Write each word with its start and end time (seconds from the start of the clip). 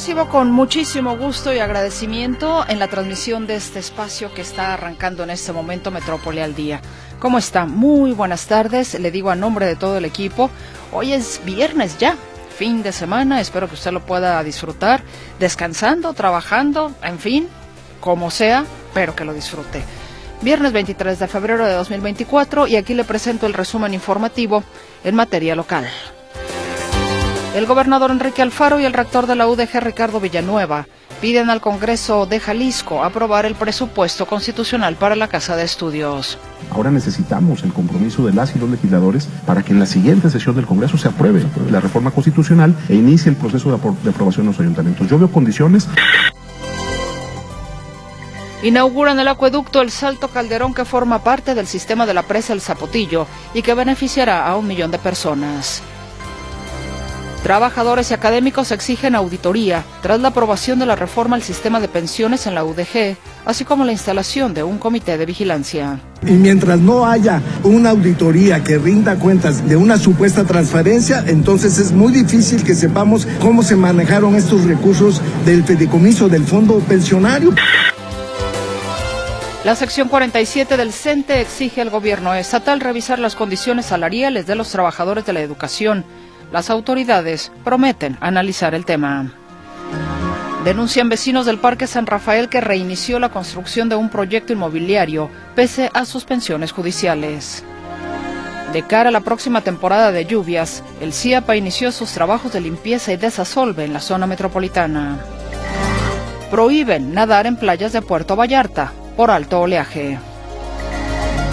Recibo 0.00 0.30
con 0.30 0.50
muchísimo 0.50 1.14
gusto 1.18 1.52
y 1.52 1.58
agradecimiento 1.58 2.64
en 2.66 2.78
la 2.78 2.88
transmisión 2.88 3.46
de 3.46 3.56
este 3.56 3.80
espacio 3.80 4.32
que 4.32 4.40
está 4.40 4.72
arrancando 4.72 5.22
en 5.24 5.28
este 5.28 5.52
momento 5.52 5.90
Metrópoli 5.90 6.40
al 6.40 6.54
Día. 6.54 6.80
¿Cómo 7.18 7.36
está? 7.36 7.66
Muy 7.66 8.12
buenas 8.12 8.46
tardes, 8.46 8.98
le 8.98 9.10
digo 9.10 9.28
a 9.28 9.34
nombre 9.34 9.66
de 9.66 9.76
todo 9.76 9.98
el 9.98 10.06
equipo. 10.06 10.48
Hoy 10.90 11.12
es 11.12 11.42
viernes 11.44 11.98
ya, 11.98 12.16
fin 12.56 12.82
de 12.82 12.92
semana, 12.92 13.42
espero 13.42 13.68
que 13.68 13.74
usted 13.74 13.92
lo 13.92 14.00
pueda 14.00 14.42
disfrutar, 14.42 15.02
descansando, 15.38 16.14
trabajando, 16.14 16.94
en 17.02 17.18
fin, 17.18 17.48
como 18.00 18.30
sea, 18.30 18.64
pero 18.94 19.14
que 19.14 19.26
lo 19.26 19.34
disfrute. 19.34 19.82
Viernes 20.40 20.72
23 20.72 21.18
de 21.18 21.28
febrero 21.28 21.66
de 21.66 21.74
2024 21.74 22.68
y 22.68 22.76
aquí 22.76 22.94
le 22.94 23.04
presento 23.04 23.46
el 23.46 23.52
resumen 23.52 23.92
informativo 23.92 24.64
en 25.04 25.14
materia 25.14 25.54
local. 25.54 25.86
El 27.52 27.66
gobernador 27.66 28.12
Enrique 28.12 28.42
Alfaro 28.42 28.78
y 28.78 28.84
el 28.84 28.92
rector 28.92 29.26
de 29.26 29.34
la 29.34 29.48
UDG 29.48 29.80
Ricardo 29.80 30.20
Villanueva 30.20 30.86
piden 31.20 31.50
al 31.50 31.60
Congreso 31.60 32.24
de 32.24 32.38
Jalisco 32.38 33.02
aprobar 33.02 33.44
el 33.44 33.56
presupuesto 33.56 34.24
constitucional 34.24 34.94
para 34.94 35.16
la 35.16 35.26
Casa 35.26 35.56
de 35.56 35.64
Estudios. 35.64 36.38
Ahora 36.70 36.92
necesitamos 36.92 37.64
el 37.64 37.72
compromiso 37.72 38.24
de 38.24 38.32
las 38.32 38.54
y 38.54 38.60
los 38.60 38.70
legisladores 38.70 39.28
para 39.46 39.64
que 39.64 39.72
en 39.72 39.80
la 39.80 39.86
siguiente 39.86 40.30
sesión 40.30 40.54
del 40.54 40.64
Congreso 40.64 40.96
se 40.96 41.08
apruebe 41.08 41.44
la 41.72 41.80
reforma 41.80 42.12
constitucional 42.12 42.72
e 42.88 42.94
inicie 42.94 43.30
el 43.30 43.36
proceso 43.36 43.68
de, 43.70 43.74
apro 43.74 43.96
de 44.04 44.10
aprobación 44.10 44.46
en 44.46 44.52
los 44.52 44.60
ayuntamientos. 44.60 45.08
Yo 45.08 45.18
veo 45.18 45.32
condiciones. 45.32 45.88
Inauguran 48.62 49.18
el 49.18 49.26
acueducto 49.26 49.80
El 49.80 49.90
Salto 49.90 50.28
Calderón 50.28 50.72
que 50.72 50.84
forma 50.84 51.24
parte 51.24 51.56
del 51.56 51.66
sistema 51.66 52.06
de 52.06 52.14
la 52.14 52.22
presa 52.22 52.52
El 52.52 52.60
Zapotillo 52.60 53.26
y 53.54 53.62
que 53.62 53.74
beneficiará 53.74 54.46
a 54.46 54.56
un 54.56 54.68
millón 54.68 54.92
de 54.92 54.98
personas. 54.98 55.82
Trabajadores 57.42 58.10
y 58.10 58.14
académicos 58.14 58.70
exigen 58.70 59.14
auditoría 59.14 59.82
tras 60.02 60.20
la 60.20 60.28
aprobación 60.28 60.78
de 60.78 60.84
la 60.84 60.94
reforma 60.94 61.36
al 61.36 61.42
sistema 61.42 61.80
de 61.80 61.88
pensiones 61.88 62.46
en 62.46 62.54
la 62.54 62.64
UDG, 62.64 63.16
así 63.46 63.64
como 63.64 63.84
la 63.86 63.92
instalación 63.92 64.52
de 64.52 64.62
un 64.62 64.76
comité 64.76 65.16
de 65.16 65.24
vigilancia. 65.24 66.00
Y 66.22 66.32
mientras 66.32 66.80
no 66.80 67.06
haya 67.06 67.40
una 67.64 67.90
auditoría 67.90 68.62
que 68.62 68.76
rinda 68.76 69.16
cuentas 69.16 69.66
de 69.66 69.76
una 69.76 69.96
supuesta 69.96 70.44
transferencia, 70.44 71.24
entonces 71.26 71.78
es 71.78 71.92
muy 71.92 72.12
difícil 72.12 72.62
que 72.62 72.74
sepamos 72.74 73.26
cómo 73.40 73.62
se 73.62 73.74
manejaron 73.74 74.34
estos 74.34 74.64
recursos 74.64 75.22
del 75.46 75.64
fideicomiso 75.64 76.28
del 76.28 76.44
fondo 76.44 76.78
pensionario. 76.80 77.54
La 79.64 79.74
sección 79.76 80.08
47 80.08 80.76
del 80.76 80.92
CENTE 80.92 81.40
exige 81.40 81.80
al 81.80 81.90
gobierno 81.90 82.34
estatal 82.34 82.80
revisar 82.80 83.18
las 83.18 83.34
condiciones 83.34 83.86
salariales 83.86 84.46
de 84.46 84.54
los 84.54 84.70
trabajadores 84.70 85.24
de 85.24 85.32
la 85.32 85.40
educación 85.40 86.04
las 86.52 86.70
autoridades 86.70 87.52
prometen 87.64 88.16
analizar 88.20 88.74
el 88.74 88.84
tema. 88.84 89.32
Denuncian 90.64 91.08
vecinos 91.08 91.46
del 91.46 91.58
Parque 91.58 91.86
San 91.86 92.06
Rafael 92.06 92.48
que 92.48 92.60
reinició 92.60 93.18
la 93.18 93.30
construcción 93.30 93.88
de 93.88 93.96
un 93.96 94.10
proyecto 94.10 94.52
inmobiliario 94.52 95.30
pese 95.54 95.90
a 95.94 96.04
suspensiones 96.04 96.72
judiciales. 96.72 97.64
De 98.72 98.82
cara 98.82 99.08
a 99.08 99.12
la 99.12 99.20
próxima 99.20 99.62
temporada 99.62 100.12
de 100.12 100.26
lluvias, 100.26 100.84
el 101.00 101.12
CIAPA 101.12 101.56
inició 101.56 101.90
sus 101.90 102.12
trabajos 102.12 102.52
de 102.52 102.60
limpieza 102.60 103.12
y 103.12 103.16
desasolve 103.16 103.84
en 103.84 103.92
la 103.92 104.00
zona 104.00 104.26
metropolitana. 104.26 105.18
Prohíben 106.50 107.14
nadar 107.14 107.46
en 107.46 107.56
playas 107.56 107.92
de 107.92 108.02
Puerto 108.02 108.36
Vallarta 108.36 108.92
por 109.16 109.30
alto 109.30 109.60
oleaje. 109.60 110.18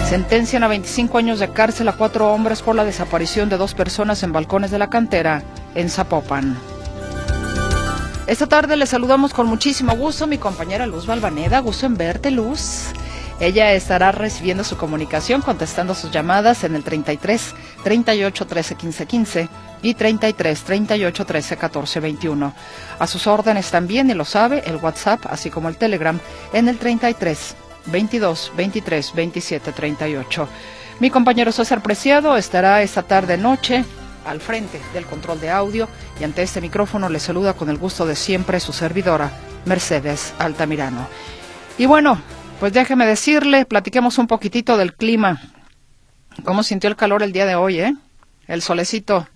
Sentencian 0.08 0.62
a 0.62 0.68
25 0.68 1.18
años 1.18 1.38
de 1.38 1.50
cárcel 1.50 1.86
a 1.88 1.92
cuatro 1.92 2.32
hombres 2.32 2.62
por 2.62 2.74
la 2.74 2.86
desaparición 2.86 3.50
de 3.50 3.58
dos 3.58 3.74
personas 3.74 4.22
en 4.22 4.32
balcones 4.32 4.70
de 4.70 4.78
la 4.78 4.88
cantera 4.88 5.42
en 5.74 5.90
Zapopan. 5.90 6.56
Esta 8.26 8.46
tarde 8.46 8.78
le 8.78 8.86
saludamos 8.86 9.34
con 9.34 9.46
muchísimo 9.46 9.94
gusto 9.96 10.26
mi 10.26 10.38
compañera 10.38 10.86
Luz 10.86 11.04
Balvaneda. 11.04 11.58
Gusto 11.58 11.84
en 11.84 11.98
verte, 11.98 12.30
Luz. 12.30 12.84
Ella 13.38 13.74
estará 13.74 14.10
recibiendo 14.10 14.64
su 14.64 14.78
comunicación, 14.78 15.42
contestando 15.42 15.94
sus 15.94 16.10
llamadas 16.10 16.64
en 16.64 16.74
el 16.74 16.84
33 16.84 17.54
38 17.84 18.46
13 18.46 18.74
15 18.76 19.06
15 19.06 19.48
y 19.82 19.92
33 19.92 20.62
38 20.62 21.26
13 21.26 21.56
14 21.58 22.00
21. 22.00 22.54
A 22.98 23.06
sus 23.06 23.26
órdenes 23.26 23.70
también, 23.70 24.08
y 24.08 24.14
lo 24.14 24.24
sabe, 24.24 24.62
el 24.64 24.76
WhatsApp, 24.76 25.26
así 25.28 25.50
como 25.50 25.68
el 25.68 25.76
Telegram, 25.76 26.18
en 26.54 26.68
el 26.68 26.78
33 26.78 27.56
22 27.90 28.52
23 28.56 29.14
27 29.14 29.72
38. 29.72 30.48
Mi 31.00 31.10
compañero 31.10 31.52
César 31.52 31.82
Preciado 31.82 32.36
estará 32.36 32.82
esta 32.82 33.02
tarde 33.02 33.36
noche 33.36 33.84
al 34.26 34.40
frente 34.40 34.80
del 34.92 35.06
control 35.06 35.40
de 35.40 35.50
audio 35.50 35.88
y 36.20 36.24
ante 36.24 36.42
este 36.42 36.60
micrófono 36.60 37.08
le 37.08 37.20
saluda 37.20 37.54
con 37.54 37.70
el 37.70 37.78
gusto 37.78 38.04
de 38.04 38.16
siempre 38.16 38.60
su 38.60 38.72
servidora 38.72 39.30
Mercedes 39.64 40.34
Altamirano. 40.38 41.06
Y 41.78 41.86
bueno, 41.86 42.20
pues 42.60 42.72
déjeme 42.72 43.06
decirle, 43.06 43.64
platiquemos 43.64 44.18
un 44.18 44.26
poquitito 44.26 44.76
del 44.76 44.94
clima. 44.94 45.40
¿Cómo 46.44 46.62
sintió 46.62 46.90
el 46.90 46.96
calor 46.96 47.22
el 47.22 47.32
día 47.32 47.46
de 47.46 47.54
hoy, 47.54 47.80
eh? 47.80 47.94
El 48.48 48.62
solecito. 48.62 49.28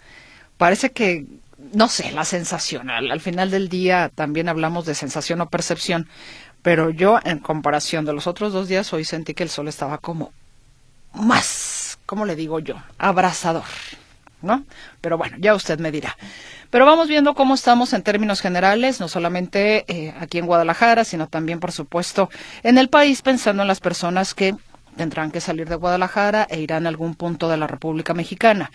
Parece 0.56 0.90
que, 0.90 1.26
no 1.72 1.88
sé, 1.88 2.10
la 2.12 2.24
sensación. 2.24 2.90
Al, 2.90 3.10
al 3.10 3.20
final 3.20 3.50
del 3.50 3.68
día 3.68 4.10
también 4.14 4.48
hablamos 4.48 4.86
de 4.86 4.94
sensación 4.94 5.40
o 5.40 5.48
percepción. 5.48 6.08
Pero 6.62 6.90
yo, 6.90 7.18
en 7.24 7.40
comparación 7.40 8.04
de 8.04 8.12
los 8.12 8.26
otros 8.26 8.52
dos 8.52 8.68
días, 8.68 8.92
hoy 8.92 9.04
sentí 9.04 9.34
que 9.34 9.42
el 9.42 9.50
sol 9.50 9.68
estaba 9.68 9.98
como 9.98 10.32
más, 11.12 11.98
¿cómo 12.06 12.24
le 12.24 12.36
digo 12.36 12.60
yo? 12.60 12.76
Abrasador, 12.98 13.64
¿no? 14.40 14.64
Pero 15.00 15.18
bueno, 15.18 15.36
ya 15.40 15.54
usted 15.54 15.78
me 15.80 15.90
dirá. 15.90 16.16
Pero 16.70 16.86
vamos 16.86 17.08
viendo 17.08 17.34
cómo 17.34 17.54
estamos 17.54 17.92
en 17.92 18.02
términos 18.02 18.40
generales, 18.40 19.00
no 19.00 19.08
solamente 19.08 19.84
eh, 19.88 20.14
aquí 20.18 20.38
en 20.38 20.46
Guadalajara, 20.46 21.04
sino 21.04 21.28
también, 21.28 21.60
por 21.60 21.72
supuesto, 21.72 22.30
en 22.62 22.78
el 22.78 22.88
país, 22.88 23.22
pensando 23.22 23.62
en 23.62 23.68
las 23.68 23.80
personas 23.80 24.32
que 24.32 24.54
tendrán 24.96 25.32
que 25.32 25.40
salir 25.40 25.68
de 25.68 25.74
Guadalajara 25.74 26.46
e 26.48 26.60
irán 26.60 26.86
a 26.86 26.88
algún 26.88 27.14
punto 27.14 27.48
de 27.48 27.56
la 27.56 27.66
República 27.66 28.14
Mexicana. 28.14 28.70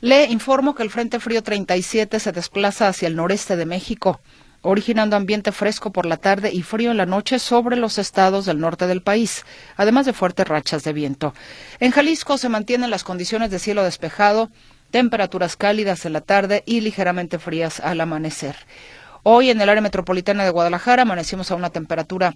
Le 0.00 0.26
informo 0.26 0.74
que 0.74 0.82
el 0.82 0.90
Frente 0.90 1.20
Frío 1.20 1.42
37 1.42 2.20
se 2.20 2.32
desplaza 2.32 2.88
hacia 2.88 3.08
el 3.08 3.16
noreste 3.16 3.56
de 3.56 3.66
México 3.66 4.20
originando 4.64 5.14
ambiente 5.14 5.52
fresco 5.52 5.92
por 5.92 6.06
la 6.06 6.16
tarde 6.16 6.50
y 6.52 6.62
frío 6.62 6.90
en 6.90 6.96
la 6.96 7.06
noche 7.06 7.38
sobre 7.38 7.76
los 7.76 7.98
estados 7.98 8.46
del 8.46 8.58
norte 8.58 8.86
del 8.86 9.02
país, 9.02 9.44
además 9.76 10.06
de 10.06 10.14
fuertes 10.14 10.48
rachas 10.48 10.82
de 10.82 10.92
viento. 10.92 11.34
En 11.80 11.92
Jalisco 11.92 12.38
se 12.38 12.48
mantienen 12.48 12.90
las 12.90 13.04
condiciones 13.04 13.50
de 13.50 13.58
cielo 13.58 13.84
despejado, 13.84 14.50
temperaturas 14.90 15.56
cálidas 15.56 16.06
en 16.06 16.14
la 16.14 16.22
tarde 16.22 16.62
y 16.66 16.80
ligeramente 16.80 17.38
frías 17.38 17.78
al 17.80 18.00
amanecer. 18.00 18.56
Hoy 19.22 19.50
en 19.50 19.60
el 19.60 19.68
área 19.68 19.82
metropolitana 19.82 20.44
de 20.44 20.50
Guadalajara 20.50 21.02
amanecimos 21.02 21.50
a 21.50 21.56
una 21.56 21.70
temperatura 21.70 22.34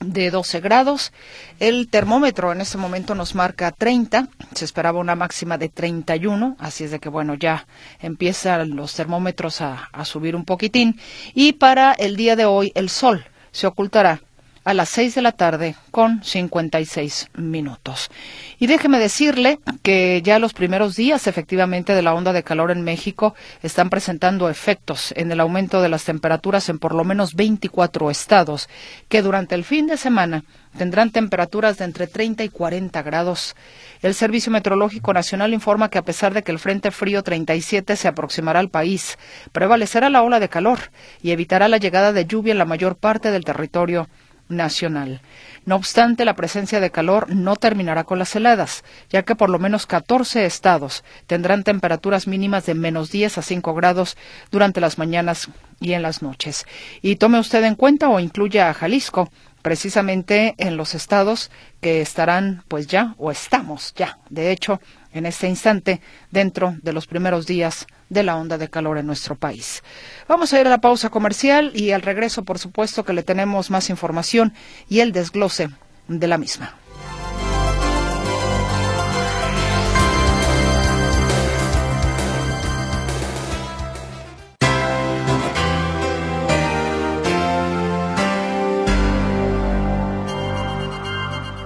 de 0.00 0.30
12 0.30 0.60
grados. 0.60 1.12
El 1.58 1.88
termómetro 1.88 2.52
en 2.52 2.60
este 2.60 2.78
momento 2.78 3.14
nos 3.14 3.34
marca 3.34 3.72
30. 3.72 4.28
Se 4.54 4.64
esperaba 4.64 4.98
una 4.98 5.14
máxima 5.14 5.58
de 5.58 5.68
31. 5.68 6.56
Así 6.58 6.84
es 6.84 6.90
de 6.90 6.98
que, 6.98 7.08
bueno, 7.08 7.34
ya 7.34 7.66
empiezan 8.00 8.76
los 8.76 8.94
termómetros 8.94 9.60
a, 9.60 9.88
a 9.92 10.04
subir 10.04 10.36
un 10.36 10.44
poquitín. 10.44 11.00
Y 11.34 11.54
para 11.54 11.92
el 11.92 12.16
día 12.16 12.36
de 12.36 12.44
hoy, 12.44 12.72
el 12.74 12.88
sol 12.88 13.24
se 13.50 13.66
ocultará 13.66 14.20
a 14.66 14.74
las 14.74 14.88
6 14.88 15.14
de 15.14 15.22
la 15.22 15.30
tarde 15.30 15.76
con 15.92 16.24
56 16.24 17.30
minutos. 17.36 18.10
Y 18.58 18.66
déjeme 18.66 18.98
decirle 18.98 19.60
que 19.82 20.20
ya 20.22 20.40
los 20.40 20.54
primeros 20.54 20.96
días 20.96 21.28
efectivamente 21.28 21.94
de 21.94 22.02
la 22.02 22.12
onda 22.12 22.32
de 22.32 22.42
calor 22.42 22.72
en 22.72 22.82
México 22.82 23.36
están 23.62 23.90
presentando 23.90 24.50
efectos 24.50 25.14
en 25.16 25.30
el 25.30 25.38
aumento 25.38 25.80
de 25.80 25.88
las 25.88 26.04
temperaturas 26.04 26.68
en 26.68 26.80
por 26.80 26.96
lo 26.96 27.04
menos 27.04 27.36
24 27.36 28.10
estados, 28.10 28.68
que 29.08 29.22
durante 29.22 29.54
el 29.54 29.62
fin 29.62 29.86
de 29.86 29.96
semana 29.96 30.42
tendrán 30.76 31.12
temperaturas 31.12 31.78
de 31.78 31.84
entre 31.84 32.08
30 32.08 32.42
y 32.42 32.48
40 32.48 33.00
grados. 33.02 33.54
El 34.02 34.14
Servicio 34.14 34.50
Meteorológico 34.50 35.12
Nacional 35.12 35.54
informa 35.54 35.90
que 35.90 35.98
a 35.98 36.02
pesar 36.02 36.34
de 36.34 36.42
que 36.42 36.50
el 36.50 36.58
Frente 36.58 36.90
Frío 36.90 37.22
37 37.22 37.94
se 37.94 38.08
aproximará 38.08 38.58
al 38.58 38.70
país, 38.70 39.16
prevalecerá 39.52 40.10
la 40.10 40.22
ola 40.22 40.40
de 40.40 40.48
calor 40.48 40.90
y 41.22 41.30
evitará 41.30 41.68
la 41.68 41.78
llegada 41.78 42.12
de 42.12 42.26
lluvia 42.26 42.50
en 42.50 42.58
la 42.58 42.64
mayor 42.64 42.96
parte 42.96 43.30
del 43.30 43.44
territorio 43.44 44.08
nacional. 44.48 45.20
No 45.64 45.76
obstante, 45.76 46.24
la 46.24 46.36
presencia 46.36 46.80
de 46.80 46.90
calor 46.90 47.34
no 47.34 47.56
terminará 47.56 48.04
con 48.04 48.18
las 48.18 48.34
heladas, 48.36 48.84
ya 49.10 49.24
que 49.24 49.34
por 49.34 49.50
lo 49.50 49.58
menos 49.58 49.86
14 49.86 50.46
estados 50.46 51.04
tendrán 51.26 51.64
temperaturas 51.64 52.26
mínimas 52.26 52.66
de 52.66 52.74
menos 52.74 53.10
10 53.10 53.38
a 53.38 53.42
5 53.42 53.74
grados 53.74 54.16
durante 54.50 54.80
las 54.80 54.98
mañanas 54.98 55.48
y 55.80 55.92
en 55.92 56.02
las 56.02 56.22
noches. 56.22 56.66
Y 57.02 57.16
tome 57.16 57.40
usted 57.40 57.64
en 57.64 57.74
cuenta 57.74 58.08
o 58.08 58.20
incluya 58.20 58.70
a 58.70 58.74
Jalisco, 58.74 59.30
precisamente 59.62 60.54
en 60.58 60.76
los 60.76 60.94
estados 60.94 61.50
que 61.80 62.00
estarán 62.00 62.62
pues 62.68 62.86
ya 62.86 63.14
o 63.18 63.32
estamos 63.32 63.92
ya, 63.96 64.18
de 64.30 64.52
hecho, 64.52 64.80
en 65.18 65.26
este 65.26 65.48
instante 65.48 66.00
dentro 66.30 66.76
de 66.82 66.92
los 66.92 67.06
primeros 67.06 67.46
días 67.46 67.86
de 68.08 68.22
la 68.22 68.36
onda 68.36 68.58
de 68.58 68.68
calor 68.68 68.98
en 68.98 69.06
nuestro 69.06 69.36
país. 69.36 69.82
Vamos 70.28 70.52
a 70.52 70.60
ir 70.60 70.66
a 70.66 70.70
la 70.70 70.80
pausa 70.80 71.10
comercial 71.10 71.72
y 71.74 71.90
al 71.90 72.02
regreso, 72.02 72.44
por 72.44 72.58
supuesto, 72.58 73.04
que 73.04 73.12
le 73.12 73.22
tenemos 73.22 73.70
más 73.70 73.90
información 73.90 74.54
y 74.88 75.00
el 75.00 75.12
desglose 75.12 75.68
de 76.08 76.26
la 76.26 76.38
misma. 76.38 76.76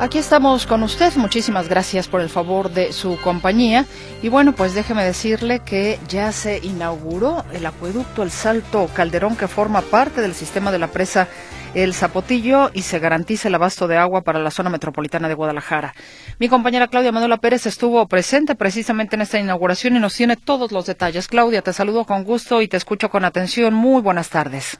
Aquí 0.01 0.17
estamos 0.17 0.67
con 0.67 0.83
usted. 0.83 1.13
Muchísimas 1.17 1.69
gracias 1.69 2.09
por 2.09 2.23
el 2.23 2.31
favor 2.31 2.71
de 2.71 2.95
su 2.95 3.21
compañía. 3.21 3.85
Y 4.23 4.31
bueno, 4.31 4.55
pues 4.55 4.75
déjeme 4.75 5.05
decirle 5.05 5.59
que 5.59 5.99
ya 6.09 6.33
se 6.33 6.59
inauguró 6.63 7.45
el 7.53 7.67
acueducto 7.67 8.23
El 8.23 8.31
Salto 8.31 8.89
Calderón 8.97 9.37
que 9.37 9.47
forma 9.47 9.83
parte 9.83 10.23
del 10.23 10.33
sistema 10.33 10.73
de 10.73 10.79
la 10.79 10.87
presa 10.87 11.29
El 11.75 11.93
Zapotillo 11.93 12.71
y 12.73 12.81
se 12.81 12.99
garantiza 12.99 13.49
el 13.49 13.57
abasto 13.57 13.89
de 13.89 13.99
agua 13.99 14.23
para 14.23 14.39
la 14.39 14.51
zona 14.51 14.71
metropolitana 14.71 15.29
de 15.29 15.35
Guadalajara. 15.35 15.93
Mi 16.39 16.49
compañera 16.49 16.89
Claudia 16.89 17.13
Manuela 17.13 17.37
Pérez 17.37 17.67
estuvo 17.67 18.09
presente 18.09 18.55
precisamente 18.55 19.17
en 19.17 19.21
esta 19.21 19.39
inauguración 19.39 19.97
y 19.97 20.01
nos 20.01 20.15
tiene 20.15 20.37
todos 20.39 20.73
los 20.73 20.87
detalles. 20.87 21.29
Claudia, 21.29 21.61
te 21.61 21.75
saludo 21.75 22.07
con 22.07 22.25
gusto 22.25 22.63
y 22.63 22.69
te 22.69 22.79
escucho 22.79 23.11
con 23.11 23.27
atención. 23.27 23.75
Muy 23.75 24.01
buenas 24.01 24.31
tardes. 24.31 24.79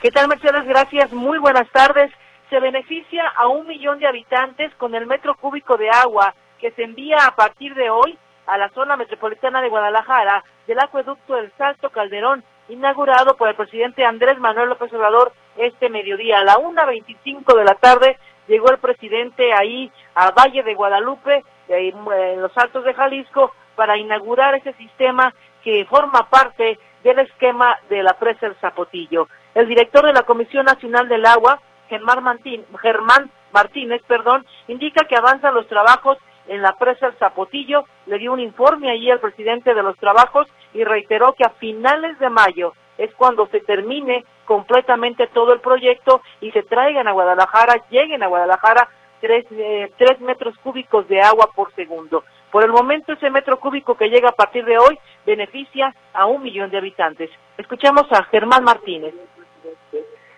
¿Qué 0.00 0.10
tal, 0.10 0.28
Mercedes? 0.28 0.64
Gracias. 0.66 1.12
Muy 1.12 1.38
buenas 1.40 1.70
tardes 1.72 2.10
se 2.50 2.60
beneficia 2.60 3.26
a 3.28 3.48
un 3.48 3.66
millón 3.66 3.98
de 3.98 4.06
habitantes 4.06 4.74
con 4.76 4.94
el 4.94 5.06
metro 5.06 5.34
cúbico 5.34 5.76
de 5.76 5.90
agua 5.90 6.34
que 6.58 6.70
se 6.72 6.84
envía 6.84 7.18
a 7.26 7.34
partir 7.34 7.74
de 7.74 7.90
hoy 7.90 8.18
a 8.46 8.56
la 8.56 8.68
zona 8.70 8.96
metropolitana 8.96 9.60
de 9.60 9.68
Guadalajara 9.68 10.44
del 10.66 10.78
acueducto 10.78 11.34
del 11.34 11.52
Salto 11.58 11.90
Calderón, 11.90 12.44
inaugurado 12.68 13.36
por 13.36 13.48
el 13.48 13.56
presidente 13.56 14.04
Andrés 14.04 14.38
Manuel 14.38 14.68
López 14.68 14.92
Obrador 14.92 15.32
este 15.56 15.88
mediodía. 15.88 16.38
A 16.38 16.44
la 16.44 16.56
1.25 16.56 17.56
de 17.56 17.64
la 17.64 17.74
tarde 17.74 18.18
llegó 18.46 18.70
el 18.70 18.78
presidente 18.78 19.52
ahí 19.52 19.90
a 20.14 20.30
Valle 20.30 20.62
de 20.62 20.74
Guadalupe, 20.74 21.44
en 21.68 22.40
los 22.40 22.56
Altos 22.56 22.84
de 22.84 22.94
Jalisco, 22.94 23.52
para 23.74 23.96
inaugurar 23.96 24.54
ese 24.54 24.72
sistema 24.74 25.34
que 25.62 25.84
forma 25.86 26.28
parte 26.30 26.78
del 27.02 27.18
esquema 27.18 27.76
de 27.88 28.02
la 28.02 28.14
presa 28.14 28.46
El 28.46 28.54
Zapotillo. 28.56 29.28
El 29.54 29.66
director 29.66 30.06
de 30.06 30.12
la 30.12 30.22
Comisión 30.22 30.66
Nacional 30.66 31.08
del 31.08 31.26
Agua, 31.26 31.60
Germán, 31.88 32.40
Germán 32.80 33.30
Martínez, 33.52 34.02
perdón, 34.06 34.44
indica 34.68 35.06
que 35.06 35.16
avanzan 35.16 35.54
los 35.54 35.66
trabajos 35.68 36.18
en 36.48 36.62
la 36.62 36.76
presa 36.76 37.08
El 37.08 37.16
Zapotillo, 37.16 37.84
le 38.06 38.18
dio 38.18 38.32
un 38.32 38.40
informe 38.40 38.90
allí 38.90 39.10
al 39.10 39.20
presidente 39.20 39.74
de 39.74 39.82
los 39.82 39.96
trabajos 39.96 40.46
y 40.74 40.84
reiteró 40.84 41.32
que 41.32 41.44
a 41.44 41.50
finales 41.50 42.18
de 42.18 42.30
mayo 42.30 42.72
es 42.98 43.12
cuando 43.14 43.46
se 43.48 43.60
termine 43.60 44.24
completamente 44.44 45.26
todo 45.28 45.52
el 45.52 45.60
proyecto 45.60 46.22
y 46.40 46.50
se 46.52 46.62
traigan 46.62 47.08
a 47.08 47.12
Guadalajara, 47.12 47.84
lleguen 47.90 48.22
a 48.22 48.28
Guadalajara 48.28 48.88
tres, 49.20 49.44
eh, 49.50 49.90
tres 49.98 50.20
metros 50.20 50.56
cúbicos 50.58 51.08
de 51.08 51.20
agua 51.20 51.50
por 51.54 51.74
segundo. 51.74 52.24
Por 52.50 52.64
el 52.64 52.70
momento 52.70 53.12
ese 53.12 53.28
metro 53.28 53.58
cúbico 53.58 53.96
que 53.96 54.08
llega 54.08 54.30
a 54.30 54.36
partir 54.36 54.64
de 54.64 54.78
hoy 54.78 54.98
beneficia 55.26 55.94
a 56.14 56.26
un 56.26 56.42
millón 56.42 56.70
de 56.70 56.78
habitantes. 56.78 57.30
Escuchamos 57.58 58.04
a 58.12 58.22
Germán 58.24 58.64
Martínez 58.64 59.14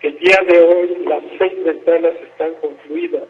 el 0.08 0.18
día 0.20 0.40
de 0.48 0.58
hoy 0.58 1.04
las 1.04 1.22
seis 1.36 1.52
ventanas 1.64 2.14
están 2.22 2.54
concluidas 2.62 3.28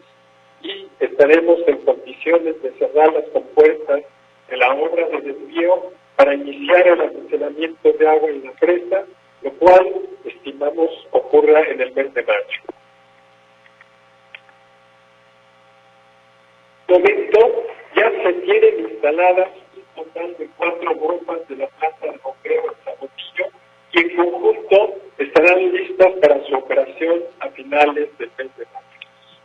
y 0.61 0.87
estaremos 1.01 1.59
en 1.67 1.77
condiciones 1.79 2.61
de 2.61 2.71
cerrar 2.79 3.11
las 3.11 3.25
compuertas 3.33 4.01
de 4.47 4.57
la 4.57 4.73
obra 4.75 5.09
de 5.09 5.19
desvío 5.19 5.91
para 6.15 6.35
iniciar 6.35 6.87
el 6.87 7.01
almacenamiento 7.01 7.91
de 7.91 8.07
agua 8.07 8.29
en 8.29 8.45
la 8.45 8.51
presa, 8.53 9.03
lo 9.41 9.51
cual 9.55 9.87
estimamos 10.23 10.89
ocurra 11.11 11.63
en 11.63 11.81
el 11.81 11.91
mes 11.91 12.13
de 12.13 12.23
mayo. 12.23 12.61
momento 16.87 17.65
ya 17.93 18.09
se 18.23 18.33
tienen 18.33 18.79
instaladas 18.79 19.49
un 19.75 20.03
total 20.05 20.37
de 20.37 20.49
cuatro 20.57 20.95
bombas 20.95 21.45
de 21.49 21.57
la 21.57 21.67
planta 21.67 22.05
de 22.05 22.17
bombeo 22.23 22.71
en 22.71 22.83
Zapotillo 22.85 23.58
y 23.91 23.99
en 23.99 24.15
conjunto 24.15 24.93
estarán 25.17 25.71
listas 25.71 26.13
para 26.21 26.45
su 26.45 26.55
operación 26.55 27.21
a 27.39 27.49
finales 27.49 28.17
del 28.17 28.31
mes 28.37 28.57
de 28.57 28.65
mayo. 28.65 28.87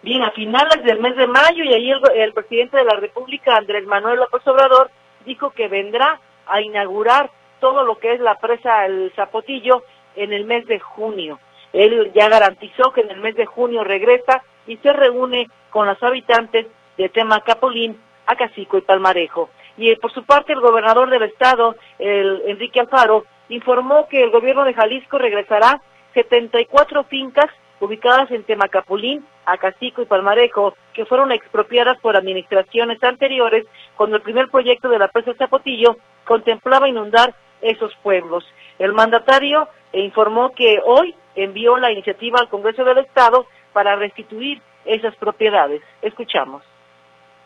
Bien, 0.03 0.23
a 0.23 0.31
finales 0.33 0.85
del 0.85 1.01
mes 1.01 1.17
de 1.17 1.27
mayo 1.27 1.65
y 1.65 1.73
ahí 1.73 1.91
el, 2.15 2.33
presidente 2.33 2.77
de 2.77 2.85
la 2.85 2.97
República, 2.97 3.57
Andrés 3.57 3.87
Manuel 3.87 4.19
López 4.21 4.47
Obrador, 4.47 4.91
dijo 5.25 5.51
que 5.51 5.69
vendrá 5.69 6.21
a 6.47 6.61
inaugurar 6.61 7.31
todo 7.61 7.85
lo 7.85 7.97
que 7.99 8.13
es 8.13 8.21
la 8.21 8.39
presa 8.39 8.85
El 8.85 9.13
Zapotillo 9.17 9.83
en 10.17 10.33
el 10.33 10.45
mes 10.45 10.67
de 10.67 10.79
junio. 10.79 11.41
Él 11.73 12.13
ya 12.15 12.29
garantizó 12.29 12.93
que 12.93 13.01
en 13.01 13.11
el 13.11 13.21
mes 13.21 13.35
de 13.35 13.47
junio 13.47 13.83
regresa 13.83 14.43
y 14.67 14.77
se 14.77 14.93
reúne 14.93 15.49
con 15.71 15.87
los 15.87 16.01
habitantes 16.03 16.67
de 16.97 17.09
Temacapulín, 17.09 17.99
Acacico 18.27 18.79
y 18.79 18.83
Palmarejo. 18.83 19.51
Y 19.77 19.91
eh, 19.91 19.99
por 20.01 20.13
su 20.13 20.25
parte 20.25 20.53
el 20.53 20.61
gobernador 20.61 21.11
del 21.11 21.23
estado, 21.23 21.75
el 21.99 22.43
Enrique 22.47 22.81
Alfaro, 22.81 23.25
informó 23.49 24.09
que 24.09 24.23
el 24.23 24.31
gobierno 24.31 24.65
de 24.65 24.75
Jalisco 24.75 25.19
regresará 25.19 25.81
74 26.15 27.05
fincas 27.05 27.47
ubicadas 27.81 28.31
en 28.31 28.45
Temacapulín, 28.45 29.27
Acacico 29.45 30.03
y 30.03 30.07
Palmarejo, 30.07 30.75
que 30.93 31.05
fueron 31.05 31.33
expropiadas 31.33 31.99
por 31.99 32.17
administraciones 32.17 33.03
anteriores 33.03 33.67
cuando 33.97 34.17
el 34.17 34.23
primer 34.23 34.49
proyecto 34.49 34.89
de 34.89 34.99
la 34.99 35.09
presa 35.09 35.35
Zapotillo 35.35 35.97
contemplaba 36.25 36.89
inundar 36.89 37.35
esos 37.61 37.95
pueblos. 38.03 38.45
El 38.79 38.93
mandatario 38.93 39.69
informó 39.93 40.53
que 40.55 40.81
hoy 40.85 41.15
envió 41.35 41.77
la 41.77 41.93
iniciativa 41.93 42.39
al 42.41 42.49
Congreso 42.49 42.85
del 42.85 42.99
Estado 42.99 43.47
para 43.73 43.97
restituir 43.97 44.61
esas 44.85 45.15
propiedades. 45.17 45.83
Escuchamos. 46.03 46.63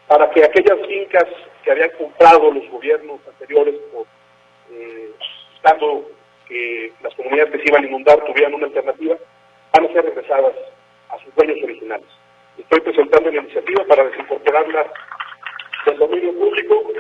Para 0.07 0.31
que 0.31 0.45
aquellas 0.45 0.79
fincas 0.87 1.25
que 1.63 1.71
habían 1.71 1.91
comprado 1.91 2.51
los 2.51 2.69
gobiernos 2.71 3.21
anteriores 3.29 3.75
por 3.93 4.07
eh, 4.71 5.11
buscando 5.63 6.05
que 6.47 6.93
las 7.03 7.15
comunidades 7.15 7.53
que 7.53 7.59
se 7.59 7.69
iban 7.69 7.85
a 7.85 7.87
inundar 7.87 8.25
tuvieran 8.25 8.55
una 8.55 8.67
alternativa, 8.67 9.17
van 9.73 9.87
a 9.87 9.93
ser 9.93 10.05
regresadas 10.05 10.55
a 11.11 11.19
sus 11.19 11.35
dueños 11.35 11.59
originales. 11.63 12.07
Estoy 12.57 12.81
presentando 12.81 13.29
una 13.29 13.41
iniciativa 13.41 13.85
para 13.85 14.05
desincorporarlas 14.05 14.87
del 15.87 15.99
dominio 15.99 16.33
público. 16.35 16.93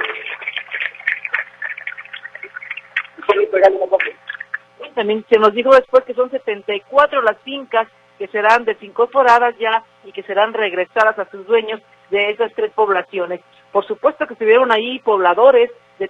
También 4.95 5.25
se 5.31 5.39
nos 5.39 5.55
dijo 5.55 5.75
después 5.75 6.05
que 6.05 6.15
son 6.15 6.31
74 6.31 7.23
las 7.23 7.39
fincas 7.43 7.87
que 8.19 8.27
serán 8.29 8.65
desincorporadas 8.65 9.57
ya 9.59 9.85
y 10.05 10.13
que 10.13 10.25
serán 10.25 10.53
regresadas 10.53 11.19
a 11.19 11.31
sus 11.31 11.47
dueños 11.47 11.81
de 12.11 12.31
esas 12.31 12.53
tres 12.55 12.73
poblaciones. 12.73 13.41
Por 13.73 13.87
supuesto 13.87 14.27
que 14.27 14.35
estuvieron 14.35 14.73
ahí 14.73 14.99
pobladores 15.01 15.71
de 15.99 16.09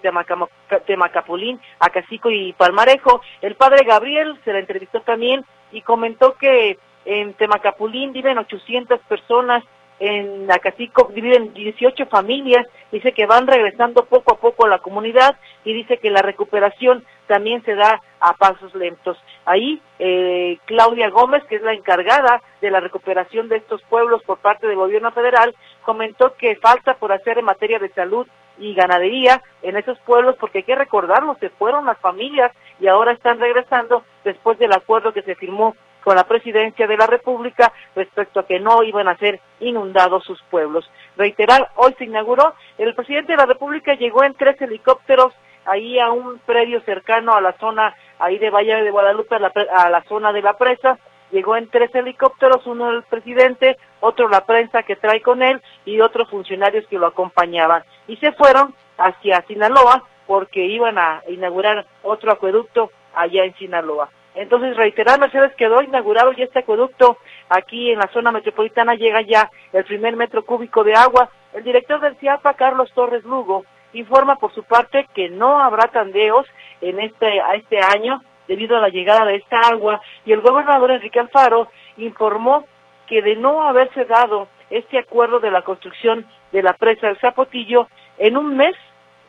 Temacapulín, 0.86 1.60
Acacico 1.78 2.30
y 2.30 2.52
Palmarejo. 2.52 3.20
El 3.40 3.54
padre 3.54 3.84
Gabriel 3.86 4.38
se 4.44 4.52
la 4.52 4.60
entrevistó 4.60 5.00
también 5.00 5.44
y 5.72 5.82
comentó 5.82 6.34
que 6.34 6.78
en 7.04 7.32
Temacapulín 7.34 8.12
viven 8.12 8.38
800 8.38 9.00
personas, 9.08 9.64
en 10.00 10.50
Acacico 10.50 11.06
viven 11.06 11.52
18 11.54 12.06
familias, 12.06 12.66
dice 12.92 13.12
que 13.12 13.26
van 13.26 13.46
regresando 13.46 14.04
poco 14.04 14.34
a 14.34 14.38
poco 14.38 14.66
a 14.66 14.68
la 14.68 14.78
comunidad 14.78 15.36
y 15.64 15.72
dice 15.72 15.98
que 15.98 16.10
la 16.10 16.22
recuperación 16.22 17.04
también 17.26 17.64
se 17.64 17.74
da 17.74 18.00
a 18.20 18.34
pasos 18.34 18.74
lentos. 18.74 19.18
Ahí 19.44 19.80
eh, 19.98 20.58
Claudia 20.66 21.08
Gómez, 21.10 21.42
que 21.44 21.56
es 21.56 21.62
la 21.62 21.72
encargada 21.72 22.42
de 22.60 22.70
la 22.70 22.80
recuperación 22.80 23.48
de 23.48 23.56
estos 23.56 23.82
pueblos 23.82 24.22
por 24.24 24.38
parte 24.38 24.66
del 24.66 24.76
gobierno 24.76 25.10
federal, 25.12 25.54
comentó 25.88 26.34
que 26.34 26.54
falta 26.56 26.98
por 26.98 27.12
hacer 27.12 27.38
en 27.38 27.46
materia 27.46 27.78
de 27.78 27.88
salud 27.88 28.26
y 28.58 28.74
ganadería 28.74 29.40
en 29.62 29.74
esos 29.74 29.98
pueblos 30.00 30.36
porque 30.38 30.58
hay 30.58 30.64
que 30.64 30.74
recordarlo, 30.74 31.38
se 31.40 31.48
fueron 31.48 31.86
las 31.86 31.96
familias 31.96 32.52
y 32.78 32.88
ahora 32.88 33.12
están 33.12 33.40
regresando 33.40 34.04
después 34.22 34.58
del 34.58 34.74
acuerdo 34.74 35.14
que 35.14 35.22
se 35.22 35.34
firmó 35.34 35.74
con 36.04 36.14
la 36.14 36.24
presidencia 36.24 36.86
de 36.86 36.98
la 36.98 37.06
República 37.06 37.72
respecto 37.96 38.40
a 38.40 38.46
que 38.46 38.60
no 38.60 38.82
iban 38.82 39.08
a 39.08 39.16
ser 39.16 39.40
inundados 39.60 40.24
sus 40.24 40.42
pueblos. 40.50 40.90
Reiterar, 41.16 41.70
hoy 41.76 41.94
se 41.96 42.04
inauguró, 42.04 42.52
el 42.76 42.94
presidente 42.94 43.32
de 43.32 43.38
la 43.38 43.46
República 43.46 43.94
llegó 43.94 44.24
en 44.24 44.34
tres 44.34 44.60
helicópteros 44.60 45.32
ahí 45.64 45.98
a 45.98 46.10
un 46.10 46.38
predio 46.40 46.82
cercano 46.82 47.32
a 47.32 47.40
la 47.40 47.52
zona 47.52 47.94
ahí 48.18 48.36
de 48.36 48.50
Valle 48.50 48.82
de 48.82 48.90
Guadalupe, 48.90 49.36
a 49.36 49.38
la, 49.38 49.52
a 49.74 49.88
la 49.88 50.02
zona 50.02 50.34
de 50.34 50.42
la 50.42 50.52
presa, 50.58 50.98
llegó 51.30 51.56
en 51.56 51.68
tres 51.68 51.94
helicópteros, 51.94 52.66
uno 52.66 52.90
el 52.90 53.02
presidente, 53.04 53.76
otro 54.00 54.28
la 54.28 54.44
prensa 54.44 54.82
que 54.82 54.96
trae 54.96 55.20
con 55.20 55.42
él 55.42 55.60
y 55.84 56.00
otros 56.00 56.28
funcionarios 56.30 56.86
que 56.86 56.98
lo 56.98 57.06
acompañaban. 57.06 57.82
Y 58.06 58.16
se 58.16 58.32
fueron 58.32 58.74
hacia 58.96 59.42
Sinaloa 59.42 60.04
porque 60.26 60.66
iban 60.66 60.98
a 60.98 61.22
inaugurar 61.28 61.86
otro 62.02 62.32
acueducto 62.32 62.90
allá 63.14 63.44
en 63.44 63.54
Sinaloa. 63.56 64.10
Entonces, 64.34 64.76
reiterar, 64.76 65.18
Mercedes, 65.18 65.52
quedó 65.56 65.82
inaugurado 65.82 66.32
ya 66.32 66.44
este 66.44 66.60
acueducto 66.60 67.18
aquí 67.48 67.90
en 67.90 67.98
la 67.98 68.08
zona 68.12 68.30
metropolitana, 68.30 68.94
llega 68.94 69.20
ya 69.22 69.50
el 69.72 69.84
primer 69.84 70.14
metro 70.16 70.44
cúbico 70.44 70.84
de 70.84 70.94
agua. 70.94 71.30
El 71.52 71.64
director 71.64 72.00
del 72.00 72.16
CIAPA, 72.18 72.54
Carlos 72.54 72.92
Torres 72.94 73.24
Lugo, 73.24 73.64
informa 73.94 74.36
por 74.36 74.54
su 74.54 74.62
parte 74.62 75.08
que 75.14 75.28
no 75.28 75.58
habrá 75.58 75.88
tandeos 75.88 76.46
en 76.80 77.00
este, 77.00 77.40
a 77.40 77.54
este 77.54 77.80
año 77.80 78.22
debido 78.48 78.76
a 78.76 78.80
la 78.80 78.88
llegada 78.88 79.24
de 79.26 79.36
esta 79.36 79.60
agua 79.60 80.00
y 80.26 80.32
el 80.32 80.40
gobernador 80.40 80.90
Enrique 80.90 81.20
Alfaro 81.20 81.68
informó 81.98 82.64
que 83.06 83.22
de 83.22 83.36
no 83.36 83.62
haberse 83.62 84.04
dado 84.04 84.48
este 84.70 84.98
acuerdo 84.98 85.38
de 85.40 85.50
la 85.50 85.62
construcción 85.62 86.26
de 86.52 86.62
la 86.62 86.72
presa 86.72 87.06
del 87.06 87.18
Zapotillo, 87.18 87.88
en 88.18 88.36
un 88.36 88.56
mes 88.56 88.74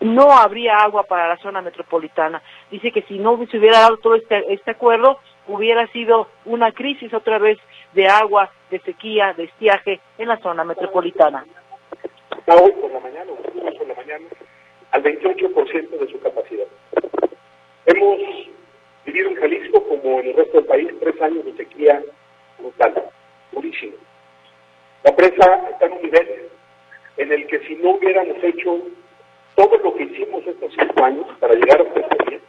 no 0.02 0.32
habría 0.32 0.78
agua 0.78 1.04
para 1.04 1.28
la 1.28 1.38
zona 1.38 1.62
metropolitana. 1.62 2.42
Dice 2.72 2.92
que 2.92 3.02
si 3.04 3.20
no 3.20 3.38
se 3.50 3.58
hubiera 3.58 3.80
dado 3.80 3.98
todo 3.98 4.16
este, 4.16 4.54
este 4.54 4.72
acuerdo, 4.72 5.20
hubiera 5.48 5.88
sido 5.88 6.28
una 6.46 6.72
crisis 6.72 7.14
otra 7.14 7.38
vez 7.38 7.58
de 7.94 8.08
agua, 8.08 8.50
de 8.70 8.80
sequía, 8.80 9.34
de 9.34 9.46
estiaje 9.46 10.00
en 10.18 10.28
la 10.28 10.38
zona 10.38 10.64
metropolitana. 10.64 11.46
Hoy 12.48 12.72
por 12.72 12.92
la 12.92 13.00
mañana, 13.00 13.32
por 13.54 13.88
la 13.88 13.96
mañana, 13.96 14.26
al 14.92 15.04
28% 15.04 15.90
de 15.90 16.12
su 16.12 16.20
capacidad. 16.20 16.68
Hemos 17.86 18.20
vivido 19.12 19.30
en 19.30 19.36
Jalisco, 19.38 19.84
como 19.84 20.20
en 20.20 20.28
el 20.28 20.34
resto 20.36 20.58
del 20.58 20.66
país, 20.66 20.90
tres 21.00 21.22
años 21.22 21.46
de 21.46 21.54
sequía 21.54 22.02
brutal, 22.60 22.94
durísimo. 23.52 23.94
La 25.04 25.16
presa 25.16 25.70
está 25.72 25.86
en 25.86 25.94
un 25.94 26.02
nivel 26.02 26.50
en 27.18 27.32
el 27.32 27.48
que 27.48 27.60
si 27.68 27.76
no 27.76 27.92
hubiéramos 27.92 28.38
hecho 28.44 28.80
todo 29.56 29.78
lo 29.78 29.96
que 29.96 30.04
hicimos 30.04 30.46
estos 30.46 30.72
cinco 30.78 31.04
años 31.04 31.26
para 31.40 31.54
llegar 31.54 31.82
a 31.82 31.84
este 31.84 32.30
día, 32.30 32.40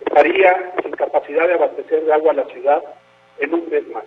estaría 0.00 0.72
sin 0.82 0.92
capacidad 0.92 1.46
de 1.46 1.54
abastecer 1.54 2.04
de 2.04 2.12
agua 2.12 2.32
a 2.32 2.36
la 2.36 2.44
ciudad 2.46 2.82
en 3.38 3.54
un 3.54 3.68
mes 3.68 3.86
más. 3.88 4.04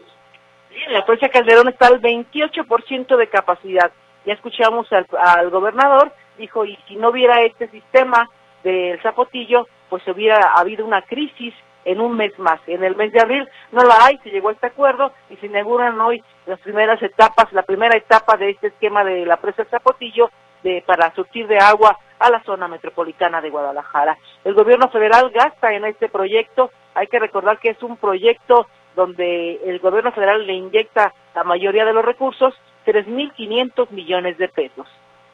la 0.89 1.05
presa 1.05 1.29
Calderón 1.29 1.69
está 1.69 1.87
al 1.87 2.01
28% 2.01 3.17
de 3.17 3.27
capacidad. 3.27 3.91
Ya 4.25 4.33
escuchamos 4.33 4.87
al, 4.91 5.49
gobernador, 5.49 6.11
dijo, 6.37 6.65
y 6.65 6.77
si 6.87 6.95
no 6.95 7.09
hubiera 7.09 7.41
este 7.41 7.67
sistema 7.69 8.29
del 8.63 9.01
zapotillo, 9.01 9.67
pues 9.89 10.07
hubiera 10.07 10.53
habido 10.53 10.85
una 10.85 11.01
crisis 11.01 11.53
en 11.85 11.99
un 12.01 12.15
mes 12.15 12.37
más. 12.39 12.59
En 12.67 12.83
el 12.83 12.95
mes 12.95 13.11
de 13.11 13.21
abril 13.21 13.47
no 13.71 13.83
la 13.83 14.05
hay, 14.05 14.17
se 14.19 14.29
llegó 14.29 14.49
a 14.49 14.53
este 14.53 14.67
acuerdo 14.67 15.11
y 15.29 15.35
se 15.37 15.47
inauguran 15.47 15.99
hoy 15.99 16.23
las 16.45 16.59
primeras 16.59 17.01
etapas, 17.01 17.51
la 17.53 17.63
primera 17.63 17.97
etapa 17.97 18.37
de 18.37 18.51
este 18.51 18.67
esquema 18.67 19.03
de 19.03 19.25
la 19.25 19.37
presa 19.37 19.65
Zapotillo 19.65 20.29
de, 20.63 20.83
para 20.85 21.13
surtir 21.15 21.47
de 21.47 21.57
agua 21.57 21.97
a 22.19 22.29
la 22.29 22.43
zona 22.43 22.67
metropolitana 22.67 23.41
de 23.41 23.49
Guadalajara. 23.49 24.17
El 24.43 24.53
gobierno 24.53 24.89
federal 24.89 25.31
gasta 25.31 25.73
en 25.73 25.85
este 25.85 26.07
proyecto, 26.07 26.71
hay 26.93 27.07
que 27.07 27.19
recordar 27.19 27.59
que 27.59 27.69
es 27.69 27.81
un 27.81 27.97
proyecto 27.97 28.67
donde 28.95 29.55
el 29.65 29.79
gobierno 29.79 30.11
federal 30.11 30.45
le 30.45 30.53
inyecta 30.53 31.13
la 31.33 31.43
mayoría 31.43 31.85
de 31.85 31.93
los 31.93 32.05
recursos, 32.05 32.53
3.500 32.85 33.89
millones 33.91 34.37
de 34.37 34.49
pesos. 34.49 34.87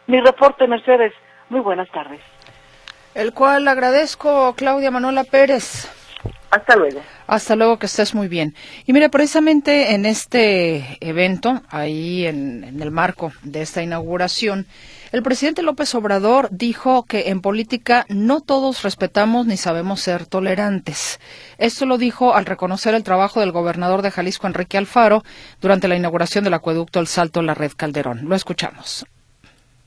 Mi 0.05 0.21
reporte, 0.21 0.67
Mercedes. 0.67 1.13
Muy 1.49 1.61
buenas 1.61 1.89
tardes. 1.89 2.21
El 3.15 3.33
cual 3.33 3.67
agradezco, 3.67 4.53
Claudia 4.55 4.91
Manuela 4.91 5.23
Pérez. 5.23 5.89
Hasta 6.49 6.75
luego. 6.75 7.01
Hasta 7.27 7.55
luego, 7.55 7.77
que 7.77 7.87
estés 7.87 8.15
muy 8.15 8.27
bien. 8.27 8.55
Y 8.85 8.93
mire, 8.93 9.09
precisamente 9.09 9.93
en 9.93 10.05
este 10.05 10.97
evento, 11.01 11.61
ahí 11.69 12.25
en, 12.25 12.63
en, 12.63 12.81
el 12.81 12.91
marco 12.91 13.33
de 13.43 13.61
esta 13.61 13.83
inauguración, 13.83 14.65
el 15.11 15.23
presidente 15.23 15.61
López 15.61 15.93
Obrador 15.95 16.47
dijo 16.51 17.03
que 17.03 17.29
en 17.29 17.41
política 17.41 18.05
no 18.09 18.41
todos 18.41 18.83
respetamos 18.83 19.45
ni 19.45 19.57
sabemos 19.57 20.01
ser 20.01 20.25
tolerantes. 20.25 21.19
Esto 21.57 21.85
lo 21.85 21.97
dijo 21.97 22.33
al 22.33 22.45
reconocer 22.45 22.93
el 22.93 23.03
trabajo 23.03 23.39
del 23.39 23.51
gobernador 23.51 24.01
de 24.01 24.11
Jalisco, 24.11 24.47
Enrique 24.47 24.77
Alfaro, 24.77 25.23
durante 25.61 25.87
la 25.87 25.95
inauguración 25.95 26.43
del 26.43 26.53
acueducto 26.53 26.99
El 26.99 27.07
Salto 27.07 27.41
La 27.41 27.55
Red 27.55 27.73
Calderón. 27.75 28.27
Lo 28.27 28.35
escuchamos. 28.35 29.05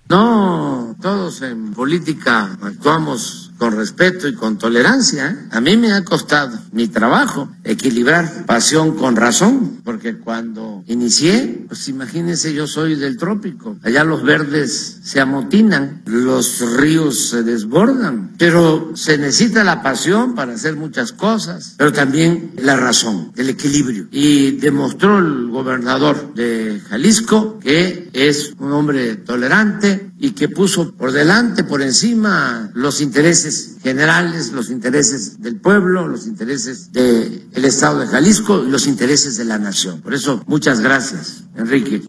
No, 0.08 0.96
todos 1.00 1.42
en 1.42 1.72
política 1.72 2.58
actuamos 2.62 3.50
con 3.60 3.76
respeto 3.76 4.26
y 4.26 4.34
con 4.34 4.56
tolerancia. 4.56 5.28
¿eh? 5.28 5.48
A 5.50 5.60
mí 5.60 5.76
me 5.76 5.92
ha 5.92 6.02
costado 6.02 6.58
mi 6.72 6.88
trabajo 6.88 7.50
equilibrar 7.62 8.46
pasión 8.46 8.96
con 8.96 9.16
razón, 9.16 9.82
porque 9.84 10.16
cuando 10.16 10.82
inicié, 10.86 11.66
pues 11.68 11.86
imagínense, 11.88 12.54
yo 12.54 12.66
soy 12.66 12.94
del 12.94 13.18
trópico, 13.18 13.76
allá 13.82 14.02
los 14.02 14.22
verdes 14.22 15.00
se 15.04 15.20
amotinan, 15.20 16.02
los 16.06 16.60
ríos 16.78 17.28
se 17.28 17.42
desbordan, 17.42 18.32
pero 18.38 18.92
se 18.94 19.18
necesita 19.18 19.62
la 19.62 19.82
pasión 19.82 20.34
para 20.34 20.54
hacer 20.54 20.76
muchas 20.76 21.12
cosas, 21.12 21.74
pero 21.76 21.92
también 21.92 22.52
la 22.56 22.76
razón, 22.76 23.30
el 23.36 23.50
equilibrio. 23.50 24.08
Y 24.10 24.52
demostró 24.52 25.18
el 25.18 25.48
gobernador 25.50 26.32
de 26.34 26.80
Jalisco 26.88 27.58
que 27.60 28.08
es 28.12 28.54
un 28.58 28.72
hombre 28.72 29.16
tolerante 29.16 30.10
y 30.18 30.32
que 30.32 30.48
puso 30.48 30.92
por 30.94 31.12
delante, 31.12 31.64
por 31.64 31.82
encima, 31.82 32.70
los 32.74 33.00
intereses 33.00 33.76
generales, 33.82 34.52
los 34.52 34.70
intereses 34.70 35.40
del 35.40 35.60
pueblo, 35.60 36.06
los 36.06 36.26
intereses 36.26 36.92
del 36.92 37.64
Estado 37.64 38.00
de 38.00 38.06
Jalisco 38.06 38.64
y 38.64 38.70
los 38.70 38.86
intereses 38.86 39.36
de 39.36 39.44
la 39.44 39.58
nación. 39.58 40.00
Por 40.02 40.14
eso, 40.14 40.42
muchas 40.46 40.80
gracias, 40.80 41.44
Enrique. 41.56 42.02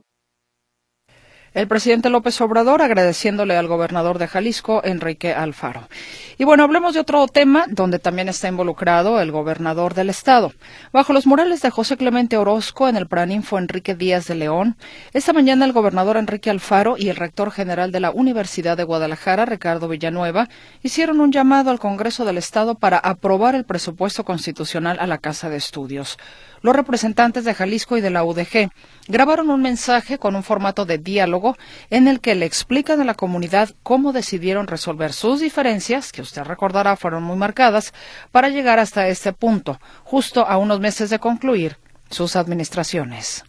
El 1.53 1.67
presidente 1.67 2.10
López 2.10 2.39
Obrador 2.39 2.81
agradeciéndole 2.81 3.58
al 3.58 3.67
gobernador 3.67 4.20
de 4.20 4.27
Jalisco, 4.29 4.81
Enrique 4.86 5.34
Alfaro. 5.34 5.89
Y 6.38 6.46
bueno, 6.46 6.63
hablemos 6.63 6.93
de 6.93 7.01
otro 7.01 7.27
tema 7.27 7.65
donde 7.67 8.00
también 8.00 8.29
está 8.29 8.48
involucrado 8.48 9.20
el 9.20 9.34
gobernador 9.34 9.93
del 9.93 10.10
estado. 10.10 10.53
Bajo 10.93 11.12
los 11.12 11.27
murales 11.27 11.62
de 11.62 11.70
José 11.70 11.98
Clemente 11.98 12.38
Orozco 12.38 12.88
en 12.88 12.96
el 12.96 13.05
Praninfo 13.05 13.58
Enrique 13.58 13.96
Díaz 13.96 14.27
de 14.27 14.36
León, 14.36 14.77
esta 15.12 15.34
mañana 15.34 15.65
el 15.65 15.74
gobernador 15.74 16.15
Enrique 16.15 16.50
Alfaro 16.50 16.96
y 16.98 17.10
el 17.10 17.17
rector 17.17 17.51
general 17.51 17.91
de 17.91 18.00
la 18.00 18.12
Universidad 18.12 18.77
de 18.77 18.86
Guadalajara, 18.86 19.43
Ricardo 19.46 19.89
Villanueva, 19.89 20.48
hicieron 20.84 21.20
un 21.20 21.34
llamado 21.34 21.70
al 21.70 21.79
Congreso 21.79 22.24
del 22.24 22.38
Estado 22.38 22.75
para 22.75 22.98
aprobar 22.98 23.55
el 23.55 23.65
presupuesto 23.65 24.24
constitucional 24.24 25.00
a 25.01 25.05
la 25.05 25.17
Casa 25.17 25.50
de 25.50 25.58
Estudios 25.58 26.17
los 26.62 26.75
representantes 26.75 27.44
de 27.44 27.53
Jalisco 27.53 27.98
y 27.98 28.01
de 28.01 28.10
la 28.10 28.24
UDG 28.24 28.70
grabaron 29.08 29.50
un 29.50 29.62
mensaje 29.62 30.18
con 30.18 30.36
un 30.36 30.44
formato 30.44 30.86
de 30.86 30.98
diálogo 30.98 31.58
en 31.89 32.08
el 32.08 32.20
que 32.20 32.36
le 32.36 32.46
explican 32.46 33.01
a 33.01 33.06
la 33.06 33.13
comunidad 33.13 33.72
cómo 33.84 34.13
decidieron 34.13 34.68
resolver 34.68 35.13
sus 35.13 35.39
diferencias, 35.39 36.12
que 36.12 36.22
usted 36.22 36.44
recordará 36.44 36.96
fueron 36.96 37.24
muy 37.24 37.38
marcadas, 37.38 37.94
para 38.32 38.50
llegar 38.50 38.80
hasta 38.80 39.08
este 39.08 39.34
punto, 39.34 39.80
justo 40.03 40.46
a 40.48 40.58
unos 40.58 40.80
meses 40.80 41.10
de 41.10 41.20
concluir 41.20 41.77
sus 42.10 42.36
administraciones. 42.36 43.44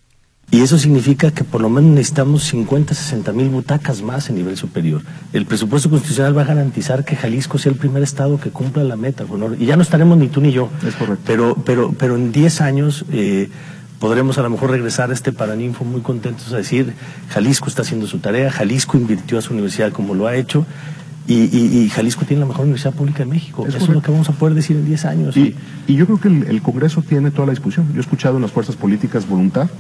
Y 0.53 0.61
eso 0.61 0.79
significa 0.79 1.31
que 1.31 1.45
por 1.45 1.63
lo 1.63 1.71
menos 1.71 1.93
necesitamos 1.93 2.45
50, 2.45 2.93
60 2.93 3.33
mil 3.33 3.49
butacas 3.49 4.03
más 4.03 4.29
en 4.29 4.37
nivel 4.37 4.59
superior. 4.59 5.01
El 5.33 5.47
presupuesto 5.47 5.89
constitucional 5.89 6.37
va 6.37 6.43
a 6.43 6.45
garantizar 6.45 7.07
que 7.07 7.17
Jalisco 7.17 7.57
sea 7.57 7.73
el 7.73 7.79
primer 7.79 8.03
estado 8.03 8.39
que 8.39 8.51
cumpla 8.51 8.85
la 8.85 8.97
meta. 8.97 9.25
Y 9.59 9.65
ya 9.65 9.77
no 9.77 9.83
estaremos 9.83 10.19
ni 10.19 10.29
tú 10.29 10.43
ni 10.43 10.53
yo. 10.53 10.69
Es 10.87 10.95
correcto. 10.95 11.23
Pero, 11.27 11.57
pero, 11.65 11.95
pero 11.99 12.17
en 12.17 12.33
10 12.33 12.61
años 12.61 13.07
eh, 13.11 13.49
podremos 13.99 14.37
a 14.37 14.43
lo 14.43 14.51
mejor 14.51 14.73
regresar 14.73 15.09
a 15.09 15.15
este 15.15 15.33
Paraninfo 15.33 15.87
muy 15.87 16.03
contentos 16.03 16.53
a 16.53 16.59
decir, 16.59 16.93
Jalisco 17.31 17.69
está 17.69 17.81
haciendo 17.81 18.07
su 18.07 18.19
tarea, 18.19 18.53
Jalisco 18.53 18.99
invirtió 18.99 19.39
a 19.39 19.41
su 19.41 19.55
universidad 19.55 19.91
como 19.91 20.15
lo 20.15 20.27
ha 20.27 20.37
hecho. 20.37 20.67
Y, 21.27 21.89
Jalisco 21.89 22.27
tiene 22.27 22.41
la 22.41 22.47
mejor 22.47 22.65
universidad 22.65 22.93
pública 22.93 23.21
de 23.21 23.27
México. 23.31 23.65
Eso 23.67 23.79
es 23.79 23.89
lo 23.89 24.03
que 24.03 24.11
vamos 24.11 24.29
a 24.29 24.33
poder 24.33 24.55
decir 24.55 24.77
en 24.77 24.85
10 24.85 25.05
años. 25.07 25.35
Y, 25.35 25.57
y 25.87 25.95
yo 25.95 26.05
creo 26.05 26.21
que 26.21 26.29
el, 26.29 26.43
el 26.43 26.61
Congreso 26.61 27.01
tiene 27.01 27.31
toda 27.31 27.47
la 27.47 27.53
discusión. 27.53 27.87
Yo 27.93 27.99
he 27.99 28.01
escuchado 28.01 28.37
en 28.37 28.43
las 28.43 28.51
fuerzas 28.51 28.77
políticas 28.77 29.27
voluntad 29.27 29.71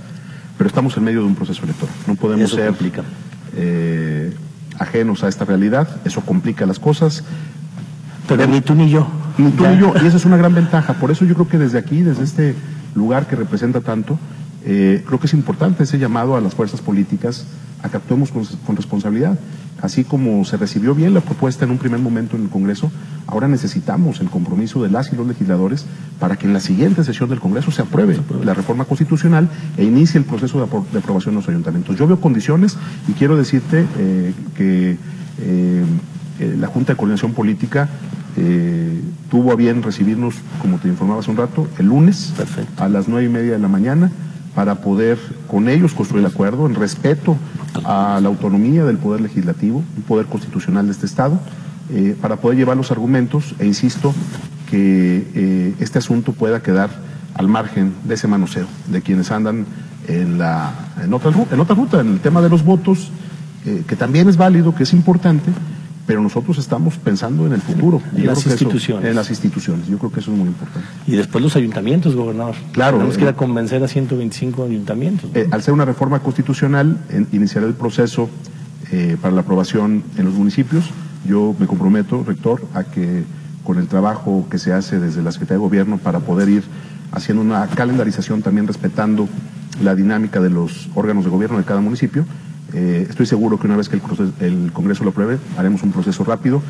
pero 0.56 0.68
estamos 0.68 0.96
en 0.96 1.04
medio 1.04 1.20
de 1.20 1.26
un 1.26 1.34
proceso 1.34 1.62
electoral. 1.64 1.94
No 2.06 2.14
podemos 2.14 2.50
ser 2.50 2.74
eh, 3.56 4.34
ajenos 4.78 5.22
a 5.24 5.28
esta 5.28 5.44
realidad, 5.44 5.88
eso 6.04 6.20
complica 6.22 6.66
las 6.66 6.78
cosas. 6.78 7.24
Pero 8.28 8.46
ni 8.46 8.60
tú 8.60 8.74
ni 8.74 8.90
yo. 8.90 9.06
Ni 9.38 9.50
tú 9.50 9.66
ni 9.66 9.78
yo, 9.78 9.94
y 10.02 10.06
esa 10.06 10.16
es 10.16 10.24
una 10.24 10.36
gran 10.36 10.54
ventaja. 10.54 10.94
Por 10.94 11.10
eso 11.10 11.24
yo 11.24 11.34
creo 11.34 11.48
que 11.48 11.58
desde 11.58 11.78
aquí, 11.78 12.02
desde 12.02 12.24
este 12.24 12.54
lugar 12.94 13.26
que 13.26 13.36
representa 13.36 13.80
tanto, 13.80 14.18
eh, 14.64 15.02
creo 15.06 15.18
que 15.18 15.26
es 15.26 15.34
importante 15.34 15.82
ese 15.82 15.98
llamado 15.98 16.36
a 16.36 16.40
las 16.40 16.54
fuerzas 16.54 16.80
políticas 16.80 17.46
a 17.82 17.88
que 17.88 17.96
actuemos 17.96 18.30
con 18.30 18.76
responsabilidad 18.76 19.38
así 19.82 20.04
como 20.04 20.44
se 20.44 20.56
recibió 20.56 20.94
bien 20.94 21.12
la 21.12 21.20
propuesta 21.20 21.64
en 21.64 21.72
un 21.72 21.78
primer 21.78 22.00
momento 22.00 22.36
en 22.36 22.44
el 22.44 22.48
Congreso, 22.48 22.90
ahora 23.26 23.48
necesitamos 23.48 24.20
el 24.20 24.30
compromiso 24.30 24.82
de 24.82 24.88
las 24.88 25.12
y 25.12 25.16
los 25.16 25.26
legisladores 25.26 25.84
para 26.20 26.36
que 26.36 26.46
en 26.46 26.52
la 26.52 26.60
siguiente 26.60 27.02
sesión 27.04 27.28
del 27.28 27.40
Congreso 27.40 27.72
se 27.72 27.82
apruebe 27.82 28.18
la 28.44 28.54
reforma 28.54 28.84
constitucional 28.84 29.50
e 29.76 29.84
inicie 29.84 30.18
el 30.18 30.24
proceso 30.24 30.58
de, 30.58 30.98
aprobación 30.98 31.34
en 31.34 31.40
los 31.40 31.48
ayuntamientos. 31.48 31.96
Yo 31.96 32.06
veo 32.06 32.20
condiciones 32.20 32.78
y 33.08 33.12
quiero 33.12 33.36
decirte 33.36 33.84
eh, 33.98 34.32
que 34.56 34.92
eh, 34.92 35.84
eh, 36.38 36.56
la 36.58 36.68
Junta 36.68 36.92
de 36.92 36.96
Coordinación 36.96 37.32
Política 37.32 37.88
tuvo 39.30 39.52
a 39.52 39.56
bien 39.56 39.82
recibirnos, 39.82 40.36
como 40.62 40.78
te 40.78 40.88
informaba 40.88 41.20
hace 41.20 41.30
un 41.30 41.36
rato, 41.36 41.68
el 41.78 41.86
lunes 41.86 42.32
a 42.78 42.88
las 42.88 43.06
nueve 43.06 43.26
y 43.26 43.28
media 43.28 43.52
de 43.52 43.58
la 43.58 43.68
mañana 43.68 44.10
para 44.54 44.76
poder 44.76 45.18
con 45.48 45.68
ellos 45.68 45.94
construir 45.94 46.24
el 46.24 46.30
acuerdo 46.30 46.66
en 46.66 46.74
respeto 46.74 47.36
a 47.84 48.18
la 48.20 48.28
autonomía 48.28 48.84
del 48.84 48.98
Poder 48.98 49.20
Legislativo, 49.20 49.82
un 49.96 50.02
poder 50.02 50.26
constitucional 50.26 50.86
de 50.86 50.92
este 50.92 51.06
Estado, 51.06 51.40
eh, 51.90 52.16
para 52.20 52.36
poder 52.36 52.58
llevar 52.58 52.76
los 52.76 52.90
argumentos 52.90 53.54
e 53.58 53.66
insisto 53.66 54.14
que 54.70 55.26
eh, 55.34 55.74
este 55.80 55.98
asunto 55.98 56.32
pueda 56.32 56.62
quedar 56.62 56.90
al 57.34 57.48
margen 57.48 57.94
de 58.04 58.14
ese 58.14 58.28
manoseo, 58.28 58.66
de 58.88 59.02
quienes 59.02 59.30
andan 59.30 59.66
en, 60.06 60.38
la, 60.38 60.72
en, 61.02 61.12
otra, 61.14 61.32
en 61.50 61.60
otra 61.60 61.74
ruta, 61.74 62.00
en 62.00 62.08
el 62.08 62.20
tema 62.20 62.40
de 62.42 62.50
los 62.50 62.64
votos, 62.64 63.10
eh, 63.64 63.84
que 63.86 63.96
también 63.96 64.28
es 64.28 64.36
válido, 64.36 64.74
que 64.74 64.82
es 64.82 64.92
importante, 64.92 65.50
pero 66.06 66.20
nosotros 66.20 66.58
estamos 66.58 66.96
pensando 66.96 67.46
en 67.46 67.52
el 67.52 67.60
futuro. 67.60 68.02
En 68.16 68.26
las 68.26 68.44
instituciones. 68.44 69.08
en 69.08 69.16
las 69.16 69.30
instituciones, 69.30 69.86
yo 69.86 69.98
creo 69.98 70.10
que 70.10 70.20
eso 70.20 70.32
es 70.32 70.38
muy 70.38 70.48
importante. 70.48 70.88
Y 71.06 71.12
después 71.12 71.42
los 71.42 71.54
ayuntamientos, 71.56 72.14
gobernador. 72.14 72.54
Claro. 72.72 72.96
Tenemos 72.98 73.16
que 73.16 73.22
ir 73.22 73.28
a 73.28 73.36
convencer 73.36 73.82
a 73.82 73.88
125 73.88 74.64
ayuntamientos. 74.64 75.30
Eh, 75.34 75.48
al 75.50 75.62
ser 75.62 75.74
una 75.74 75.84
reforma 75.84 76.20
constitucional, 76.20 76.98
iniciará 77.32 77.66
el 77.66 77.74
proceso 77.74 78.28
eh, 78.90 79.16
para 79.20 79.34
la 79.34 79.42
aprobación 79.42 80.02
en 80.16 80.24
los 80.24 80.34
municipios. 80.34 80.90
Yo 81.24 81.54
me 81.58 81.66
comprometo, 81.66 82.24
rector, 82.24 82.66
a 82.74 82.84
que 82.84 83.24
con 83.62 83.78
el 83.78 83.86
trabajo 83.86 84.46
que 84.50 84.58
se 84.58 84.72
hace 84.72 84.98
desde 84.98 85.22
la 85.22 85.30
Secretaría 85.30 85.58
de 85.58 85.64
Gobierno 85.64 85.98
para 85.98 86.20
poder 86.20 86.48
ir 86.48 86.64
haciendo 87.12 87.42
una 87.42 87.66
calendarización 87.68 88.42
también 88.42 88.66
respetando 88.66 89.28
la 89.82 89.94
dinámica 89.94 90.40
de 90.40 90.50
los 90.50 90.88
órganos 90.94 91.24
de 91.24 91.30
gobierno 91.30 91.58
de 91.58 91.64
cada 91.64 91.80
municipio, 91.80 92.26
eh, 92.74 93.06
estoy 93.08 93.26
seguro 93.26 93.58
que 93.58 93.66
una 93.66 93.76
vez 93.76 93.88
que 93.88 94.00
el, 94.40 94.72
Congreso 94.72 95.04
lo 95.04 95.10
apruebe, 95.10 95.38
haremos 95.56 95.82
un 95.82 95.92
proceso 95.92 96.24
rápido, 96.24 96.62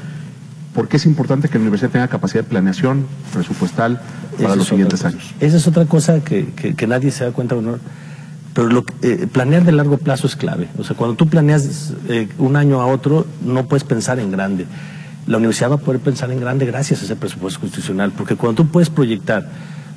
porque 0.74 0.96
es 0.96 1.06
importante 1.06 1.48
que 1.48 1.58
la 1.58 1.62
universidad 1.62 1.90
tenga 1.90 2.08
capacidad 2.08 2.42
de 2.42 2.48
planeación 2.48 3.06
presupuestal 3.32 4.00
para 4.40 4.56
los 4.56 4.68
siguientes 4.68 5.04
años. 5.04 5.34
Esa 5.40 5.56
es 5.58 5.66
otra 5.66 5.84
cosa 5.84 6.24
que, 6.24 6.46
que, 6.52 6.86
nadie 6.86 7.10
se 7.10 7.24
da 7.24 7.32
cuenta, 7.32 7.54
honor. 7.54 7.78
Pero 8.54 8.68
lo, 8.68 8.84
eh, 9.02 9.26
planear 9.30 9.64
de 9.64 9.72
largo 9.72 9.98
plazo 9.98 10.26
es 10.26 10.36
clave. 10.36 10.68
O 10.78 10.84
sea, 10.84 10.96
cuando 10.96 11.16
tú 11.16 11.28
planeas 11.28 11.94
eh, 12.08 12.28
un 12.38 12.56
año 12.56 12.80
a 12.80 12.86
otro, 12.86 13.26
no 13.44 13.66
puedes 13.66 13.84
pensar 13.84 14.18
en 14.18 14.30
grande. 14.30 14.66
La 15.26 15.36
universidad 15.36 15.70
va 15.70 15.76
a 15.76 15.78
poder 15.78 16.00
pensar 16.00 16.30
en 16.32 16.40
grande 16.40 16.66
gracias 16.66 17.00
a 17.02 17.04
ese 17.04 17.16
presupuesto 17.16 17.60
constitucional, 17.60 18.12
porque 18.16 18.34
cuando 18.34 18.64
tú 18.64 18.70
puedes 18.70 18.90
proyectar 18.90 19.48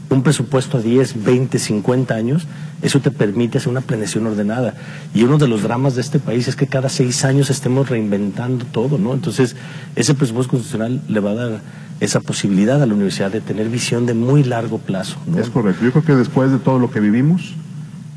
un 0.09 0.24
presupuesto 0.24 0.77
a 0.77 0.81
10, 0.81 1.24
20, 1.24 1.59
50 1.59 2.13
años, 2.13 2.47
eso 2.81 3.00
te 3.00 3.12
permite 3.12 3.57
hacer 3.57 3.69
una 3.69 3.81
planeación 3.81 4.27
ordenada. 4.27 4.75
Y 5.13 5.24
uno 5.24 5.38
de 5.38 5.47
los 5.47 5.63
dramas 5.63 5.95
de 5.95 6.01
este 6.01 6.19
país 6.19 6.47
es 6.47 6.55
que 6.55 6.67
cada 6.67 6.89
seis 6.89 7.25
años 7.25 7.50
estemos 7.50 7.89
reinventando 7.89 8.65
todo, 8.65 8.97
¿no? 8.97 9.13
Entonces, 9.13 9.55
ese 9.95 10.13
presupuesto 10.13 10.51
constitucional 10.51 11.01
le 11.07 11.19
va 11.19 11.31
a 11.31 11.35
dar 11.35 11.62
esa 12.00 12.19
posibilidad 12.19 12.81
a 12.81 12.85
la 12.85 12.93
universidad 12.93 13.31
de 13.31 13.41
tener 13.41 13.69
visión 13.69 14.05
de 14.05 14.13
muy 14.13 14.43
largo 14.43 14.79
plazo. 14.79 15.17
Es 15.38 15.50
correcto. 15.50 15.83
Yo 15.83 15.91
creo 15.91 16.03
que 16.03 16.15
después 16.15 16.51
de 16.51 16.59
todo 16.59 16.77
lo 16.77 16.91
que 16.91 17.00
vivimos, 17.00 17.55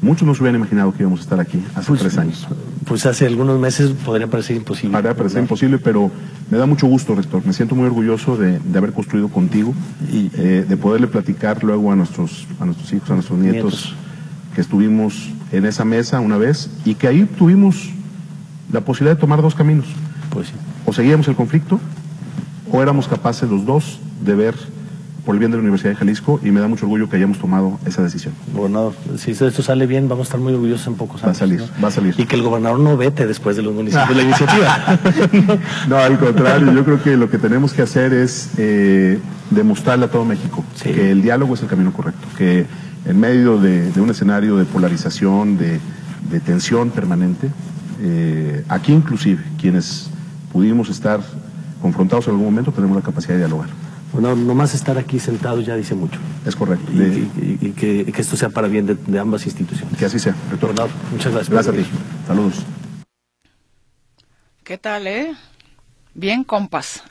muchos 0.00 0.26
no 0.26 0.34
se 0.34 0.42
hubieran 0.42 0.60
imaginado 0.60 0.92
que 0.92 1.02
íbamos 1.02 1.20
a 1.20 1.22
estar 1.22 1.40
aquí 1.40 1.62
hace 1.74 1.88
pues, 1.88 2.00
tres 2.00 2.18
años. 2.18 2.46
Pues 2.86 3.06
hace 3.06 3.26
algunos 3.26 3.58
meses 3.58 3.90
podría 4.04 4.26
parecer 4.26 4.56
imposible. 4.56 4.92
Podría 4.92 5.14
parecer 5.14 5.42
imposible, 5.42 5.78
pero 5.78 6.10
me 6.50 6.58
da 6.58 6.66
mucho 6.66 6.86
gusto, 6.86 7.14
rector. 7.14 7.44
Me 7.44 7.52
siento 7.52 7.74
muy 7.74 7.86
orgulloso 7.86 8.36
de, 8.36 8.60
haber 8.76 8.92
construido 8.92 9.28
contigo 9.28 9.74
y 10.12 10.30
eh, 10.34 10.64
de 10.68 10.76
poderle 10.76 11.06
platicar 11.06 11.62
luego 11.64 11.92
a 11.92 11.96
nuestros, 11.96 12.46
a 12.60 12.64
nuestros 12.64 12.92
hijos, 12.92 13.10
a 13.10 13.14
nuestros 13.14 13.38
nietos, 13.38 13.94
que 14.54 14.60
estuvimos 14.60 15.30
en 15.52 15.66
esa 15.66 15.84
mesa 15.84 16.20
una 16.20 16.36
vez 16.36 16.70
y 16.84 16.94
que 16.94 17.08
ahí 17.08 17.24
tuvimos 17.24 17.90
la 18.72 18.80
posibilidad 18.80 19.16
de 19.16 19.20
tomar 19.20 19.42
dos 19.42 19.54
caminos. 19.54 19.86
Pues 20.30 20.52
O 20.84 20.92
seguíamos 20.92 21.26
el 21.28 21.36
conflicto 21.36 21.80
o 22.70 22.82
éramos 22.82 23.08
capaces 23.08 23.48
los 23.48 23.64
dos 23.64 23.98
de 24.24 24.34
ver 24.34 24.54
por 25.28 25.34
el 25.34 25.40
bien 25.40 25.50
de 25.50 25.58
la 25.58 25.60
Universidad 25.60 25.90
de 25.90 25.96
Jalisco 25.96 26.40
y 26.42 26.50
me 26.50 26.58
da 26.58 26.68
mucho 26.68 26.86
orgullo 26.86 27.10
que 27.10 27.16
hayamos 27.16 27.38
tomado 27.38 27.78
esa 27.84 28.02
decisión. 28.02 28.32
Gobernador, 28.54 28.94
si 29.18 29.32
esto 29.32 29.50
sale 29.62 29.86
bien, 29.86 30.08
vamos 30.08 30.22
a 30.22 30.28
estar 30.28 30.40
muy 30.40 30.54
orgullosos 30.54 30.86
en 30.86 30.94
pocos 30.94 31.22
años. 31.22 31.26
Va 31.26 31.30
a 31.32 31.34
salir, 31.34 31.62
va 31.84 31.88
a 31.88 31.90
salir. 31.90 32.14
Y 32.16 32.24
que 32.24 32.34
el 32.34 32.40
gobernador 32.40 32.80
no 32.80 32.96
vete 32.96 33.26
después 33.26 33.54
de 33.54 33.60
los 33.62 33.74
municipios 33.74 34.16
la 34.16 34.22
iniciativa. 34.22 34.98
no, 35.86 35.98
al 35.98 36.18
contrario, 36.18 36.72
yo 36.72 36.82
creo 36.82 37.02
que 37.02 37.18
lo 37.18 37.28
que 37.28 37.36
tenemos 37.36 37.74
que 37.74 37.82
hacer 37.82 38.14
es 38.14 38.52
eh, 38.56 39.18
demostrarle 39.50 40.06
a 40.06 40.10
todo 40.10 40.24
México 40.24 40.64
que 40.82 41.10
el 41.10 41.20
diálogo 41.20 41.52
es 41.52 41.60
el 41.60 41.68
camino 41.68 41.92
correcto, 41.92 42.26
que 42.38 42.64
en 43.04 43.20
medio 43.20 43.58
de, 43.58 43.92
un 44.00 44.08
escenario 44.08 44.56
de 44.56 44.64
polarización, 44.64 45.58
de, 45.58 45.78
tensión 46.40 46.88
permanente, 46.88 47.50
eh, 48.00 48.64
aquí 48.70 48.94
inclusive 48.94 49.44
quienes 49.60 50.08
pudimos 50.50 50.88
estar 50.88 51.20
confrontados 51.82 52.28
en 52.28 52.30
algún 52.30 52.46
momento 52.46 52.72
tenemos 52.72 52.96
la 52.96 53.02
capacidad 53.02 53.34
de 53.34 53.40
dialogar. 53.40 53.68
Bueno, 54.12 54.34
nomás 54.34 54.74
estar 54.74 54.96
aquí 54.98 55.18
sentado 55.18 55.60
ya 55.60 55.76
dice 55.76 55.94
mucho. 55.94 56.18
Es 56.46 56.56
correcto. 56.56 56.90
Y, 56.92 57.72
que, 57.72 58.12
esto 58.16 58.36
sea 58.36 58.48
para 58.50 58.68
bien 58.68 58.86
de, 58.86 59.18
ambas 59.18 59.44
instituciones. 59.46 59.96
Que 59.98 60.06
así 60.06 60.18
sea. 60.18 60.34
Retornado. 60.50 60.88
Muchas 61.12 61.32
gracias. 61.32 61.50
Gracias 61.50 61.74
a 61.74 61.78
ti. 61.78 61.86
Saludos. 62.26 62.64
¿Qué 64.64 64.78
tal, 64.78 65.06
eh? 65.06 65.34
Bien 66.14 66.42
compas. 66.44 67.02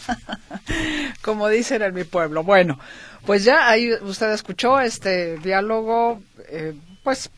Como 1.22 1.48
dicen 1.48 1.82
en 1.82 1.94
mi 1.94 2.04
pueblo. 2.04 2.44
Bueno, 2.44 2.78
pues 3.26 3.44
ya 3.44 3.68
ahí 3.68 3.92
usted 4.02 4.32
escuchó 4.32 4.78
este 4.80 5.36
diálogo, 5.38 6.20
eh, 6.48 6.74
pues 7.02 7.30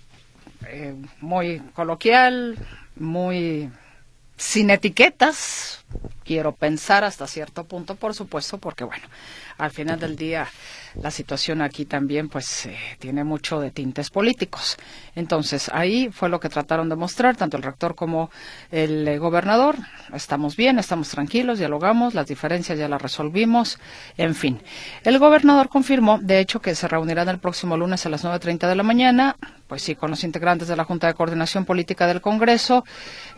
eh, 0.66 0.94
muy 1.20 1.60
coloquial, 1.74 2.58
muy 2.96 3.70
sin 4.36 4.70
etiquetas, 4.70 5.84
quiero 6.32 6.52
pensar 6.52 7.04
hasta 7.04 7.26
cierto 7.26 7.64
punto, 7.64 7.94
por 7.94 8.14
supuesto, 8.14 8.56
porque 8.56 8.84
bueno, 8.84 9.04
al 9.58 9.70
final 9.70 10.00
del 10.00 10.16
día 10.16 10.48
la 10.94 11.10
situación 11.10 11.62
aquí 11.62 11.84
también 11.84 12.28
pues 12.28 12.66
eh, 12.66 12.76
tiene 12.98 13.24
mucho 13.24 13.60
de 13.60 13.70
tintes 13.70 14.10
políticos. 14.10 14.76
Entonces, 15.14 15.70
ahí 15.72 16.10
fue 16.10 16.28
lo 16.28 16.40
que 16.40 16.48
trataron 16.48 16.88
de 16.88 16.96
mostrar 16.96 17.36
tanto 17.36 17.56
el 17.56 17.62
rector 17.62 17.94
como 17.94 18.30
el 18.70 19.06
eh, 19.08 19.18
gobernador. 19.18 19.76
Estamos 20.12 20.56
bien, 20.56 20.78
estamos 20.78 21.08
tranquilos, 21.08 21.58
dialogamos, 21.58 22.14
las 22.14 22.26
diferencias 22.26 22.78
ya 22.78 22.88
las 22.88 23.00
resolvimos, 23.00 23.78
en 24.16 24.34
fin. 24.34 24.60
El 25.04 25.18
gobernador 25.18 25.68
confirmó, 25.68 26.18
de 26.18 26.40
hecho, 26.40 26.60
que 26.60 26.74
se 26.74 26.88
reunirán 26.88 27.28
el 27.28 27.38
próximo 27.38 27.76
lunes 27.76 28.04
a 28.04 28.08
las 28.08 28.24
9.30 28.24 28.68
de 28.68 28.74
la 28.74 28.82
mañana, 28.82 29.36
pues 29.66 29.82
sí, 29.82 29.94
con 29.94 30.10
los 30.10 30.24
integrantes 30.24 30.68
de 30.68 30.76
la 30.76 30.84
Junta 30.84 31.06
de 31.06 31.14
Coordinación 31.14 31.64
Política 31.64 32.06
del 32.06 32.20
Congreso. 32.20 32.84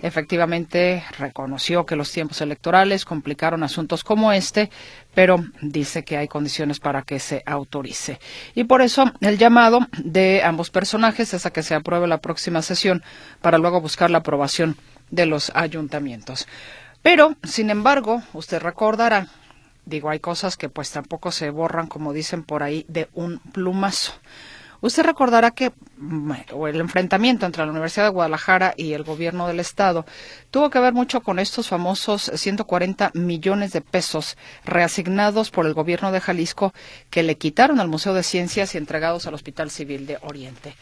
Efectivamente, 0.02 1.04
reconoció 1.18 1.86
que 1.86 1.94
los 1.94 2.10
tiempos 2.10 2.40
electorales 2.40 3.04
complicaron 3.04 3.62
asuntos 3.62 4.02
como 4.02 4.32
este, 4.32 4.70
pero 5.14 5.44
dice 5.60 6.04
que 6.04 6.16
hay 6.16 6.26
condiciones 6.26 6.80
para 6.80 7.02
que 7.02 7.20
se 7.20 7.43
autorice. 7.46 8.20
Y 8.54 8.64
por 8.64 8.82
eso 8.82 9.04
el 9.20 9.38
llamado 9.38 9.80
de 9.98 10.42
ambos 10.42 10.70
personajes 10.70 11.34
es 11.34 11.46
a 11.46 11.52
que 11.52 11.62
se 11.62 11.74
apruebe 11.74 12.06
la 12.06 12.18
próxima 12.18 12.62
sesión 12.62 13.02
para 13.40 13.58
luego 13.58 13.80
buscar 13.80 14.10
la 14.10 14.18
aprobación 14.18 14.76
de 15.10 15.26
los 15.26 15.52
ayuntamientos. 15.54 16.46
Pero, 17.02 17.36
sin 17.42 17.70
embargo, 17.70 18.22
usted 18.32 18.62
recordará, 18.62 19.28
digo, 19.84 20.08
hay 20.10 20.20
cosas 20.20 20.56
que 20.56 20.68
pues 20.68 20.90
tampoco 20.90 21.32
se 21.32 21.50
borran, 21.50 21.86
como 21.86 22.12
dicen 22.12 22.42
por 22.42 22.62
ahí, 22.62 22.86
de 22.88 23.08
un 23.12 23.38
plumazo. 23.38 24.14
Usted 24.84 25.02
recordará 25.02 25.52
que 25.52 25.72
el 26.68 26.80
enfrentamiento 26.80 27.46
entre 27.46 27.64
la 27.64 27.70
Universidad 27.70 28.04
de 28.04 28.10
Guadalajara 28.10 28.74
y 28.76 28.92
el 28.92 29.02
gobierno 29.02 29.46
del 29.46 29.58
estado 29.58 30.04
tuvo 30.50 30.68
que 30.68 30.78
ver 30.78 30.92
mucho 30.92 31.22
con 31.22 31.38
estos 31.38 31.68
famosos 31.68 32.30
140 32.34 33.12
millones 33.14 33.72
de 33.72 33.80
pesos 33.80 34.36
reasignados 34.66 35.50
por 35.50 35.64
el 35.64 35.72
gobierno 35.72 36.12
de 36.12 36.20
Jalisco 36.20 36.74
que 37.08 37.22
le 37.22 37.38
quitaron 37.38 37.80
al 37.80 37.88
Museo 37.88 38.12
de 38.12 38.22
Ciencias 38.22 38.74
y 38.74 38.78
entregados 38.78 39.26
al 39.26 39.32
Hospital 39.32 39.70
Civil 39.70 40.06
de 40.06 40.18
Oriente. 40.20 40.76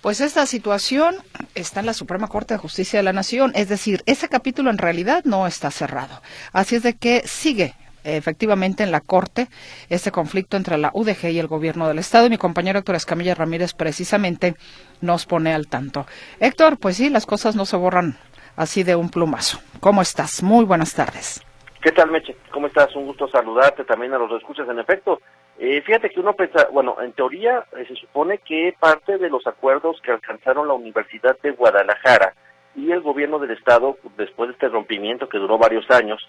Pues 0.00 0.20
esta 0.20 0.46
situación 0.46 1.16
está 1.56 1.80
en 1.80 1.86
la 1.86 1.92
Suprema 1.92 2.28
Corte 2.28 2.54
de 2.54 2.58
Justicia 2.58 3.00
de 3.00 3.02
la 3.02 3.12
Nación, 3.12 3.50
es 3.56 3.68
decir, 3.68 4.04
ese 4.06 4.28
capítulo 4.28 4.70
en 4.70 4.78
realidad 4.78 5.24
no 5.24 5.48
está 5.48 5.72
cerrado. 5.72 6.22
Así 6.52 6.76
es 6.76 6.84
de 6.84 6.94
que 6.94 7.24
sigue 7.26 7.74
efectivamente 8.04 8.82
en 8.82 8.90
la 8.90 9.00
Corte 9.00 9.48
este 9.88 10.10
conflicto 10.10 10.56
entre 10.56 10.78
la 10.78 10.90
UDG 10.92 11.30
y 11.30 11.38
el 11.38 11.46
gobierno 11.46 11.88
del 11.88 11.98
Estado. 11.98 12.26
Y 12.26 12.30
mi 12.30 12.38
compañero 12.38 12.78
Héctor 12.78 12.96
Escamilla 12.96 13.34
Ramírez 13.34 13.74
precisamente 13.74 14.54
nos 15.00 15.26
pone 15.26 15.54
al 15.54 15.68
tanto. 15.68 16.06
Héctor, 16.38 16.78
pues 16.78 16.96
sí, 16.96 17.10
las 17.10 17.26
cosas 17.26 17.56
no 17.56 17.64
se 17.64 17.76
borran 17.76 18.16
así 18.56 18.82
de 18.82 18.96
un 18.96 19.10
plumazo. 19.10 19.58
¿Cómo 19.80 20.02
estás? 20.02 20.42
Muy 20.42 20.64
buenas 20.64 20.94
tardes. 20.94 21.42
¿Qué 21.82 21.92
tal, 21.92 22.10
Meche? 22.10 22.36
¿Cómo 22.52 22.66
estás? 22.66 22.94
Un 22.94 23.06
gusto 23.06 23.26
saludarte 23.28 23.84
también 23.84 24.12
a 24.12 24.18
los 24.18 24.30
escuchas. 24.32 24.68
En 24.68 24.78
efecto, 24.78 25.20
eh, 25.58 25.80
fíjate 25.80 26.10
que 26.10 26.20
uno 26.20 26.34
pensa, 26.34 26.68
bueno, 26.72 26.96
en 27.00 27.12
teoría 27.12 27.64
eh, 27.76 27.86
se 27.88 27.94
supone 27.94 28.38
que 28.38 28.74
parte 28.78 29.16
de 29.16 29.30
los 29.30 29.46
acuerdos 29.46 30.00
que 30.02 30.10
alcanzaron 30.10 30.68
la 30.68 30.74
Universidad 30.74 31.38
de 31.42 31.52
Guadalajara 31.52 32.34
y 32.76 32.92
el 32.92 33.00
gobierno 33.00 33.38
del 33.38 33.52
Estado, 33.52 33.96
después 34.16 34.48
de 34.48 34.52
este 34.52 34.68
rompimiento 34.68 35.28
que 35.28 35.38
duró 35.38 35.58
varios 35.58 35.90
años, 35.90 36.20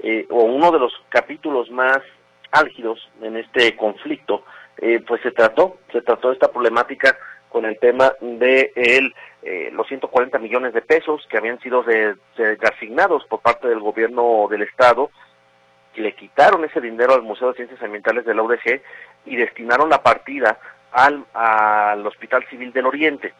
eh, 0.00 0.26
o 0.30 0.44
uno 0.44 0.70
de 0.70 0.78
los 0.78 0.92
capítulos 1.08 1.70
más 1.70 1.98
álgidos 2.50 3.08
en 3.22 3.36
este 3.36 3.76
conflicto, 3.76 4.44
eh, 4.78 5.00
pues 5.06 5.20
se 5.22 5.32
trató, 5.32 5.78
se 5.92 6.02
trató 6.02 6.32
esta 6.32 6.50
problemática 6.50 7.16
con 7.48 7.64
el 7.64 7.78
tema 7.78 8.12
de 8.20 8.72
el, 8.74 9.14
eh, 9.42 9.70
los 9.72 9.88
140 9.88 10.38
millones 10.38 10.72
de 10.74 10.82
pesos 10.82 11.26
que 11.28 11.38
habían 11.38 11.58
sido 11.60 11.84
asignados 12.62 13.24
por 13.26 13.40
parte 13.40 13.68
del 13.68 13.80
gobierno 13.80 14.46
del 14.50 14.62
estado 14.62 15.10
y 15.94 16.00
le 16.00 16.14
quitaron 16.14 16.64
ese 16.64 16.80
dinero 16.80 17.14
al 17.14 17.22
Museo 17.22 17.48
de 17.48 17.56
Ciencias 17.56 17.82
Ambientales 17.82 18.24
de 18.24 18.34
la 18.34 18.42
UDG 18.42 18.80
y 19.26 19.36
destinaron 19.36 19.88
la 19.88 20.02
partida 20.02 20.58
al, 20.92 21.24
al 21.34 22.06
Hospital 22.06 22.46
Civil 22.48 22.72
del 22.72 22.86
Oriente. 22.86 23.34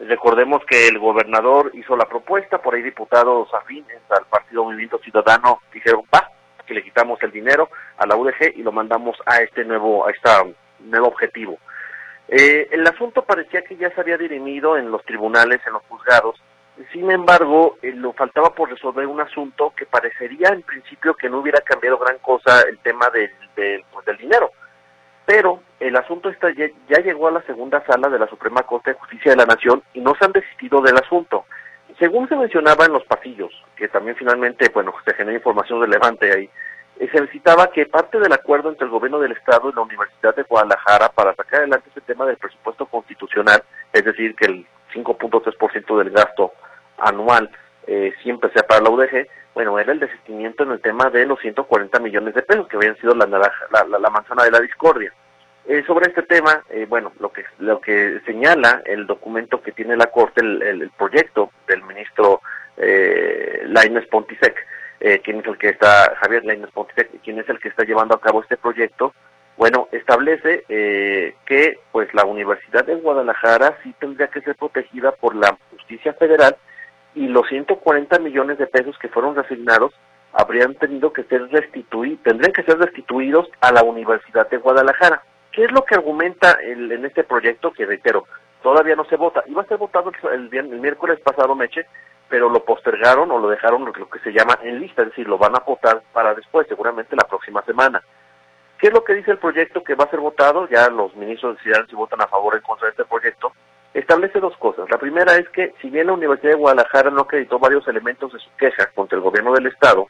Recordemos 0.00 0.62
que 0.64 0.88
el 0.88 0.98
gobernador 0.98 1.70
hizo 1.74 1.94
la 1.94 2.06
propuesta, 2.06 2.58
por 2.58 2.74
ahí 2.74 2.80
diputados 2.82 3.52
afines 3.52 4.00
al 4.08 4.24
Partido 4.24 4.64
Movimiento 4.64 4.98
Ciudadano 4.98 5.60
dijeron, 5.72 6.02
va, 6.14 6.26
que 6.66 6.72
le 6.72 6.82
quitamos 6.82 7.22
el 7.22 7.30
dinero 7.30 7.68
a 7.98 8.06
la 8.06 8.16
UDG 8.16 8.56
y 8.56 8.62
lo 8.62 8.72
mandamos 8.72 9.18
a 9.26 9.42
este 9.42 9.62
nuevo, 9.62 10.06
a 10.06 10.10
este 10.10 10.30
nuevo 10.80 11.08
objetivo. 11.08 11.58
Eh, 12.28 12.68
el 12.70 12.86
asunto 12.86 13.24
parecía 13.24 13.60
que 13.62 13.76
ya 13.76 13.90
se 13.90 14.00
había 14.00 14.16
dirimido 14.16 14.78
en 14.78 14.90
los 14.90 15.04
tribunales, 15.04 15.60
en 15.66 15.74
los 15.74 15.82
juzgados. 15.82 16.40
Sin 16.92 17.10
embargo, 17.10 17.76
eh, 17.82 17.92
lo 17.92 18.14
faltaba 18.14 18.54
por 18.54 18.70
resolver 18.70 19.06
un 19.06 19.20
asunto 19.20 19.74
que 19.76 19.84
parecería 19.84 20.48
en 20.48 20.62
principio 20.62 21.14
que 21.14 21.28
no 21.28 21.40
hubiera 21.40 21.60
cambiado 21.60 21.98
gran 21.98 22.16
cosa 22.18 22.62
el 22.70 22.78
tema 22.78 23.10
del, 23.10 23.30
del, 23.54 23.84
pues, 23.92 24.06
del 24.06 24.16
dinero. 24.16 24.50
Pero 25.30 25.60
el 25.78 25.94
asunto 25.94 26.28
está, 26.28 26.48
ya, 26.52 26.98
llegó 26.98 27.28
a 27.28 27.30
la 27.30 27.42
segunda 27.42 27.86
sala 27.86 28.08
de 28.08 28.18
la 28.18 28.26
Suprema 28.26 28.64
Corte 28.64 28.90
de 28.90 28.98
Justicia 28.98 29.30
de 29.30 29.36
la 29.36 29.46
Nación 29.46 29.80
y 29.94 30.00
no 30.00 30.12
se 30.16 30.24
han 30.24 30.32
desistido 30.32 30.82
del 30.82 30.96
asunto. 30.96 31.44
Según 32.00 32.28
se 32.28 32.34
mencionaba 32.34 32.86
en 32.86 32.92
los 32.94 33.04
pasillos, 33.04 33.52
que 33.76 33.86
también 33.86 34.16
finalmente, 34.16 34.68
bueno, 34.74 34.92
se 35.04 35.14
genera 35.14 35.36
información 35.36 35.80
relevante 35.80 36.32
ahí, 36.32 36.50
eh, 36.98 37.08
se 37.12 37.24
citaba 37.28 37.70
que 37.70 37.86
parte 37.86 38.18
del 38.18 38.32
acuerdo 38.32 38.70
entre 38.70 38.86
el 38.86 38.90
gobierno 38.90 39.20
del 39.20 39.30
Estado 39.30 39.70
y 39.70 39.72
la 39.72 39.82
Universidad 39.82 40.34
de 40.34 40.42
Guadalajara 40.42 41.10
para 41.10 41.32
sacar 41.36 41.60
adelante 41.60 41.90
ese 41.90 42.00
tema 42.00 42.26
del 42.26 42.36
presupuesto 42.36 42.86
constitucional, 42.86 43.62
es 43.92 44.04
decir, 44.04 44.34
que 44.34 44.46
el 44.46 44.66
5.3% 44.92 45.96
del 45.96 46.10
gasto 46.10 46.54
anual 46.98 47.48
eh, 47.86 48.12
siempre 48.24 48.50
sea 48.50 48.64
para 48.64 48.80
la 48.80 48.90
UDG, 48.90 49.28
bueno, 49.54 49.78
era 49.78 49.92
el 49.92 50.00
desistimiento 50.00 50.64
en 50.64 50.72
el 50.72 50.80
tema 50.80 51.08
de 51.08 51.24
los 51.24 51.38
140 51.38 52.00
millones 52.00 52.34
de 52.34 52.42
pesos, 52.42 52.66
que 52.66 52.76
habían 52.76 52.96
sido 52.96 53.14
la, 53.14 53.26
naranja, 53.26 53.66
la 53.70 54.10
manzana 54.10 54.42
de 54.42 54.50
la 54.50 54.58
discordia. 54.58 55.12
Eh, 55.70 55.84
sobre 55.86 56.08
este 56.08 56.22
tema, 56.22 56.64
eh, 56.68 56.84
bueno, 56.88 57.12
lo 57.20 57.30
que 57.30 57.44
lo 57.60 57.80
que 57.80 58.20
señala 58.26 58.82
el 58.84 59.06
documento 59.06 59.62
que 59.62 59.70
tiene 59.70 59.96
la 59.96 60.06
Corte, 60.06 60.40
el, 60.40 60.60
el, 60.62 60.90
proyecto 60.90 61.52
del 61.68 61.84
ministro 61.84 62.40
eh, 62.76 63.62
Lainez 63.66 64.08
Pontisek, 64.08 64.56
eh, 64.98 65.20
quien 65.22 65.38
es 65.38 65.46
el 65.46 65.56
que 65.58 65.68
está, 65.68 66.16
Javier 66.22 66.44
Lainez 66.44 66.72
Pontisek, 66.72 67.20
quien 67.22 67.38
es 67.38 67.48
el 67.48 67.60
que 67.60 67.68
está 67.68 67.84
llevando 67.84 68.16
a 68.16 68.20
cabo 68.20 68.42
este 68.42 68.56
proyecto, 68.56 69.14
bueno, 69.56 69.86
establece 69.92 70.64
eh, 70.68 71.36
que 71.46 71.78
pues 71.92 72.12
la 72.14 72.24
Universidad 72.24 72.84
de 72.84 72.96
Guadalajara 72.96 73.78
sí 73.84 73.94
tendría 74.00 74.26
que 74.26 74.40
ser 74.40 74.56
protegida 74.56 75.12
por 75.12 75.36
la 75.36 75.56
justicia 75.70 76.14
federal 76.14 76.56
y 77.14 77.28
los 77.28 77.46
140 77.46 78.18
millones 78.18 78.58
de 78.58 78.66
pesos 78.66 78.98
que 78.98 79.08
fueron 79.08 79.36
resignados 79.36 79.94
habrían 80.32 80.74
tenido 80.74 81.12
que 81.12 81.22
ser 81.22 81.48
restituidos, 81.52 82.24
tendrían 82.24 82.52
que 82.52 82.64
ser 82.64 82.76
restituidos 82.76 83.48
a 83.60 83.70
la 83.70 83.84
Universidad 83.84 84.50
de 84.50 84.56
Guadalajara. 84.56 85.22
¿Qué 85.52 85.64
es 85.64 85.72
lo 85.72 85.84
que 85.84 85.96
argumenta 85.96 86.58
el, 86.62 86.90
en 86.92 87.04
este 87.04 87.24
proyecto? 87.24 87.72
Que 87.72 87.86
reitero, 87.86 88.26
todavía 88.62 88.94
no 88.94 89.04
se 89.04 89.16
vota. 89.16 89.42
Iba 89.46 89.62
a 89.62 89.66
ser 89.66 89.78
votado 89.78 90.12
el, 90.32 90.48
el, 90.52 90.72
el, 90.72 90.80
miércoles 90.80 91.18
pasado, 91.20 91.54
Meche, 91.54 91.86
pero 92.28 92.48
lo 92.48 92.64
postergaron 92.64 93.30
o 93.32 93.38
lo 93.38 93.48
dejaron 93.48 93.84
lo 93.84 93.92
que 93.92 94.18
se 94.20 94.32
llama 94.32 94.58
en 94.62 94.80
lista, 94.80 95.02
es 95.02 95.08
decir, 95.08 95.28
lo 95.28 95.38
van 95.38 95.56
a 95.56 95.64
votar 95.66 96.02
para 96.12 96.34
después, 96.34 96.68
seguramente 96.68 97.16
la 97.16 97.26
próxima 97.26 97.62
semana. 97.62 98.00
¿Qué 98.78 98.86
es 98.86 98.92
lo 98.92 99.04
que 99.04 99.14
dice 99.14 99.32
el 99.32 99.38
proyecto 99.38 99.82
que 99.82 99.94
va 99.94 100.04
a 100.04 100.10
ser 100.10 100.20
votado? 100.20 100.68
Ya 100.68 100.88
los 100.88 101.14
ministros 101.16 101.56
decidirán 101.56 101.86
si 101.88 101.96
votan 101.96 102.22
a 102.22 102.28
favor 102.28 102.54
o 102.54 102.56
en 102.56 102.62
contra 102.62 102.86
de 102.86 102.92
este 102.92 103.04
proyecto. 103.04 103.52
Establece 103.92 104.38
dos 104.38 104.56
cosas. 104.56 104.88
La 104.88 104.98
primera 104.98 105.34
es 105.34 105.48
que, 105.48 105.74
si 105.82 105.90
bien 105.90 106.06
la 106.06 106.12
Universidad 106.12 106.52
de 106.52 106.58
Guadalajara 106.58 107.10
no 107.10 107.22
acreditó 107.22 107.58
varios 107.58 107.86
elementos 107.88 108.32
de 108.32 108.38
su 108.38 108.48
queja 108.56 108.86
contra 108.94 109.16
el 109.18 109.24
gobierno 109.24 109.52
del 109.52 109.66
Estado, 109.66 110.06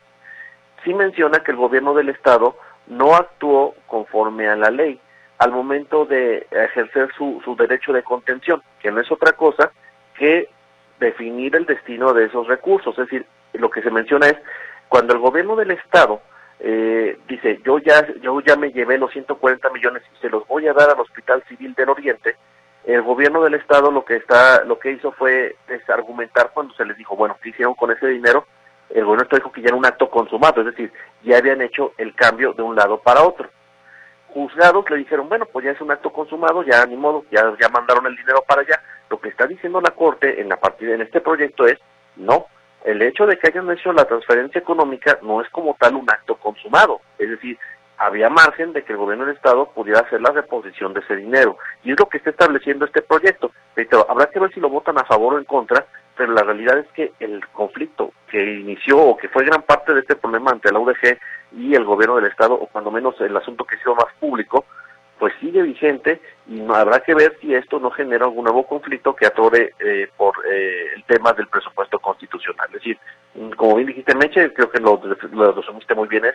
sí 0.84 0.92
menciona 0.92 1.40
que 1.40 1.50
el 1.50 1.56
gobierno 1.56 1.94
del 1.94 2.10
Estado 2.10 2.56
no 2.86 3.16
actuó 3.16 3.74
conforme 3.86 4.48
a 4.48 4.56
la 4.56 4.70
ley 4.70 5.00
al 5.40 5.52
momento 5.52 6.04
de 6.04 6.46
ejercer 6.50 7.08
su, 7.16 7.40
su 7.42 7.56
derecho 7.56 7.94
de 7.94 8.02
contención, 8.02 8.62
que 8.78 8.90
no 8.90 9.00
es 9.00 9.10
otra 9.10 9.32
cosa 9.32 9.72
que 10.18 10.50
definir 10.98 11.56
el 11.56 11.64
destino 11.64 12.12
de 12.12 12.26
esos 12.26 12.46
recursos. 12.46 12.92
Es 12.98 13.06
decir, 13.06 13.24
lo 13.54 13.70
que 13.70 13.80
se 13.80 13.90
menciona 13.90 14.28
es 14.28 14.36
cuando 14.90 15.14
el 15.14 15.18
gobierno 15.18 15.56
del 15.56 15.70
Estado 15.70 16.20
eh, 16.58 17.18
dice, 17.26 17.58
yo 17.64 17.78
ya, 17.78 18.06
yo 18.20 18.38
ya 18.42 18.54
me 18.56 18.70
llevé 18.70 18.98
los 18.98 19.12
140 19.12 19.70
millones 19.70 20.02
y 20.14 20.20
se 20.20 20.28
los 20.28 20.46
voy 20.46 20.68
a 20.68 20.74
dar 20.74 20.90
al 20.90 21.00
Hospital 21.00 21.42
Civil 21.48 21.72
del 21.72 21.88
Oriente, 21.88 22.36
el 22.84 23.00
gobierno 23.00 23.42
del 23.42 23.54
Estado 23.54 23.90
lo 23.90 24.04
que 24.04 24.16
está, 24.16 24.62
lo 24.64 24.78
que 24.78 24.92
hizo 24.92 25.10
fue 25.12 25.56
es 25.68 25.88
argumentar 25.88 26.50
cuando 26.52 26.74
se 26.74 26.84
les 26.84 26.98
dijo, 26.98 27.16
bueno, 27.16 27.38
¿qué 27.42 27.48
hicieron 27.48 27.74
con 27.74 27.90
ese 27.90 28.08
dinero? 28.08 28.46
El 28.90 29.06
gobierno 29.06 29.26
dijo 29.38 29.52
que 29.52 29.62
ya 29.62 29.68
era 29.68 29.76
un 29.76 29.86
acto 29.86 30.10
consumado, 30.10 30.60
es 30.60 30.66
decir, 30.66 30.92
ya 31.22 31.38
habían 31.38 31.62
hecho 31.62 31.94
el 31.96 32.14
cambio 32.14 32.52
de 32.52 32.62
un 32.62 32.76
lado 32.76 33.00
para 33.00 33.22
otro 33.22 33.48
juzgados 34.32 34.88
le 34.90 34.96
dijeron, 34.96 35.28
bueno, 35.28 35.46
pues 35.46 35.64
ya 35.64 35.72
es 35.72 35.80
un 35.80 35.90
acto 35.90 36.10
consumado, 36.12 36.62
ya 36.62 36.84
ni 36.86 36.96
modo, 36.96 37.24
ya, 37.30 37.52
ya 37.60 37.68
mandaron 37.68 38.06
el 38.06 38.16
dinero 38.16 38.42
para 38.46 38.62
allá. 38.62 38.80
Lo 39.08 39.20
que 39.20 39.28
está 39.28 39.46
diciendo 39.46 39.80
la 39.80 39.90
Corte 39.90 40.40
en 40.40 40.48
la 40.48 40.56
partida 40.56 40.94
en 40.94 41.02
este 41.02 41.20
proyecto 41.20 41.66
es, 41.66 41.78
no, 42.16 42.46
el 42.84 43.02
hecho 43.02 43.26
de 43.26 43.36
que 43.36 43.48
hayan 43.48 43.70
hecho 43.70 43.92
la 43.92 44.04
transferencia 44.04 44.60
económica 44.60 45.18
no 45.22 45.40
es 45.40 45.48
como 45.50 45.76
tal 45.78 45.96
un 45.96 46.10
acto 46.10 46.36
consumado, 46.36 47.00
es 47.18 47.28
decir, 47.28 47.58
había 48.00 48.30
margen 48.30 48.72
de 48.72 48.82
que 48.82 48.92
el 48.94 48.98
gobierno 48.98 49.26
del 49.26 49.36
Estado 49.36 49.66
pudiera 49.74 50.00
hacer 50.00 50.22
la 50.22 50.30
reposición 50.30 50.94
de 50.94 51.00
ese 51.00 51.16
dinero. 51.16 51.58
Y 51.84 51.92
es 51.92 52.00
lo 52.00 52.08
que 52.08 52.16
está 52.16 52.30
estableciendo 52.30 52.86
este 52.86 53.02
proyecto. 53.02 53.52
Pero 53.74 54.06
habrá 54.08 54.24
que 54.30 54.40
ver 54.40 54.50
si 54.54 54.58
lo 54.58 54.70
votan 54.70 54.98
a 54.98 55.04
favor 55.04 55.34
o 55.34 55.38
en 55.38 55.44
contra, 55.44 55.84
pero 56.20 56.34
la 56.34 56.42
realidad 56.42 56.76
es 56.76 56.86
que 56.88 57.12
el 57.18 57.40
conflicto 57.48 58.12
que 58.30 58.58
inició 58.60 58.98
o 58.98 59.16
que 59.16 59.30
fue 59.30 59.42
gran 59.42 59.62
parte 59.62 59.94
de 59.94 60.00
este 60.00 60.16
problema 60.16 60.50
ante 60.50 60.70
la 60.70 60.78
UDG 60.78 61.18
y 61.52 61.74
el 61.74 61.86
gobierno 61.86 62.16
del 62.16 62.26
Estado, 62.26 62.52
o 62.52 62.66
cuando 62.66 62.90
menos 62.90 63.18
el 63.22 63.34
asunto 63.34 63.64
que 63.64 63.76
ha 63.76 63.78
sido 63.78 63.94
más 63.94 64.12
público, 64.20 64.66
pues 65.18 65.32
sigue 65.40 65.62
vigente 65.62 66.20
y 66.46 66.60
habrá 66.70 67.00
que 67.00 67.14
ver 67.14 67.38
si 67.40 67.54
esto 67.54 67.80
no 67.80 67.90
genera 67.90 68.26
algún 68.26 68.44
nuevo 68.44 68.66
conflicto 68.66 69.16
que 69.16 69.24
atore 69.24 69.72
eh, 69.78 70.10
por 70.14 70.34
eh, 70.46 70.88
el 70.94 71.04
tema 71.04 71.32
del 71.32 71.46
presupuesto 71.46 71.98
constitucional. 71.98 72.66
Es 72.66 72.74
decir, 72.74 72.98
como 73.56 73.76
bien 73.76 73.88
dijiste, 73.88 74.14
Meche, 74.14 74.52
creo 74.52 74.70
que 74.70 74.78
lo, 74.78 75.00
lo 75.32 75.52
resumiste 75.52 75.94
muy 75.94 76.08
bien, 76.08 76.26
es 76.26 76.34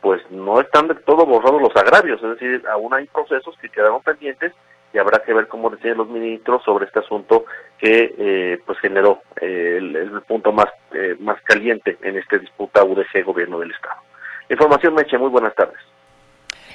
pues 0.00 0.22
no 0.30 0.62
están 0.62 0.88
de 0.88 0.94
todo 0.94 1.26
borrados 1.26 1.60
los 1.60 1.76
agravios, 1.76 2.22
es 2.22 2.30
decir, 2.30 2.66
aún 2.72 2.94
hay 2.94 3.04
procesos 3.08 3.54
que 3.60 3.68
quedaron 3.68 4.00
pendientes 4.00 4.54
y 4.92 4.98
habrá 4.98 5.20
que 5.20 5.32
ver 5.32 5.46
cómo 5.48 5.70
deciden 5.70 5.98
los 5.98 6.08
ministros 6.08 6.62
sobre 6.64 6.86
este 6.86 6.98
asunto 6.98 7.44
que 7.78 8.14
eh, 8.18 8.58
pues 8.66 8.78
generó 8.80 9.22
eh, 9.40 9.76
el, 9.78 9.96
el, 9.96 10.22
punto 10.22 10.52
más 10.52 10.66
eh, 10.92 11.16
más 11.20 11.40
caliente 11.42 11.96
en 12.02 12.16
esta 12.16 12.38
disputa 12.38 12.84
UDG 12.84 13.24
gobierno 13.24 13.58
del 13.60 13.70
estado. 13.70 14.00
Información 14.48 14.94
Meche, 14.94 15.16
muy 15.16 15.28
buenas 15.28 15.54
tardes. 15.54 15.78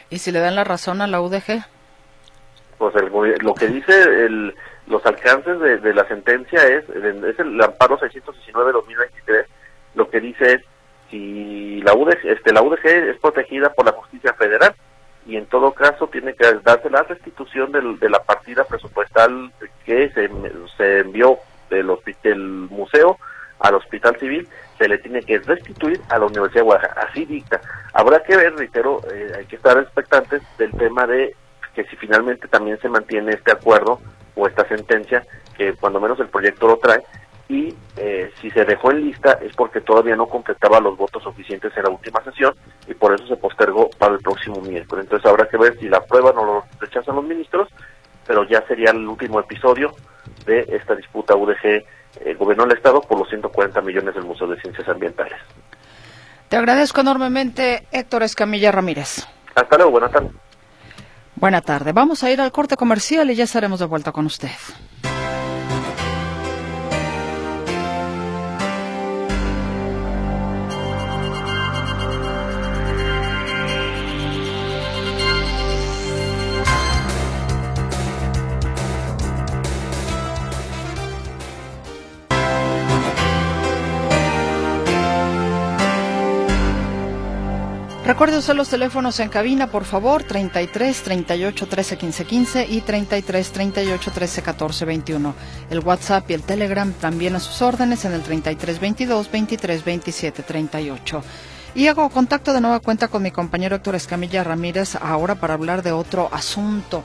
¿Y 0.09 0.19
si 0.19 0.31
le 0.31 0.39
dan 0.39 0.55
la 0.55 0.63
razón 0.63 1.01
a 1.01 1.07
la 1.07 1.19
UDG? 1.19 1.65
Pues 2.77 2.95
el, 2.95 3.11
lo 3.41 3.53
que 3.53 3.67
dice 3.67 4.25
el, 4.25 4.55
los 4.87 5.05
alcances 5.05 5.59
de, 5.59 5.77
de 5.77 5.93
la 5.93 6.07
sentencia 6.07 6.61
es, 6.63 6.87
es 6.89 7.39
el 7.39 7.61
amparo 7.61 7.97
619-2023, 7.99 9.45
lo 9.95 10.09
que 10.09 10.19
dice 10.19 10.53
es 10.53 10.61
si 11.09 11.81
la 11.81 11.93
UDG, 11.93 12.25
este, 12.25 12.53
la 12.53 12.61
UDG 12.61 12.85
es 12.85 13.17
protegida 13.19 13.71
por 13.73 13.85
la 13.85 13.93
justicia 13.93 14.33
federal 14.33 14.73
y 15.25 15.37
en 15.37 15.47
todo 15.47 15.73
caso 15.73 16.07
tiene 16.07 16.33
que 16.33 16.45
darse 16.63 16.89
la 16.89 17.03
restitución 17.03 17.71
del, 17.71 17.99
de 17.99 18.09
la 18.09 18.19
partida 18.19 18.63
presupuestal 18.63 19.51
que 19.85 20.09
se, 20.11 20.29
se 20.77 20.99
envió 20.99 21.39
del, 21.69 21.91
del 22.23 22.39
museo 22.69 23.17
al 23.59 23.75
hospital 23.75 24.17
civil 24.19 24.47
se 24.77 24.87
le 24.87 24.97
tiene 24.97 25.21
que 25.21 25.39
restituir 25.39 26.01
a 26.09 26.19
la 26.19 26.25
Universidad 26.25 26.61
de 26.61 26.65
Guadalajara. 26.65 27.07
Así 27.09 27.25
dicta. 27.25 27.61
Habrá 27.93 28.21
que 28.23 28.35
ver, 28.35 28.55
reitero, 28.55 29.01
eh, 29.13 29.31
hay 29.37 29.45
que 29.45 29.55
estar 29.55 29.77
expectantes 29.77 30.41
del 30.57 30.71
tema 30.71 31.07
de 31.07 31.35
que 31.73 31.85
si 31.85 31.95
finalmente 31.95 32.47
también 32.47 32.79
se 32.79 32.89
mantiene 32.89 33.31
este 33.33 33.51
acuerdo 33.51 33.99
o 34.35 34.47
esta 34.47 34.67
sentencia, 34.67 35.25
que 35.57 35.73
cuando 35.73 35.99
menos 35.99 36.19
el 36.19 36.27
proyecto 36.27 36.67
lo 36.67 36.77
trae, 36.77 37.01
y 37.47 37.73
eh, 37.97 38.31
si 38.41 38.49
se 38.51 38.65
dejó 38.65 38.91
en 38.91 39.05
lista 39.05 39.33
es 39.41 39.55
porque 39.55 39.81
todavía 39.81 40.15
no 40.15 40.25
completaba 40.25 40.79
los 40.79 40.97
votos 40.97 41.23
suficientes 41.23 41.71
en 41.77 41.83
la 41.83 41.89
última 41.89 42.23
sesión 42.23 42.55
y 42.87 42.93
por 42.93 43.13
eso 43.13 43.27
se 43.27 43.37
postergó 43.37 43.89
para 43.97 44.13
el 44.15 44.19
próximo 44.19 44.59
miércoles. 44.61 45.05
Entonces 45.05 45.29
habrá 45.29 45.47
que 45.47 45.57
ver 45.57 45.77
si 45.79 45.87
la 45.87 46.03
prueba 46.03 46.31
no 46.33 46.45
lo 46.45 46.63
rechazan 46.79 47.15
los 47.15 47.25
ministros, 47.25 47.69
pero 48.25 48.43
ya 48.45 48.65
sería 48.67 48.91
el 48.91 49.07
último 49.07 49.39
episodio 49.39 49.93
de 50.45 50.65
esta 50.69 50.95
disputa 50.95 51.35
UDG 51.35 51.65
eh, 51.65 52.33
Gobierno 52.37 52.65
del 52.65 52.77
Estado 52.77 53.01
por 53.01 53.19
los 53.19 53.29
140 53.29 53.81
millones 53.81 54.15
del 54.15 54.23
Museo 54.23 54.47
de 54.47 54.59
Ciencias 54.61 54.87
Ambientales. 54.87 55.37
Te 56.49 56.57
agradezco 56.57 57.01
enormemente, 57.01 57.87
Héctor 57.91 58.23
Escamilla 58.23 58.71
Ramírez. 58.71 59.27
Hasta 59.53 59.77
luego, 59.77 59.91
buena 59.91 60.09
tarde. 60.09 60.29
Buena 61.35 61.61
tarde. 61.61 61.91
Vamos 61.91 62.23
a 62.23 62.31
ir 62.31 62.39
al 62.39 62.51
corte 62.51 62.77
comercial 62.77 63.29
y 63.29 63.35
ya 63.35 63.43
estaremos 63.43 63.79
de 63.79 63.85
vuelta 63.85 64.11
con 64.11 64.25
usted. 64.25 64.49
Recuerde 88.15 88.37
usar 88.37 88.55
los 88.55 88.69
teléfonos 88.69 89.19
en 89.19 89.27
cabina, 89.27 89.67
por 89.67 89.83
favor, 89.83 90.23
33 90.23 91.03
38 91.03 91.67
13 91.67 91.97
15 91.97 92.23
15 92.23 92.67
y 92.69 92.79
33 92.79 93.51
38 93.51 94.11
13 94.13 94.41
14 94.41 94.85
21. 94.85 95.35
El 95.69 95.79
WhatsApp 95.79 96.31
y 96.31 96.33
el 96.33 96.43
Telegram 96.43 96.93
también 96.93 97.35
a 97.35 97.41
sus 97.41 97.61
órdenes 97.61 98.05
en 98.05 98.13
el 98.13 98.21
33 98.23 98.79
22 98.79 99.29
23 99.29 99.83
27 99.83 100.43
38. 100.43 101.23
Y 101.75 101.87
hago 101.87 102.09
contacto 102.09 102.53
de 102.53 102.61
nueva 102.61 102.79
cuenta 102.79 103.09
con 103.09 103.21
mi 103.21 103.31
compañero 103.31 103.75
Héctor 103.75 103.95
Escamilla 103.95 104.45
Ramírez 104.45 104.95
ahora 104.95 105.35
para 105.35 105.55
hablar 105.55 105.83
de 105.83 105.91
otro 105.91 106.29
asunto. 106.31 107.03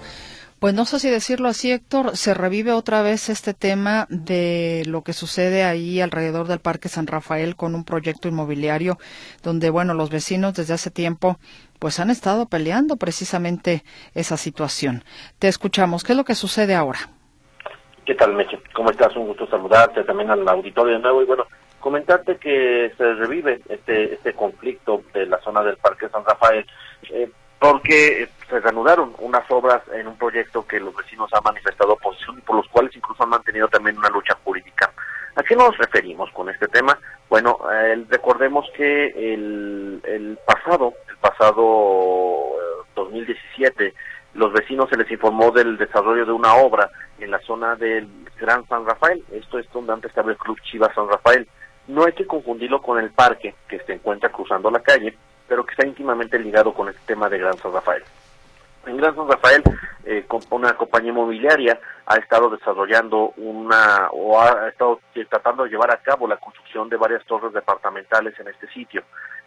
Pues 0.61 0.75
no 0.75 0.85
sé 0.85 0.99
si 0.99 1.09
decirlo 1.09 1.49
así, 1.49 1.73
Héctor, 1.73 2.19
se 2.19 2.35
revive 2.35 2.73
otra 2.73 3.01
vez 3.01 3.31
este 3.31 3.55
tema 3.55 4.07
de 4.11 4.83
lo 4.87 5.01
que 5.01 5.15
sucede 5.15 5.65
ahí 5.65 6.03
alrededor 6.03 6.49
del 6.49 6.59
Parque 6.61 6.91
San 6.91 7.07
Rafael 7.07 7.57
con 7.57 7.75
un 7.75 7.87
proyecto 7.87 8.29
inmobiliario 8.29 8.99
donde, 9.43 9.71
bueno, 9.71 9.95
los 9.95 10.11
vecinos 10.11 10.53
desde 10.53 10.75
hace 10.75 10.91
tiempo 10.91 11.39
pues 11.79 11.99
han 11.99 12.11
estado 12.11 12.45
peleando 12.45 12.99
precisamente 12.99 13.85
esa 14.15 14.37
situación. 14.37 15.03
Te 15.39 15.49
escuchamos. 15.49 16.05
¿Qué 16.05 16.13
es 16.13 16.19
lo 16.19 16.25
que 16.25 16.35
sucede 16.35 16.75
ahora? 16.75 16.99
¿Qué 18.05 18.15
tal, 18.15 18.35
Meche? 18.35 18.61
¿Cómo 18.75 18.91
estás? 18.91 19.17
Un 19.17 19.29
gusto 19.29 19.47
saludarte 19.47 20.05
también 20.05 20.31
al 20.31 20.47
auditorio 20.47 20.93
de 20.93 21.01
nuevo 21.01 21.23
y 21.23 21.25
bueno, 21.25 21.47
comentarte 21.79 22.37
que 22.37 22.93
se 22.99 23.15
revive 23.15 23.63
este 23.71 24.13
este 24.13 24.35
conflicto 24.35 25.05
de 25.15 25.25
la 25.25 25.41
zona 25.41 25.63
del 25.63 25.79
Parque 25.79 26.11
San 26.11 26.23
Rafael. 26.23 26.67
Eh, 27.09 27.31
porque 27.61 28.29
se 28.49 28.59
reanudaron 28.59 29.15
unas 29.19 29.49
obras 29.51 29.83
en 29.93 30.09
un 30.09 30.17
proyecto 30.17 30.67
que 30.67 30.81
los 30.81 30.97
vecinos 30.97 31.31
han 31.33 31.45
manifestado 31.45 31.93
oposición 31.93 32.39
y 32.39 32.41
por 32.41 32.57
los 32.57 32.67
cuales 32.69 32.97
incluso 32.97 33.23
han 33.23 33.29
mantenido 33.29 33.69
también 33.69 33.99
una 33.99 34.09
lucha 34.09 34.37
jurídica. 34.43 34.91
¿A 35.37 35.43
qué 35.43 35.55
nos 35.55 35.77
referimos 35.77 36.31
con 36.33 36.49
este 36.49 36.67
tema? 36.69 36.99
Bueno, 37.29 37.59
eh, 37.73 38.05
recordemos 38.09 38.67
que 38.75 39.09
el, 39.09 40.01
el 40.05 40.39
pasado, 40.45 40.95
el 41.09 41.17
pasado 41.19 42.57
2017, 42.97 43.87
eh, 43.87 43.95
los 44.35 44.53
vecinos 44.53 44.89
se 44.89 44.97
les 44.97 45.11
informó 45.11 45.51
del 45.51 45.77
desarrollo 45.77 46.25
de 46.25 46.33
una 46.33 46.55
obra 46.55 46.91
en 47.19 47.31
la 47.31 47.41
zona 47.41 47.77
del 47.77 48.09
Gran 48.41 48.67
San 48.69 48.87
Rafael. 48.87 49.23
Esto 49.33 49.59
es 49.59 49.71
donde 49.71 49.93
antes 49.93 50.09
estaba 50.09 50.31
el 50.31 50.39
Club 50.39 50.59
Chivas 50.63 50.95
San 50.95 51.09
Rafael. 51.09 51.47
No 51.89 52.05
hay 52.05 52.13
que 52.13 52.27
confundirlo 52.27 52.81
con 52.81 52.99
el 52.99 53.11
parque 53.11 53.55
que 53.69 53.81
se 53.81 53.95
encuentra 53.95 54.31
cruzando 54.31 54.71
la 54.71 54.81
calle, 54.81 55.15
pero 55.51 55.67
que 55.67 55.73
está 55.73 55.85
íntimamente 55.85 56.39
ligado 56.39 56.73
con 56.73 56.89
este 56.89 57.01
tema 57.07 57.29
de 57.29 57.39
Gran 57.39 57.59
San 57.59 57.73
Rafael. 57.73 58.05
En 58.87 58.97
Gran 58.97 59.17
San 59.17 59.29
Rafael, 59.29 59.65
eh, 60.05 60.25
una 60.51 60.77
compañía 60.77 61.11
inmobiliaria 61.11 61.81
ha 62.07 62.15
estado 62.19 62.49
desarrollando 62.51 63.33
una, 63.37 64.09
o 64.13 64.41
ha 64.41 64.69
estado 64.69 65.01
tratando 65.29 65.65
de 65.65 65.71
llevar 65.71 65.91
a 65.91 65.97
cabo 65.97 66.29
la 66.29 66.37
construcción 66.37 66.89
de 66.89 66.97
varias 66.97 67.25
torres 67.25 67.53
departamentales 67.53 68.39
en 68.39 68.47
este 68.47 68.69
sitio. 68.69 69.03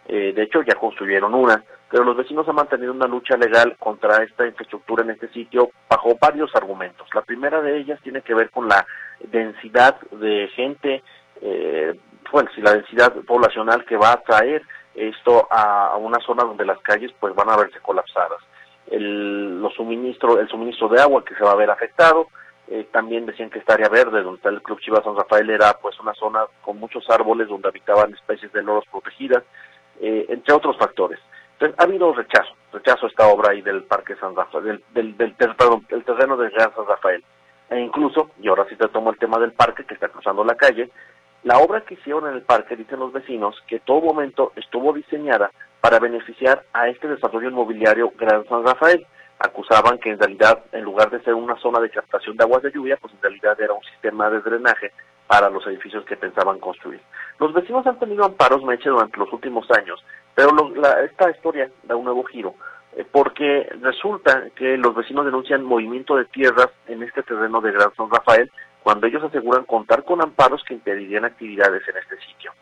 Eh, 0.06 0.34
de 0.36 0.42
hecho, 0.42 0.60
ya 0.60 0.74
construyeron 0.74 1.32
una, 1.34 1.64
pero 1.90 2.04
los 2.04 2.18
vecinos 2.18 2.46
han 2.50 2.56
mantenido 2.56 2.92
una 2.92 3.06
lucha 3.06 3.38
legal 3.38 3.74
contra 3.78 4.22
esta 4.22 4.46
infraestructura 4.46 5.04
en 5.04 5.10
este 5.12 5.28
sitio 5.28 5.70
bajo 5.88 6.18
varios 6.20 6.54
argumentos. 6.54 7.08
La 7.14 7.22
primera 7.22 7.62
de 7.62 7.78
ellas 7.78 7.98
tiene 8.02 8.20
que 8.20 8.34
ver 8.34 8.50
con 8.50 8.68
la 8.68 8.86
densidad 9.20 9.98
de 10.10 10.48
gente, 10.54 11.02
eh, 11.40 11.98
bueno, 12.30 12.50
si 12.54 12.60
la 12.60 12.74
densidad 12.74 13.14
poblacional 13.26 13.86
que 13.86 13.96
va 13.96 14.12
a 14.12 14.20
traer 14.20 14.62
esto 14.94 15.46
a, 15.50 15.96
una 15.96 16.20
zona 16.20 16.44
donde 16.44 16.64
las 16.64 16.78
calles 16.80 17.12
pues 17.18 17.34
van 17.34 17.50
a 17.50 17.56
verse 17.56 17.80
colapsadas. 17.80 18.40
El, 18.90 19.60
los 19.60 19.74
suministro, 19.74 20.38
el 20.38 20.48
suministro 20.48 20.88
de 20.88 21.00
agua 21.00 21.24
que 21.24 21.34
se 21.34 21.42
va 21.44 21.52
a 21.52 21.56
ver 21.56 21.70
afectado, 21.70 22.28
eh, 22.68 22.86
también 22.92 23.26
decían 23.26 23.50
que 23.50 23.58
esta 23.58 23.74
área 23.74 23.88
verde 23.88 24.22
donde 24.22 24.36
está 24.36 24.48
el 24.48 24.62
Club 24.62 24.80
Chivas 24.80 25.04
San 25.04 25.16
Rafael 25.16 25.50
era 25.50 25.74
pues 25.74 25.98
una 26.00 26.14
zona 26.14 26.44
con 26.62 26.78
muchos 26.78 27.08
árboles 27.10 27.48
donde 27.48 27.68
habitaban 27.68 28.14
especies 28.14 28.52
de 28.52 28.62
loros 28.62 28.84
protegidas, 28.90 29.42
eh, 30.00 30.26
entre 30.28 30.54
otros 30.54 30.76
factores. 30.78 31.18
Entonces 31.54 31.78
ha 31.78 31.84
habido 31.84 32.12
rechazo, 32.12 32.54
rechazo 32.72 33.06
a 33.06 33.08
esta 33.08 33.26
obra 33.28 33.50
ahí 33.52 33.62
del 33.62 33.84
Parque 33.84 34.16
San 34.16 34.34
Rafael, 34.34 34.82
del, 34.92 35.16
del, 35.16 35.34
perdón, 35.34 35.86
el 35.90 36.04
terreno 36.04 36.36
de 36.36 36.50
Gran 36.50 36.74
San 36.74 36.86
Rafael. 36.86 37.22
E 37.70 37.80
incluso, 37.80 38.30
y 38.40 38.48
ahora 38.48 38.66
sí 38.68 38.76
te 38.76 38.88
tomo 38.88 39.10
el 39.10 39.18
tema 39.18 39.38
del 39.38 39.52
parque 39.52 39.84
que 39.84 39.94
está 39.94 40.08
cruzando 40.08 40.44
la 40.44 40.54
calle, 40.54 40.90
la 41.44 41.58
obra 41.58 41.82
que 41.82 41.94
hicieron 41.94 42.26
en 42.26 42.34
el 42.34 42.42
parque, 42.42 42.74
dicen 42.74 42.98
los 42.98 43.12
vecinos, 43.12 43.54
que 43.66 43.80
todo 43.80 44.00
momento 44.00 44.52
estuvo 44.56 44.92
diseñada 44.92 45.50
para 45.80 45.98
beneficiar 45.98 46.64
a 46.72 46.88
este 46.88 47.06
desarrollo 47.06 47.50
inmobiliario 47.50 48.12
Gran 48.18 48.46
San 48.48 48.64
Rafael. 48.64 49.06
Acusaban 49.38 49.98
que 49.98 50.10
en 50.10 50.18
realidad, 50.18 50.64
en 50.72 50.84
lugar 50.84 51.10
de 51.10 51.20
ser 51.22 51.34
una 51.34 51.56
zona 51.56 51.80
de 51.80 51.90
captación 51.90 52.36
de 52.36 52.44
aguas 52.44 52.62
de 52.62 52.72
lluvia, 52.72 52.96
pues 52.96 53.12
en 53.12 53.20
realidad 53.20 53.60
era 53.60 53.74
un 53.74 53.84
sistema 53.84 54.30
de 54.30 54.40
drenaje 54.40 54.92
para 55.26 55.50
los 55.50 55.66
edificios 55.66 56.04
que 56.06 56.16
pensaban 56.16 56.58
construir. 56.58 57.00
Los 57.38 57.52
vecinos 57.52 57.86
han 57.86 57.98
tenido 57.98 58.24
amparos, 58.24 58.62
Meche, 58.62 58.88
durante 58.88 59.18
los 59.18 59.32
últimos 59.32 59.70
años, 59.72 60.02
pero 60.34 60.50
esta 61.04 61.30
historia 61.30 61.70
da 61.82 61.96
un 61.96 62.04
nuevo 62.04 62.24
giro, 62.24 62.54
eh, 62.96 63.04
porque 63.10 63.68
resulta 63.82 64.48
que 64.56 64.76
los 64.78 64.94
vecinos 64.94 65.26
denuncian 65.26 65.62
movimiento 65.62 66.16
de 66.16 66.24
tierras 66.26 66.70
en 66.86 67.02
este 67.02 67.22
terreno 67.22 67.60
de 67.60 67.72
Gran 67.72 67.94
San 67.96 68.10
Rafael, 68.10 68.50
cuando 68.84 69.06
ellos 69.06 69.24
aseguran 69.24 69.64
contar 69.64 70.04
con 70.04 70.20
amparos 70.22 70.62
que 70.62 70.74
impedirían 70.74 71.24
actividades 71.24 71.82
en 71.88 71.96
este 71.96 72.16
sitio. 72.18 72.52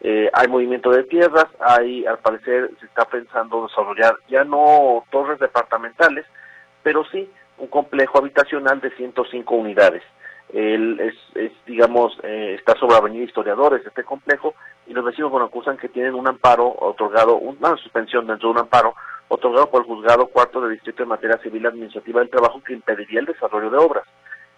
Eh, 0.00 0.30
hay 0.32 0.48
movimiento 0.48 0.90
de 0.90 1.02
tierras, 1.04 1.46
hay, 1.60 2.06
al 2.06 2.18
parecer 2.18 2.70
se 2.80 2.86
está 2.86 3.04
pensando 3.04 3.66
desarrollar 3.66 4.16
ya 4.28 4.44
no 4.44 5.04
torres 5.10 5.38
departamentales, 5.40 6.24
pero 6.82 7.04
sí 7.10 7.28
un 7.58 7.66
complejo 7.66 8.18
habitacional 8.18 8.80
de 8.80 8.90
105 8.92 9.54
unidades. 9.54 10.02
El, 10.52 11.00
es, 11.00 11.52
digamos, 11.66 12.16
eh, 12.22 12.56
está 12.58 12.74
sobre 12.76 12.96
Avenida 12.96 13.24
Historiadores 13.24 13.86
este 13.86 14.04
complejo 14.04 14.54
y 14.86 14.92
los 14.92 15.04
vecinos 15.04 15.30
bueno, 15.30 15.46
acusan 15.46 15.76
que 15.76 15.88
tienen 15.88 16.14
un 16.14 16.28
amparo 16.28 16.74
otorgado, 16.78 17.36
una 17.36 17.76
suspensión 17.76 18.26
dentro 18.26 18.48
de 18.48 18.52
un 18.52 18.60
amparo 18.60 18.94
otorgado 19.28 19.70
por 19.70 19.82
el 19.82 19.88
juzgado 19.88 20.26
cuarto 20.26 20.60
de 20.60 20.74
Distrito 20.74 21.02
de 21.02 21.08
Materia 21.08 21.38
Civil 21.38 21.66
Administrativa 21.66 22.20
del 22.20 22.30
Trabajo 22.30 22.62
que 22.62 22.74
impediría 22.74 23.20
el 23.20 23.26
desarrollo 23.26 23.70
de 23.70 23.78
obras. 23.78 24.04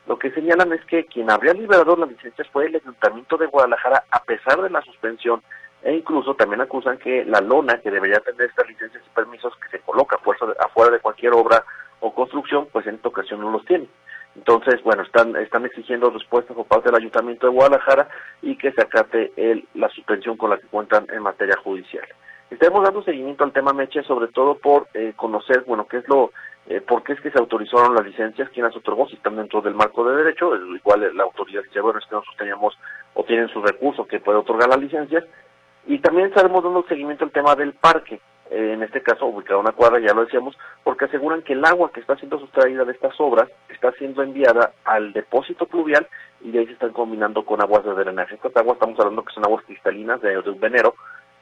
Lo 0.07 0.19
que 0.19 0.31
señalan 0.33 0.73
es 0.73 0.85
que 0.85 1.07
quien 1.07 1.31
habría 1.31 1.55
liberado 1.55 1.97
las 1.97 2.09
licencias 2.09 2.47
fue 2.49 2.67
el 2.67 2.77
Ayuntamiento 2.77 3.37
de 3.37 3.47
Guadalajara 3.47 4.05
a 4.11 4.23
pesar 4.23 4.61
de 4.61 4.71
la 4.71 4.83
suspensión 4.83 5.43
e 5.83 5.95
incluso 5.95 6.35
también 6.35 6.61
acusan 6.61 6.99
que 6.99 7.25
la 7.25 7.41
lona 7.41 7.81
que 7.81 7.91
debería 7.91 8.21
tener 8.21 8.49
estas 8.49 8.69
licencias 8.69 9.03
y 9.07 9.15
permisos 9.15 9.53
que 9.57 9.69
se 9.69 9.85
coloca 9.85 10.19
afuera 10.59 10.91
de 10.91 11.01
cualquier 11.01 11.33
obra 11.35 11.65
o 12.01 12.15
construcción, 12.15 12.69
pues 12.73 12.87
en 12.87 12.97
esta 12.97 13.09
ocasión 13.09 13.41
no 13.41 13.51
los 13.51 13.65
tiene. 13.65 13.89
Entonces, 14.37 14.83
bueno, 14.83 15.03
están, 15.03 15.37
están 15.37 15.65
exigiendo 15.65 16.11
respuestas 16.11 16.57
por 16.57 16.67
parte 16.67 16.89
del 16.89 17.01
Ayuntamiento 17.01 17.47
de 17.47 17.53
Guadalajara 17.53 18.09
y 18.43 18.57
que 18.57 18.73
se 18.73 18.83
acate 18.83 19.33
el, 19.37 19.67
la 19.75 19.89
suspensión 19.91 20.37
con 20.37 20.51
la 20.51 20.59
que 20.59 20.67
cuentan 20.67 21.07
en 21.13 21.23
materia 21.23 21.57
judicial. 21.63 22.05
Estamos 22.51 22.83
dando 22.83 23.03
seguimiento 23.03 23.45
al 23.45 23.53
tema 23.53 23.73
Meche, 23.73 24.03
sobre 24.03 24.29
todo 24.29 24.57
por 24.57 24.89
eh, 24.95 25.13
conocer, 25.17 25.65
bueno, 25.67 25.87
qué 25.87 25.99
es 25.99 26.09
lo, 26.09 26.31
eh, 26.67 26.81
por 26.81 27.03
qué 27.03 27.13
es 27.13 27.21
que 27.21 27.31
se 27.31 27.39
autorizaron 27.39 27.95
las 27.95 28.07
licencias, 28.07 28.49
quién 28.51 28.65
las 28.65 28.77
otorgó, 28.77 29.07
si 29.09 29.17
están 29.17 29.37
dentro 29.37 29.61
del 29.61 29.75
marco 29.75 30.05
de 30.05 30.17
derecho, 30.17 30.55
igual 30.57 31.15
la 31.15 31.25
autoridad 31.25 31.63
dice, 31.63 31.81
bueno, 31.81 31.99
es 31.99 32.07
que 32.07 32.15
nosotros 32.15 32.37
teníamos 32.39 32.79
o 33.15 33.25
tienen 33.25 33.49
su 33.49 33.61
recurso 33.61 34.07
que 34.07 34.21
puede 34.21 34.39
otorgar 34.39 34.69
las 34.69 34.81
licencias, 34.81 35.25
y 35.87 35.99
también 35.99 36.29
estaremos 36.29 36.65
dando 36.65 36.83
seguimiento 36.85 37.25
al 37.25 37.33
tema 37.33 37.55
del 37.55 37.75
parque, 37.75 38.21
eh, 38.51 38.73
en 38.73 38.83
este 38.83 39.03
caso 39.03 39.27
ubicado 39.27 39.61
una 39.61 39.73
cuadra, 39.73 40.01
ya 40.01 40.15
lo 40.15 40.25
decíamos, 40.25 40.57
porque 40.83 41.07
aseguran 41.07 41.43
que 41.43 41.55
el 41.55 41.65
agua 41.65 41.91
que 41.93 42.01
está 42.01 42.17
siendo 42.17 42.39
sustraída 42.39 42.85
de 42.85 42.93
estas 42.93 43.15
obras 43.19 43.49
está 43.69 43.93
siendo 43.93 44.23
enviada 44.23 44.73
al 44.85 45.13
depósito 45.13 45.67
pluvial 45.67 46.07
y 46.41 46.51
de 46.51 46.61
ahí 46.61 46.67
se 46.67 46.73
están 46.73 46.93
combinando 46.93 47.45
con 47.45 47.61
aguas 47.61 47.85
de 47.85 47.95
drenaje. 47.95 48.35
Estas 48.35 48.57
aguas 48.57 48.77
estamos 48.77 48.99
hablando 49.01 49.25
que 49.25 49.33
son 49.33 49.45
aguas 49.45 49.65
cristalinas 49.65 50.21
de, 50.21 50.41
de 50.41 50.51
un 50.51 50.61
venero, 50.61 50.95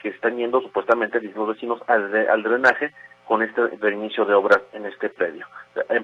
que 0.03 0.09
están 0.09 0.37
yendo 0.37 0.61
supuestamente 0.61 1.19
los 1.21 1.47
vecinos 1.47 1.81
al, 1.87 2.13
al 2.29 2.43
drenaje 2.43 2.91
con 3.25 3.41
este 3.41 3.67
reinicio 3.79 4.25
de 4.25 4.33
obras 4.33 4.59
en 4.73 4.85
este 4.85 5.09
predio. 5.09 5.47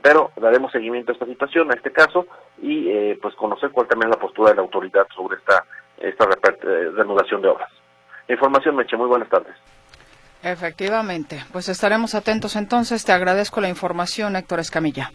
Pero 0.02 0.32
daremos 0.38 0.72
seguimiento 0.72 1.12
a 1.12 1.14
esta 1.14 1.26
situación, 1.26 1.70
a 1.70 1.76
este 1.76 1.92
caso, 1.92 2.26
y 2.62 2.90
eh, 2.90 3.20
pues 3.22 3.36
conocer 3.36 3.72
cuál 3.72 3.88
también 3.88 4.10
es 4.10 4.16
la 4.16 4.22
postura 4.22 4.52
de 4.52 4.56
la 4.56 4.62
autoridad 4.62 5.06
sobre 5.14 5.38
esta, 5.38 5.66
esta 5.98 6.24
eh, 6.24 6.92
reanudación 6.96 7.42
de 7.42 7.50
obras. 7.50 7.70
Información, 8.30 8.76
Meche, 8.76 8.96
muy 8.96 9.08
buenas 9.08 9.30
tardes. 9.30 9.56
Efectivamente, 10.42 11.44
pues 11.52 11.68
estaremos 11.68 12.16
atentos 12.16 12.56
entonces. 12.56 13.04
Te 13.04 13.12
agradezco 13.12 13.60
la 13.60 13.68
información, 13.68 14.38
Héctor 14.38 14.60
Escamilla. 14.60 15.12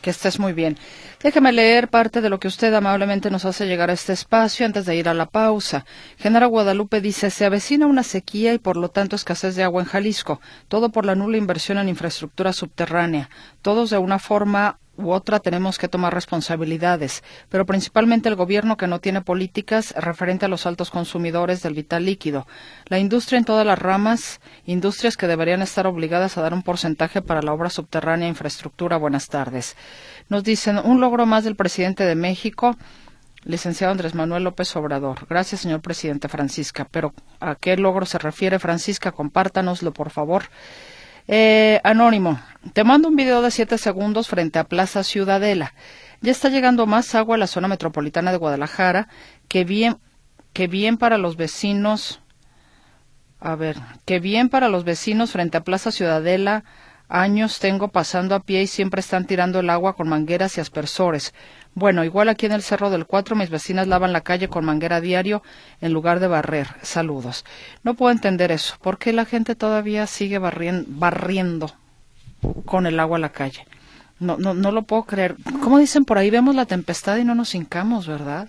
Que 0.00 0.10
estés 0.10 0.38
muy 0.38 0.52
bien. 0.52 0.78
Déjeme 1.22 1.50
leer 1.50 1.88
parte 1.88 2.20
de 2.20 2.30
lo 2.30 2.38
que 2.38 2.46
usted 2.46 2.72
amablemente 2.72 3.30
nos 3.30 3.44
hace 3.44 3.66
llegar 3.66 3.90
a 3.90 3.94
este 3.94 4.12
espacio 4.12 4.64
antes 4.64 4.86
de 4.86 4.94
ir 4.94 5.08
a 5.08 5.14
la 5.14 5.26
pausa. 5.26 5.84
Genara 6.16 6.46
Guadalupe 6.46 7.00
dice, 7.00 7.30
se 7.30 7.44
avecina 7.44 7.86
una 7.86 8.04
sequía 8.04 8.54
y 8.54 8.58
por 8.58 8.76
lo 8.76 8.90
tanto 8.90 9.16
escasez 9.16 9.56
de 9.56 9.64
agua 9.64 9.82
en 9.82 9.88
Jalisco, 9.88 10.40
todo 10.68 10.90
por 10.90 11.04
la 11.04 11.16
nula 11.16 11.36
inversión 11.36 11.78
en 11.78 11.88
infraestructura 11.88 12.52
subterránea, 12.52 13.28
todos 13.60 13.90
de 13.90 13.98
una 13.98 14.20
forma 14.20 14.78
u 14.98 15.12
otra 15.12 15.38
tenemos 15.38 15.78
que 15.78 15.88
tomar 15.88 16.12
responsabilidades, 16.12 17.22
pero 17.48 17.64
principalmente 17.64 18.28
el 18.28 18.34
gobierno 18.34 18.76
que 18.76 18.88
no 18.88 18.98
tiene 19.00 19.22
políticas 19.22 19.94
referente 19.96 20.44
a 20.44 20.48
los 20.48 20.66
altos 20.66 20.90
consumidores 20.90 21.62
del 21.62 21.74
vital 21.74 22.04
líquido. 22.04 22.46
La 22.86 22.98
industria 22.98 23.38
en 23.38 23.44
todas 23.44 23.64
las 23.64 23.78
ramas, 23.78 24.40
industrias 24.66 25.16
que 25.16 25.28
deberían 25.28 25.62
estar 25.62 25.86
obligadas 25.86 26.36
a 26.36 26.42
dar 26.42 26.52
un 26.52 26.62
porcentaje 26.62 27.22
para 27.22 27.42
la 27.42 27.52
obra 27.52 27.70
subterránea 27.70 28.26
e 28.26 28.30
infraestructura. 28.30 28.96
Buenas 28.96 29.28
tardes. 29.28 29.76
Nos 30.28 30.42
dicen 30.42 30.78
un 30.78 31.00
logro 31.00 31.24
más 31.24 31.44
del 31.44 31.56
presidente 31.56 32.04
de 32.04 32.14
México. 32.14 32.76
Licenciado 33.44 33.92
Andrés 33.92 34.14
Manuel 34.14 34.42
López 34.42 34.74
Obrador. 34.76 35.26
Gracias, 35.30 35.60
señor 35.62 35.80
presidente 35.80 36.28
Francisca. 36.28 36.88
Pero 36.90 37.14
¿a 37.40 37.54
qué 37.54 37.76
logro 37.76 38.04
se 38.04 38.18
refiere 38.18 38.58
Francisca? 38.58 39.12
Compártanoslo, 39.12 39.92
por 39.92 40.10
favor. 40.10 40.44
Eh, 41.30 41.78
anónimo, 41.84 42.40
te 42.72 42.84
mando 42.84 43.06
un 43.06 43.14
video 43.14 43.42
de 43.42 43.50
siete 43.50 43.76
segundos 43.76 44.28
frente 44.28 44.58
a 44.58 44.64
Plaza 44.64 45.04
Ciudadela. 45.04 45.74
Ya 46.22 46.32
está 46.32 46.48
llegando 46.48 46.86
más 46.86 47.14
agua 47.14 47.36
a 47.36 47.38
la 47.38 47.46
zona 47.46 47.68
metropolitana 47.68 48.32
de 48.32 48.38
Guadalajara, 48.38 49.08
que 49.46 49.64
bien, 49.64 49.98
que 50.54 50.68
bien 50.68 50.96
para 50.96 51.18
los 51.18 51.36
vecinos. 51.36 52.22
A 53.40 53.56
ver, 53.56 53.76
que 54.06 54.20
bien 54.20 54.48
para 54.48 54.70
los 54.70 54.84
vecinos 54.84 55.30
frente 55.30 55.58
a 55.58 55.64
Plaza 55.64 55.92
Ciudadela 55.92 56.64
Años 57.08 57.58
tengo 57.58 57.88
pasando 57.88 58.34
a 58.34 58.40
pie 58.40 58.62
y 58.62 58.66
siempre 58.66 59.00
están 59.00 59.26
tirando 59.26 59.60
el 59.60 59.70
agua 59.70 59.94
con 59.94 60.08
mangueras 60.08 60.58
y 60.58 60.60
aspersores. 60.60 61.32
Bueno, 61.74 62.04
igual 62.04 62.28
aquí 62.28 62.44
en 62.44 62.52
el 62.52 62.62
Cerro 62.62 62.90
del 62.90 63.06
Cuatro 63.06 63.34
mis 63.34 63.48
vecinas 63.48 63.86
lavan 63.86 64.12
la 64.12 64.20
calle 64.20 64.48
con 64.48 64.64
manguera 64.64 65.00
diario 65.00 65.42
en 65.80 65.92
lugar 65.92 66.20
de 66.20 66.26
barrer. 66.26 66.68
Saludos. 66.82 67.46
No 67.82 67.94
puedo 67.94 68.12
entender 68.12 68.52
eso. 68.52 68.76
¿Por 68.82 68.98
qué 68.98 69.12
la 69.14 69.24
gente 69.24 69.54
todavía 69.54 70.06
sigue 70.06 70.38
barriendo 70.38 71.72
con 72.66 72.86
el 72.86 73.00
agua 73.00 73.16
a 73.16 73.20
la 73.20 73.32
calle? 73.32 73.66
No, 74.20 74.36
no, 74.36 74.52
no 74.52 74.70
lo 74.70 74.82
puedo 74.82 75.04
creer. 75.04 75.36
Como 75.62 75.78
dicen 75.78 76.04
por 76.04 76.18
ahí, 76.18 76.28
vemos 76.28 76.54
la 76.54 76.66
tempestad 76.66 77.16
y 77.16 77.24
no 77.24 77.34
nos 77.34 77.54
hincamos, 77.54 78.06
¿verdad? 78.06 78.48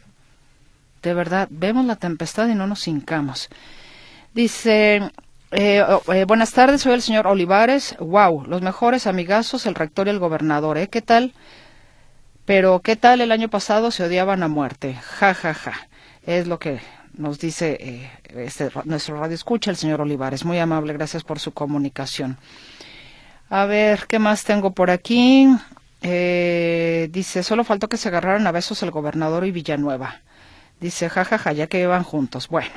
De 1.02 1.14
verdad, 1.14 1.48
vemos 1.50 1.86
la 1.86 1.96
tempestad 1.96 2.50
y 2.50 2.56
no 2.56 2.68
nos 2.68 2.88
hincamos. 2.88 3.50
Dice, 4.34 5.12
eh, 5.52 5.82
oh, 5.82 6.14
eh, 6.14 6.26
buenas 6.26 6.52
tardes, 6.52 6.82
soy 6.82 6.94
el 6.94 7.02
señor 7.02 7.28
Olivares. 7.28 7.96
Wow, 8.00 8.46
los 8.46 8.62
mejores 8.62 9.08
amigazos, 9.08 9.66
el 9.66 9.76
rector 9.76 10.08
y 10.08 10.12
el 10.12 10.20
gobernador, 10.20 10.78
¿eh? 10.78 10.88
¿Qué 10.88 11.02
tal? 11.02 11.34
Pero, 12.46 12.82
¿qué 12.82 12.96
tal 12.96 13.22
el 13.22 13.32
año 13.32 13.50
pasado 13.50 13.92
se 13.92 14.04
odiaban 14.04 14.44
a 14.44 14.48
muerte? 14.48 14.96
Ja, 14.96 15.34
ja, 15.34 15.54
ja. 15.54 15.74
Es 16.26 16.48
lo 16.48 16.60
que 16.60 16.80
nos 17.14 17.40
dice 17.40 17.78
eh, 17.80 18.10
este, 18.36 18.70
nuestro 18.86 19.20
radio 19.20 19.36
escucha 19.36 19.72
el 19.72 19.78
señor 19.78 20.02
Olivares. 20.02 20.46
Muy 20.46 20.60
amable, 20.60 20.94
gracias 20.94 21.24
por 21.24 21.40
su 21.40 21.52
comunicación. 21.54 22.38
A 23.50 23.66
ver, 23.66 24.06
¿qué 24.08 24.20
más 24.20 24.44
tengo 24.44 24.72
por 24.72 24.92
aquí? 24.92 25.48
Eh, 26.02 27.10
dice, 27.12 27.44
solo 27.44 27.64
faltó 27.64 27.90
que 27.90 27.98
se 27.98 28.08
agarraran 28.08 28.48
a 28.48 28.52
besos 28.52 28.84
el 28.84 28.92
gobernador 28.92 29.46
y 29.46 29.52
Villanueva. 29.52 30.22
Dice, 30.80 31.10
jajaja, 31.10 31.38
ja, 31.38 31.44
ja, 31.44 31.52
ya 31.54 31.68
que 31.68 31.82
iban 31.82 32.04
juntos. 32.04 32.48
Bueno, 32.48 32.72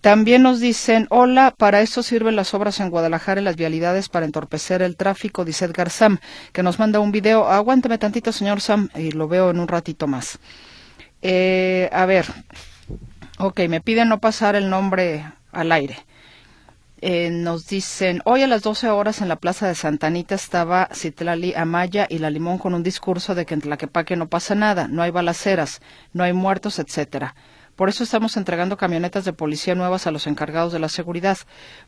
también 0.00 0.42
nos 0.42 0.60
dicen, 0.60 1.06
hola, 1.10 1.52
para 1.56 1.80
eso 1.80 2.02
sirven 2.02 2.36
las 2.36 2.54
obras 2.54 2.78
en 2.78 2.90
Guadalajara 2.90 3.40
y 3.40 3.44
las 3.44 3.56
vialidades 3.56 4.08
para 4.08 4.26
entorpecer 4.26 4.80
el 4.80 4.96
tráfico, 4.96 5.44
dice 5.44 5.64
Edgar 5.64 5.90
Sam, 5.90 6.18
que 6.52 6.62
nos 6.62 6.78
manda 6.78 7.00
un 7.00 7.10
video. 7.10 7.48
Aguánteme 7.48 7.98
tantito, 7.98 8.30
señor 8.30 8.60
Sam, 8.60 8.90
y 8.94 9.10
lo 9.10 9.26
veo 9.26 9.50
en 9.50 9.58
un 9.58 9.66
ratito 9.66 10.06
más. 10.06 10.38
Eh, 11.20 11.90
a 11.92 12.06
ver, 12.06 12.26
ok, 13.38 13.60
me 13.68 13.80
piden 13.80 14.08
no 14.08 14.20
pasar 14.20 14.54
el 14.54 14.70
nombre 14.70 15.24
al 15.50 15.72
aire. 15.72 15.96
Eh, 17.00 17.30
nos 17.30 17.68
dicen, 17.68 18.22
hoy 18.24 18.42
a 18.42 18.48
las 18.48 18.62
12 18.62 18.90
horas 18.90 19.20
en 19.20 19.28
la 19.28 19.36
plaza 19.36 19.68
de 19.68 19.76
Santanita 19.76 20.34
estaba 20.34 20.88
Citlali 20.92 21.54
Amaya 21.54 22.06
y 22.08 22.18
La 22.18 22.30
Limón 22.30 22.58
con 22.58 22.74
un 22.74 22.82
discurso 22.82 23.34
de 23.36 23.46
que 23.46 23.54
en 23.54 23.60
Tlaquepaque 23.60 24.16
no 24.16 24.28
pasa 24.28 24.54
nada, 24.56 24.88
no 24.88 25.02
hay 25.02 25.10
balaceras, 25.10 25.80
no 26.12 26.24
hay 26.24 26.32
muertos, 26.32 26.78
etcétera. 26.80 27.36
Por 27.78 27.88
eso 27.88 28.02
estamos 28.02 28.36
entregando 28.36 28.76
camionetas 28.76 29.24
de 29.24 29.32
policía 29.32 29.76
nuevas 29.76 30.08
a 30.08 30.10
los 30.10 30.26
encargados 30.26 30.72
de 30.72 30.80
la 30.80 30.88
seguridad. 30.88 31.38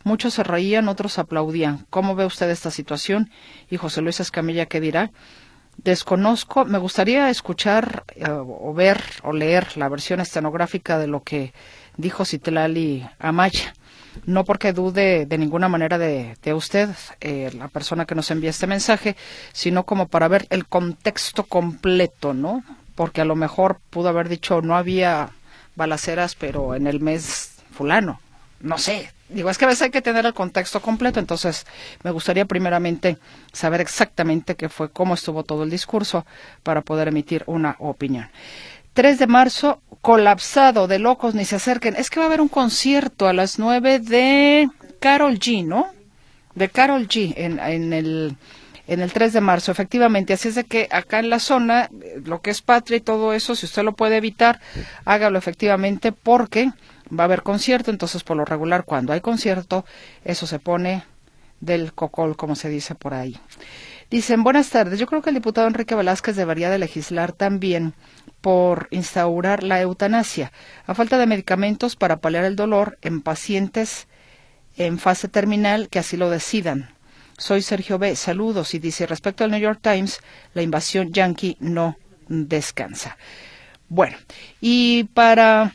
Muchos 0.05 0.35
se 0.35 0.45
reían, 0.45 0.87
otros 0.87 1.19
aplaudían. 1.19 1.85
¿Cómo 1.91 2.15
ve 2.15 2.25
usted 2.27 2.49
esta 2.49 2.71
situación? 2.71 3.29
Y 3.69 3.77
José 3.77 4.01
Luis 4.01 4.21
Escamilla, 4.21 4.67
¿qué 4.67 4.81
dirá? 4.81 5.11
Desconozco, 5.79 6.65
me 6.65 6.79
gustaría 6.79 7.29
escuchar 7.29 8.05
eh, 8.15 8.25
o 8.31 8.73
ver 8.73 9.03
o 9.25 9.33
leer 9.33 9.77
la 9.77 9.89
versión 9.89 10.21
estenográfica 10.21 10.97
de 10.97 11.09
lo 11.09 11.25
que 11.25 11.53
dijo 11.97 12.25
Citlali 12.25 13.05
Amaya 13.19 13.75
no 14.27 14.45
porque 14.45 14.73
dude 14.73 15.27
de 15.27 15.39
ninguna 15.39 15.69
manera 15.69 15.99
de, 15.99 16.37
usted, 16.55 16.91
eh, 17.21 17.51
la 17.57 17.67
persona 17.67 18.07
que 18.07 18.15
nos 18.15 18.31
envía 18.31 18.51
este 18.51 18.67
mensaje, 18.69 19.17
sino 19.53 19.85
como 19.85 20.07
para 20.07 20.29
ver 20.29 20.47
el 20.51 20.67
contexto 20.67 21.45
completo, 21.45 22.33
¿no? 22.33 22.63
Porque 22.95 23.21
a 23.21 23.25
lo 23.25 23.35
mejor 23.35 23.81
pudo 23.91 24.09
haber 24.09 24.29
dicho 24.29 24.63
no 24.63 24.77
había 24.77 25.31
balaceras, 25.81 26.35
pero 26.35 26.75
en 26.75 26.87
el 26.87 27.01
mes 27.01 27.55
fulano, 27.73 28.21
no 28.61 28.77
sé. 28.77 29.11
Digo, 29.31 29.49
es 29.49 29.57
que 29.57 29.65
a 29.65 29.69
veces 29.69 29.83
hay 29.83 29.91
que 29.91 30.03
tener 30.03 30.27
el 30.27 30.35
contexto 30.35 30.83
completo, 30.83 31.21
entonces 31.21 31.67
me 32.03 32.11
gustaría 32.11 32.45
primeramente 32.45 33.17
saber 33.53 33.81
exactamente 33.81 34.57
qué 34.57 34.69
fue, 34.69 34.91
cómo 34.91 35.15
estuvo 35.15 35.43
todo 35.43 35.63
el 35.63 35.71
discurso 35.71 36.27
para 36.63 36.83
poder 36.83 37.09
emitir 37.09 37.45
una 37.47 37.77
opinión. 37.79 38.29
3 38.93 39.19
de 39.19 39.27
marzo, 39.27 39.81
colapsado 40.03 40.87
de 40.87 40.99
locos, 40.99 41.35
ni 41.35 41.47
se 41.47 41.57
acerquen. 41.57 41.97
Es 41.97 42.11
que 42.11 42.21
va 42.21 42.27
a 42.27 42.29
haber 42.29 42.43
un 42.43 42.49
concierto 42.49 43.27
a 43.27 43.33
las 43.33 43.59
9 43.59 44.01
de 44.01 44.69
Carol 45.01 45.39
G, 45.39 45.65
¿no? 45.65 45.87
De 46.55 46.69
Carol 46.69 47.09
G 47.09 47.33
en, 47.37 47.59
en 47.61 47.93
el 47.95 48.37
en 48.91 49.01
el 49.01 49.13
3 49.13 49.33
de 49.33 49.41
marzo, 49.41 49.71
efectivamente. 49.71 50.33
Así 50.33 50.49
es 50.49 50.57
de 50.57 50.65
que 50.65 50.89
acá 50.91 51.21
en 51.21 51.31
la 51.31 51.39
zona, 51.39 51.89
lo 52.25 52.43
que 52.43 52.51
es 52.51 52.61
patria 52.61 52.97
y 52.97 53.01
todo 53.01 53.33
eso, 53.33 53.55
si 53.55 53.67
usted 53.67 53.85
lo 53.85 53.93
puede 53.93 54.17
evitar, 54.17 54.61
hágalo 55.05 55.39
efectivamente 55.39 56.11
porque 56.11 56.73
va 57.09 57.23
a 57.23 57.27
haber 57.27 57.43
concierto. 57.43 57.93
Entonces, 57.93 58.25
por 58.25 58.37
lo 58.37 58.45
regular, 58.45 58.85
cuando 58.85 59.13
hay 59.13 59.21
concierto, 59.21 59.85
eso 60.25 60.45
se 60.49 60.59
pone 60.59 61.05
del 61.61 61.93
cocol, 61.93 62.37
como 62.37 62.57
se 62.57 62.69
dice 62.69 62.97
por 62.97 63.15
ahí. 63.15 63.39
Dicen, 64.11 64.43
buenas 64.43 64.71
tardes. 64.71 64.99
Yo 64.99 65.07
creo 65.07 65.23
que 65.23 65.31
el 65.31 65.37
diputado 65.37 65.69
Enrique 65.69 65.95
Velázquez 65.95 66.35
debería 66.35 66.69
de 66.69 66.79
legislar 66.79 67.31
también 67.31 67.95
por 68.41 68.89
instaurar 68.91 69.63
la 69.63 69.81
eutanasia, 69.81 70.51
a 70.87 70.97
falta 70.97 71.17
de 71.17 71.29
medicamentos 71.29 71.95
para 71.95 72.17
paliar 72.17 72.45
el 72.45 72.57
dolor 72.57 72.99
en 73.03 73.21
pacientes 73.21 74.09
en 74.77 74.99
fase 74.99 75.29
terminal 75.29 75.89
que 75.89 76.01
así 76.01 76.17
lo 76.17 76.29
decidan. 76.29 76.91
Soy 77.41 77.63
Sergio 77.63 77.99
B. 77.99 78.15
Saludos. 78.17 78.75
Y 78.75 78.79
dice, 78.79 79.07
respecto 79.07 79.45
al 79.45 79.51
New 79.51 79.59
York 79.59 79.81
Times, 79.81 80.21
la 80.53 80.61
invasión 80.61 81.11
yankee 81.11 81.57
no 81.59 81.97
descansa. 82.29 83.17
Bueno, 83.89 84.19
y 84.61 85.05
para 85.15 85.73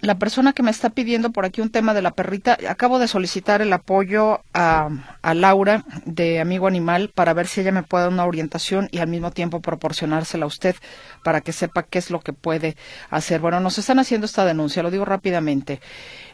la 0.00 0.18
persona 0.18 0.52
que 0.52 0.64
me 0.64 0.72
está 0.72 0.90
pidiendo 0.90 1.30
por 1.30 1.44
aquí 1.44 1.60
un 1.60 1.70
tema 1.70 1.94
de 1.94 2.02
la 2.02 2.10
perrita, 2.10 2.58
acabo 2.68 2.98
de 2.98 3.06
solicitar 3.06 3.62
el 3.62 3.72
apoyo 3.72 4.40
a, 4.52 4.90
a, 5.22 5.34
Laura 5.34 5.84
de 6.04 6.40
Amigo 6.40 6.66
Animal 6.66 7.12
para 7.14 7.32
ver 7.32 7.46
si 7.46 7.60
ella 7.60 7.70
me 7.70 7.84
puede 7.84 8.02
dar 8.02 8.12
una 8.12 8.26
orientación 8.26 8.88
y 8.90 8.98
al 8.98 9.06
mismo 9.06 9.30
tiempo 9.30 9.60
proporcionársela 9.60 10.46
a 10.46 10.48
usted 10.48 10.74
para 11.22 11.42
que 11.42 11.52
sepa 11.52 11.84
qué 11.84 12.00
es 12.00 12.10
lo 12.10 12.18
que 12.18 12.32
puede 12.32 12.76
hacer. 13.08 13.40
Bueno, 13.40 13.60
nos 13.60 13.78
están 13.78 14.00
haciendo 14.00 14.24
esta 14.24 14.44
denuncia, 14.44 14.82
lo 14.82 14.90
digo 14.90 15.04
rápidamente. 15.04 15.80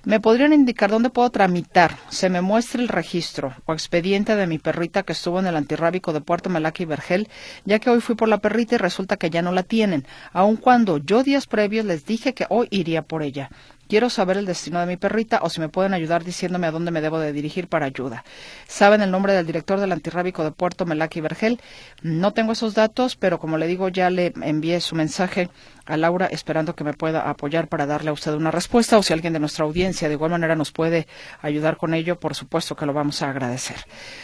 ¿Me 0.05 0.19
podrían 0.19 0.53
indicar 0.53 0.91
dónde 0.91 1.11
puedo 1.11 1.31
tramitar? 1.31 1.97
Se 2.09 2.29
me 2.29 2.41
muestra 2.41 2.83
el 2.83 2.89
registro 2.89 3.55
o 3.67 3.73
expediente 3.73 4.35
de 4.35 4.49
mi 4.49 4.59
perrita 4.59 5.05
que 5.05 5.13
estuvo 5.13 5.39
en 5.39 5.47
el 5.47 5.55
antirrábico 5.55 6.13
de 6.13 6.21
Puerto 6.21 6.51
Malaca 6.51 6.83
y 6.83 6.87
Vergel, 6.87 7.29
ya 7.65 7.79
que 7.79 7.89
hoy 7.89 8.01
fui 8.01 8.17
por 8.17 8.29
la 8.29 8.39
perrita 8.39 8.75
y 8.75 8.79
resulta 8.79 9.17
que 9.17 9.31
ya 9.31 9.43
no 9.43 9.53
la 9.53 9.63
tienen, 9.63 10.05
aun 10.33 10.57
cuando 10.57 10.99
yo 10.99 11.23
días 11.23 11.47
previos 11.47 11.87
les 11.87 12.05
dije 12.05 12.35
que 12.35 12.47
hoy 12.49 12.67
iría 12.73 13.03
por 13.03 13.23
ella. 13.23 13.51
Quiero 13.93 14.09
saber 14.09 14.39
el 14.39 14.47
destino 14.47 14.81
de 14.81 14.87
mi 14.87 14.97
perrita 14.97 15.41
o 15.43 15.51
si 15.51 15.61
me 15.61 15.69
pueden 15.69 15.93
ayudar 15.93 16.25
diciéndome 16.25 16.67
a 16.67 16.71
dónde 16.71 16.91
me 16.91 17.03
debo 17.03 17.19
de 17.19 17.31
dirigir 17.31 17.69
para 17.69 17.85
ayuda. 17.85 18.25
¿Saben 18.67 19.03
el 19.03 19.11
nombre 19.11 19.35
del 19.35 19.45
director 19.45 19.79
del 19.79 19.93
antirrábico 19.93 20.45
de 20.45 20.51
Puerto 20.51 20.87
Melaque 20.87 21.19
y 21.19 21.21
Vergel? 21.21 21.61
No 22.01 22.33
tengo 22.33 22.53
esos 22.53 22.73
datos, 22.73 23.17
pero 23.17 23.39
como 23.39 23.59
le 23.59 23.67
digo, 23.67 23.91
ya 23.91 24.09
le 24.09 24.33
envié 24.41 24.81
su 24.81 24.95
mensaje 24.95 25.51
a 25.85 25.99
Laura 25.99 26.25
esperando 26.25 26.75
que 26.75 26.85
me 26.85 26.95
pueda 26.95 27.29
apoyar 27.29 27.69
para 27.69 27.85
darle 27.85 28.09
a 28.09 28.15
usted 28.15 28.33
una 28.33 28.51
respuesta 28.51 28.97
o 28.97 29.03
si 29.03 29.13
alguien 29.13 29.35
de 29.35 29.41
nuestra 29.41 29.67
audiencia 29.67 30.09
de 30.09 30.15
igual 30.15 30.31
manera 30.31 30.57
nos 30.57 30.73
puede 30.73 31.07
ayudar 31.43 31.77
con 31.77 31.93
ello, 31.93 32.19
por 32.19 32.35
supuesto 32.35 32.75
que 32.75 32.87
lo 32.87 32.95
vamos 32.95 33.21
a 33.21 33.29
agradecer. 33.29 33.77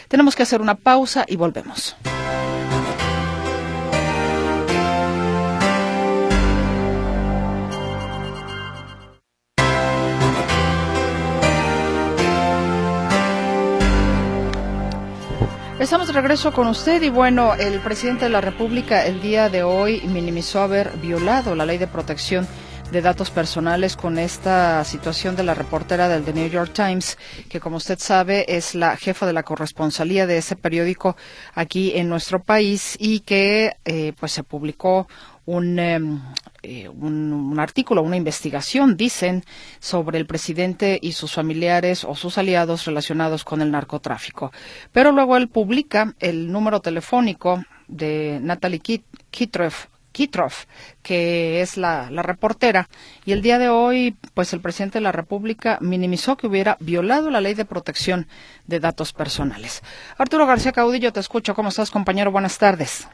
Tenemos 0.07 0.35
que 0.35 0.41
hacer 0.41 0.61
una 0.61 0.73
pausa 0.73 1.25
y 1.27 1.35
volvemos. 1.35 1.95
Estamos 15.79 16.07
de 16.07 16.13
regreso 16.13 16.51
con 16.51 16.67
usted 16.67 17.01
y 17.03 17.09
bueno, 17.09 17.53
el 17.55 17.79
presidente 17.79 18.25
de 18.25 18.29
la 18.29 18.41
República 18.41 19.05
el 19.05 19.21
día 19.21 19.47
de 19.47 19.63
hoy 19.63 20.01
minimizó 20.01 20.61
haber 20.61 20.97
violado 20.97 21.55
la 21.55 21.65
ley 21.65 21.77
de 21.77 21.87
protección 21.87 22.45
de 22.91 23.01
datos 23.01 23.29
personales 23.31 23.95
con 23.95 24.17
esta 24.17 24.83
situación 24.83 25.37
de 25.37 25.43
la 25.43 25.53
reportera 25.53 26.09
del 26.09 26.25
The 26.25 26.33
New 26.33 26.49
York 26.49 26.73
Times, 26.73 27.17
que 27.47 27.61
como 27.61 27.77
usted 27.77 27.97
sabe 27.97 28.57
es 28.57 28.75
la 28.75 28.97
jefa 28.97 29.25
de 29.25 29.31
la 29.31 29.43
corresponsalía 29.43 30.27
de 30.27 30.39
ese 30.39 30.57
periódico 30.57 31.15
aquí 31.53 31.93
en 31.95 32.09
nuestro 32.09 32.43
país 32.43 32.97
y 32.99 33.21
que 33.21 33.77
eh, 33.85 34.11
pues 34.19 34.33
se 34.33 34.43
publicó 34.43 35.07
Em, 35.51 36.21
eh, 36.61 36.87
un, 36.89 37.33
un, 37.33 37.59
artículo, 37.59 38.03
una 38.03 38.17
investigación, 38.17 38.95
dicen, 38.95 39.43
sobre 39.79 40.19
el 40.19 40.27
presidente 40.27 40.99
y 41.01 41.13
sus 41.13 41.33
familiares 41.33 42.03
o 42.03 42.15
sus 42.15 42.37
aliados 42.37 42.85
relacionados 42.85 43.43
con 43.43 43.61
el 43.61 43.71
narcotráfico. 43.71 44.51
Pero 44.91 45.11
luego 45.11 45.37
él 45.37 45.47
publica 45.47 46.13
el 46.19 46.51
número 46.51 46.81
telefónico 46.81 47.63
de 47.87 48.39
Natalie 48.43 49.01
Kitroff, 49.31 49.87
Kitroff, 50.11 50.65
que 51.01 51.61
es 51.61 51.77
la, 51.77 52.11
la, 52.11 52.21
reportera, 52.21 52.87
y 53.25 53.31
el 53.31 53.41
día 53.41 53.57
de 53.57 53.69
hoy, 53.69 54.15
pues 54.35 54.53
el 54.53 54.61
presidente 54.61 54.99
de 54.99 55.03
la 55.03 55.11
República 55.11 55.79
minimizó 55.81 56.37
que 56.37 56.45
hubiera 56.45 56.77
violado 56.79 57.31
la 57.31 57.41
ley 57.41 57.55
de 57.55 57.65
protección 57.65 58.27
de 58.67 58.79
datos 58.79 59.13
personales. 59.13 59.81
Arturo 60.17 60.45
García 60.45 60.73
Caudillo, 60.73 61.11
te 61.11 61.21
escucho. 61.21 61.55
¿Cómo 61.55 61.69
estás, 61.69 61.89
compañero? 61.89 62.31
Buenas 62.31 62.59
tardes. 62.59 63.07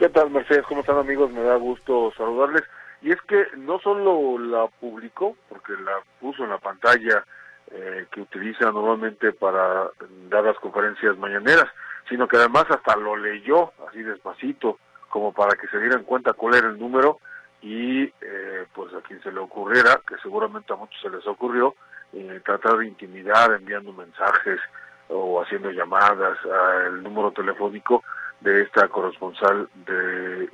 ¿Qué 0.00 0.08
tal, 0.08 0.30
Mercedes? 0.30 0.64
¿Cómo 0.66 0.80
están, 0.80 0.96
amigos? 0.96 1.30
Me 1.30 1.42
da 1.42 1.56
gusto 1.56 2.10
saludarles. 2.16 2.62
Y 3.02 3.12
es 3.12 3.20
que 3.28 3.48
no 3.58 3.78
solo 3.80 4.38
la 4.38 4.66
publicó, 4.66 5.36
porque 5.46 5.74
la 5.74 5.92
puso 6.18 6.42
en 6.42 6.48
la 6.48 6.56
pantalla 6.56 7.22
eh, 7.70 8.06
que 8.10 8.22
utiliza 8.22 8.72
normalmente 8.72 9.34
para 9.34 9.90
dar 10.30 10.44
las 10.44 10.56
conferencias 10.56 11.18
mañaneras, 11.18 11.66
sino 12.08 12.26
que 12.26 12.38
además 12.38 12.64
hasta 12.70 12.96
lo 12.96 13.14
leyó 13.14 13.72
así 13.86 14.02
despacito, 14.02 14.78
como 15.10 15.34
para 15.34 15.54
que 15.54 15.68
se 15.68 15.78
dieran 15.78 16.04
cuenta 16.04 16.32
cuál 16.32 16.54
era 16.54 16.68
el 16.68 16.78
número 16.78 17.18
y 17.60 18.04
eh, 18.04 18.64
pues 18.72 18.94
a 18.94 19.02
quien 19.02 19.22
se 19.22 19.30
le 19.30 19.40
ocurriera, 19.40 20.00
que 20.08 20.16
seguramente 20.22 20.72
a 20.72 20.76
muchos 20.76 20.98
se 21.02 21.10
les 21.10 21.26
ocurrió, 21.26 21.74
eh, 22.14 22.40
tratar 22.42 22.78
de 22.78 22.86
intimidar 22.86 23.52
enviando 23.52 23.92
mensajes 23.92 24.60
o 25.08 25.42
haciendo 25.42 25.70
llamadas 25.70 26.38
al 26.46 27.02
número 27.02 27.32
telefónico 27.32 28.02
de 28.40 28.62
esta 28.62 28.88
corresponsal 28.88 29.68
del 29.86 30.48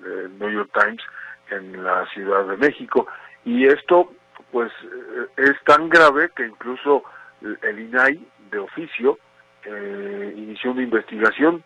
de 0.00 0.28
New 0.38 0.50
York 0.50 0.70
Times 0.72 1.02
en 1.50 1.82
la 1.82 2.06
Ciudad 2.06 2.46
de 2.46 2.56
México. 2.56 3.06
Y 3.44 3.66
esto 3.66 4.10
pues 4.50 4.72
eh, 4.82 5.26
es 5.36 5.64
tan 5.64 5.88
grave 5.88 6.30
que 6.34 6.46
incluso 6.46 7.04
el 7.40 7.78
INAI 7.78 8.20
de 8.50 8.58
oficio 8.58 9.18
eh, 9.64 10.34
inició 10.36 10.72
una 10.72 10.82
investigación 10.82 11.62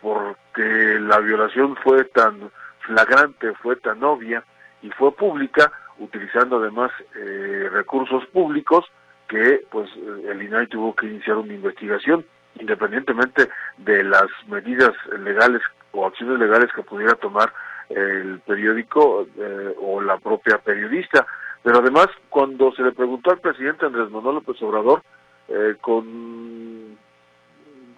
porque 0.00 0.98
la 1.00 1.18
violación 1.18 1.76
fue 1.76 2.04
tan 2.04 2.50
flagrante, 2.80 3.52
fue 3.54 3.76
tan 3.76 4.02
obvia 4.04 4.44
y 4.82 4.90
fue 4.90 5.14
pública, 5.14 5.72
utilizando 5.98 6.56
además 6.56 6.90
eh, 7.16 7.68
recursos 7.70 8.24
públicos 8.26 8.84
que 9.28 9.62
pues 9.70 9.90
el 10.28 10.42
INAI 10.42 10.66
tuvo 10.66 10.94
que 10.94 11.06
iniciar 11.06 11.36
una 11.36 11.54
investigación 11.54 12.24
independientemente 12.58 13.48
de 13.78 14.04
las 14.04 14.26
medidas 14.48 14.92
legales 15.18 15.62
o 15.92 16.06
acciones 16.06 16.38
legales 16.38 16.70
que 16.74 16.82
pudiera 16.82 17.14
tomar 17.14 17.52
el 17.88 18.40
periódico 18.40 19.26
eh, 19.36 19.74
o 19.80 20.00
la 20.00 20.18
propia 20.18 20.58
periodista. 20.58 21.26
Pero 21.62 21.78
además, 21.78 22.08
cuando 22.28 22.72
se 22.72 22.82
le 22.82 22.92
preguntó 22.92 23.30
al 23.30 23.40
presidente 23.40 23.86
Andrés 23.86 24.10
Manuel 24.10 24.36
López 24.36 24.60
Obrador, 24.62 25.02
eh, 25.48 25.76
con, 25.80 26.96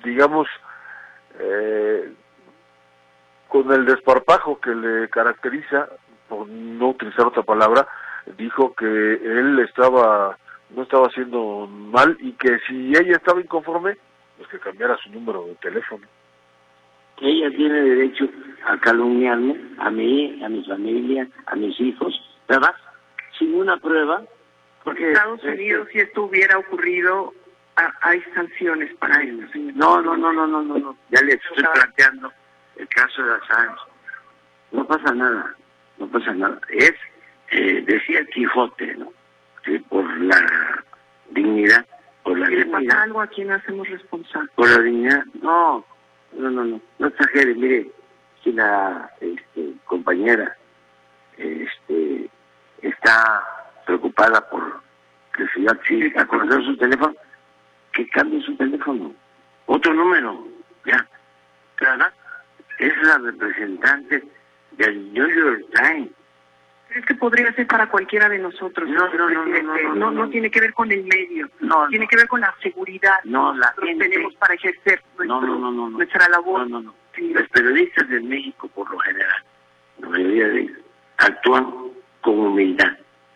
digamos, 0.05 0.49
eh, 1.39 2.13
con 3.49 3.73
el 3.73 3.87
desparpajo 3.87 4.61
que 4.61 4.75
le 4.75 5.09
caracteriza, 5.09 5.89
por 6.29 6.49
no 6.49 6.89
utilizar 6.91 7.27
otra 7.27 7.43
palabra, 7.43 7.87
dijo 8.37 8.75
que 8.75 8.87
él 8.87 9.59
estaba 9.61 10.37
no 10.71 10.83
estaba 10.83 11.07
haciendo 11.07 11.67
mal 11.69 12.17
y 12.21 12.33
que 12.33 12.59
si 12.67 12.89
ella 12.97 13.17
estaba 13.17 13.41
inconforme, 13.41 13.97
pues 14.37 14.49
que 14.49 14.59
cambiara 14.59 14.97
su 14.99 15.11
número 15.11 15.47
de 15.47 15.55
teléfono. 15.57 16.07
Ella 17.21 17.51
tiene 17.51 17.81
derecho 17.81 18.29
a 18.67 18.77
calumniarme, 18.79 19.57
a 19.79 19.91
mí, 19.91 20.43
a 20.45 20.49
mi 20.49 20.65
familia, 20.65 21.29
a 21.47 21.55
mis 21.55 21.79
hijos, 21.81 22.13
¿verdad? 22.49 22.75
Sin 23.39 23.55
una 23.55 23.77
prueba. 23.77 24.23
Porque 24.83 25.13
Estados 25.13 25.39
este, 25.39 25.53
Unidos, 25.53 25.89
si 25.93 25.99
esto 26.01 26.25
hubiera 26.25 26.59
ocurrido, 26.59 27.33
hay 28.03 28.21
sanciones 28.35 28.95
para 28.97 29.23
ellos. 29.23 29.49
No, 29.75 30.01
no, 30.03 30.17
no, 30.17 30.33
no, 30.33 30.47
no, 30.47 30.63
no, 30.63 30.79
no. 30.79 30.97
Ya 31.11 31.21
le 31.23 31.35
estoy 31.35 31.65
planteando 31.73 32.33
el 32.77 32.89
caso 32.89 33.25
de 33.25 33.35
Assange. 33.35 33.81
No 34.73 34.87
pasa 34.87 35.15
nada, 35.15 35.55
no 35.99 36.09
pasa 36.09 36.35
nada. 36.35 36.61
Es, 36.69 36.95
eh, 37.51 37.83
decía 37.87 38.19
el 38.21 38.29
Quijote, 38.29 38.95
¿no? 38.97 39.13
Que 39.65 39.79
por 39.81 40.05
la 40.19 40.85
dignidad 41.31 41.87
por 42.25 42.39
la 42.39 42.49
pasa 42.73 43.03
algo 43.03 43.21
a 43.21 43.27
quien 43.27 43.53
hacemos 43.53 43.89
responsable. 43.89 44.51
Por 44.57 44.69
la 44.71 44.83
dignidad, 44.83 45.25
no, 45.43 45.85
no, 46.33 46.51
no, 46.51 46.65
no, 46.65 46.81
no 46.99 47.07
exagere, 47.07 47.55
mire, 47.55 47.91
si 48.43 48.53
la 48.53 49.11
este, 49.21 49.75
compañera 49.85 50.57
este, 51.37 52.29
está 52.81 53.45
preocupada 53.87 54.41
por 54.49 54.83
que 55.37 55.47
si 55.49 55.67
a 55.67 56.27
conocer 56.27 56.65
su 56.65 56.77
teléfono, 56.77 57.15
que 57.93 58.09
cambie 58.09 58.41
su 58.43 58.57
teléfono, 58.57 59.13
otro 59.67 59.93
número, 59.93 60.47
ya, 60.87 61.07
¿verdad? 61.81 62.13
Es 62.79 62.97
la 63.03 63.19
representante 63.19 64.23
del 64.73 65.13
New 65.13 65.29
York 65.29 65.65
Times 65.75 66.11
es 66.95 67.05
que 67.07 67.15
podría 67.15 67.53
ser 67.53 67.67
para 67.67 67.89
cualquiera 67.89 68.29
de 68.29 68.39
nosotros. 68.39 68.89
No, 68.89 69.09
no, 69.15 69.31
no, 69.31 69.45
no, 69.45 69.95
no, 69.95 70.11
no, 70.11 70.31
tiene 70.31 70.51
que 70.51 70.61
ver 70.61 70.73
con 70.73 70.91
el 70.93 71.05
medio. 71.05 71.49
No, 71.61 71.89
tiene 71.89 72.07
que 72.07 72.17
ver 72.17 72.29
con 72.29 72.41
la 72.41 72.55
seguridad. 72.63 73.17
No, 73.25 73.55
la 73.55 73.75
que 73.81 73.95
tenemos 73.97 74.35
para 74.37 74.55
ejercer 74.55 75.03
nuestra 75.19 76.29
labor. 76.29 76.69
No, 76.69 76.81
no, 76.81 76.83
no. 76.83 76.95
Los 77.17 77.49
periodistas 77.49 78.09
de 78.09 78.21
México, 78.21 78.69
por 78.69 78.91
lo 78.91 78.99
general, 78.99 79.45
la 79.99 80.09
mayoría 80.09 80.49
de 80.49 80.61
ellos, 80.63 80.79
actúan 81.19 81.73
con 82.21 82.39
humildad. 82.39 82.93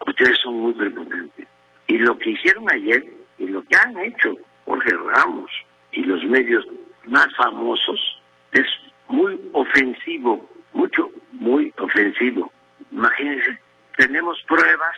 Ustedes 0.07 0.39
son 0.43 0.55
muy 0.55 0.73
prepotentes. 0.75 1.47
Y 1.87 1.99
lo 1.99 2.19
que 2.19 2.31
hicieron 2.31 2.71
ayer 2.73 3.05
y 3.39 3.47
lo 3.47 3.63
que 3.65 3.77
han 3.77 3.97
hecho 3.99 4.37
Jorge 4.65 4.91
Ramos 4.91 5.51
y 5.93 6.03
los 6.03 6.25
medios 6.25 6.65
más 7.07 7.29
famosos 7.37 8.21
es 8.53 8.67
muy 9.09 9.41
ofensivo, 9.53 10.49
mucho, 10.73 11.11
muy 11.33 11.73
ofensivo 11.79 12.53
Imagínense, 12.91 13.59
tenemos 13.97 14.43
pruebas 14.47 14.97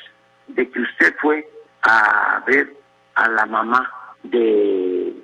de 0.49 0.70
que 0.70 0.80
usted 0.80 1.14
fue 1.20 1.49
a 1.82 2.43
ver 2.47 2.72
a 3.14 3.28
la 3.28 3.47
mamá 3.47 3.91
de 4.22 5.14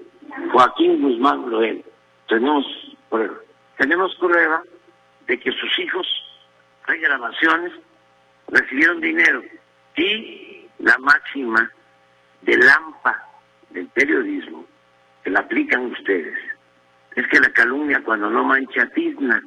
Joaquín 0.53 1.03
Guzmán 1.03 1.51
Loel. 1.51 1.85
Tenemos 2.29 2.65
pruebas. 3.09 3.39
Tenemos 3.77 4.15
prueba 4.17 4.63
de 5.27 5.39
que 5.39 5.53
sus 5.53 5.79
hijos, 5.79 6.07
hay 6.87 6.99
grabaciones, 7.01 7.73
recibieron 8.49 9.01
dinero. 9.01 9.43
Y 9.97 10.67
la 10.79 10.97
máxima 10.99 11.71
del 12.43 12.69
AMPA 12.69 13.29
del 13.71 13.87
periodismo, 13.89 14.65
que 15.23 15.31
la 15.31 15.41
aplican 15.41 15.87
ustedes, 15.87 16.39
es 17.15 17.27
que 17.29 17.41
la 17.41 17.51
calumnia 17.51 18.03
cuando 18.05 18.31
no 18.31 18.45
mancha 18.45 18.87
tizna. 18.91 19.43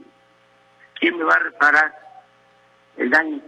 ¿Quién 0.99 1.17
me 1.17 1.23
va 1.23 1.35
a 1.35 1.39
reparar 1.39 1.93
el 2.99 3.09
daño. 3.09 3.41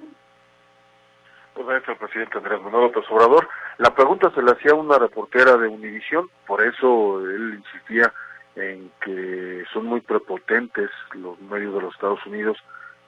Pues 1.53 1.83
el 1.87 1.97
presidente 1.97 2.37
Andrés 2.37 2.61
Manuel 2.61 2.85
López 2.85 3.03
Obrador. 3.09 3.47
La 3.77 3.93
pregunta 3.93 4.31
se 4.33 4.41
le 4.41 4.51
hacía 4.51 4.71
a 4.71 4.75
una 4.75 4.97
reportera 4.97 5.57
de 5.57 5.67
Univisión, 5.67 6.29
por 6.47 6.63
eso 6.63 7.19
él 7.19 7.55
insistía 7.59 8.13
en 8.55 8.91
que 9.03 9.63
son 9.71 9.85
muy 9.85 10.01
prepotentes 10.01 10.89
los 11.13 11.39
medios 11.41 11.73
de 11.73 11.81
los 11.81 11.93
Estados 11.93 12.25
Unidos 12.25 12.57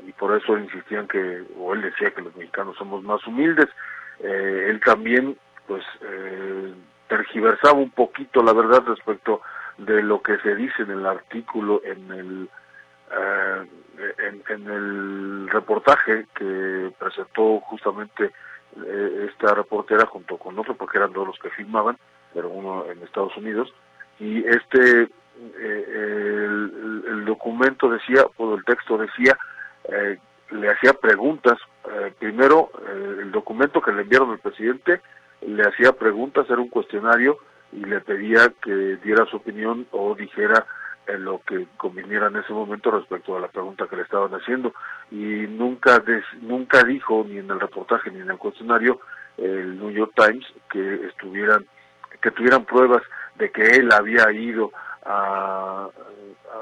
y 0.06 0.12
por 0.12 0.36
eso 0.36 0.58
insistían 0.58 1.08
que, 1.08 1.44
o 1.58 1.74
él 1.74 1.82
decía 1.82 2.12
que 2.12 2.22
los 2.22 2.36
mexicanos 2.36 2.76
somos 2.78 3.02
más 3.04 3.26
humildes. 3.26 3.70
Eh, 4.20 4.68
él 4.70 4.82
también, 4.82 5.38
pues, 5.68 5.84
eh, 6.02 6.74
tergiversaba 7.08 7.74
un 7.74 7.92
poquito 7.92 8.44
la 8.44 8.54
verdad 8.54 8.84
respecto 8.86 9.42
de 9.78 10.04
lo 10.04 10.22
que 10.22 10.38
se 10.40 10.56
dice 10.56 10.84
en 10.84 10.92
el 10.92 11.06
artículo, 11.06 11.82
en 11.84 12.12
el 12.12 12.50
eh, 13.12 13.68
en, 14.50 14.68
el 14.70 15.50
reportaje 15.50 16.26
que 16.36 16.92
presentó 16.98 17.60
justamente 17.62 18.32
eh, 18.86 19.30
esta 19.30 19.54
reportera 19.54 20.06
junto 20.06 20.38
con 20.38 20.58
otro, 20.58 20.76
porque 20.76 20.98
eran 20.98 21.14
dos 21.14 21.28
los 21.28 21.40
que 21.40 21.50
filmaban, 21.52 21.98
pero 22.34 22.50
uno 22.50 22.86
en 22.90 23.02
Estados 23.04 23.36
Unidos, 23.38 23.74
y 24.20 24.44
este, 24.46 25.04
eh, 25.60 25.86
el, 25.96 27.26
documento 27.26 27.90
decía, 27.90 28.26
o 28.38 28.56
el 28.56 28.64
texto 28.66 28.98
decía, 28.98 29.38
le 30.52 30.70
hacía 30.70 30.94
preguntas, 30.94 31.58
primero 32.20 32.70
el 33.20 33.32
documento 33.32 33.82
que 33.82 33.92
le 33.92 34.04
enviaron 34.04 34.32
al 34.32 34.40
presidente 34.40 35.02
le 35.48 35.64
hacía 35.64 35.94
preguntas, 35.94 36.50
era 36.50 36.60
un 36.60 36.70
cuestionario 36.70 37.38
y 37.72 37.84
le 37.84 38.00
pedía 38.02 38.52
que 38.64 38.98
diera 39.04 39.26
su 39.26 39.38
opinión 39.38 39.88
o 39.92 40.16
dijera 40.16 40.66
en 41.08 41.26
lo 41.26 41.42
que 41.46 41.68
conviniera 41.78 42.28
en 42.28 42.38
ese 42.38 42.54
momento 42.54 42.92
respecto 42.92 43.36
a 43.36 43.42
la 43.42 43.48
pregunta 43.48 43.88
que 43.88 43.96
le 43.96 44.04
estaban 44.04 44.32
haciendo. 44.34 44.74
Y 45.12 45.48
nunca 45.48 46.02
nunca 46.42 46.84
dijo 46.84 47.26
ni 47.28 47.38
en 47.38 47.50
el 47.50 47.60
reportaje 47.60 48.12
ni 48.12 48.22
en 48.22 48.30
el 48.30 48.38
cuestionario 48.38 49.00
el 49.38 49.80
New 49.80 49.92
York 49.92 50.14
Times 50.16 50.46
que 50.72 51.08
estuvieran 51.08 51.66
que 52.22 52.32
tuvieran 52.32 52.66
pruebas 52.66 53.02
de 53.36 53.52
que 53.52 53.64
él 53.64 53.92
había 53.92 54.32
ido 54.32 54.72
a, 55.06 55.90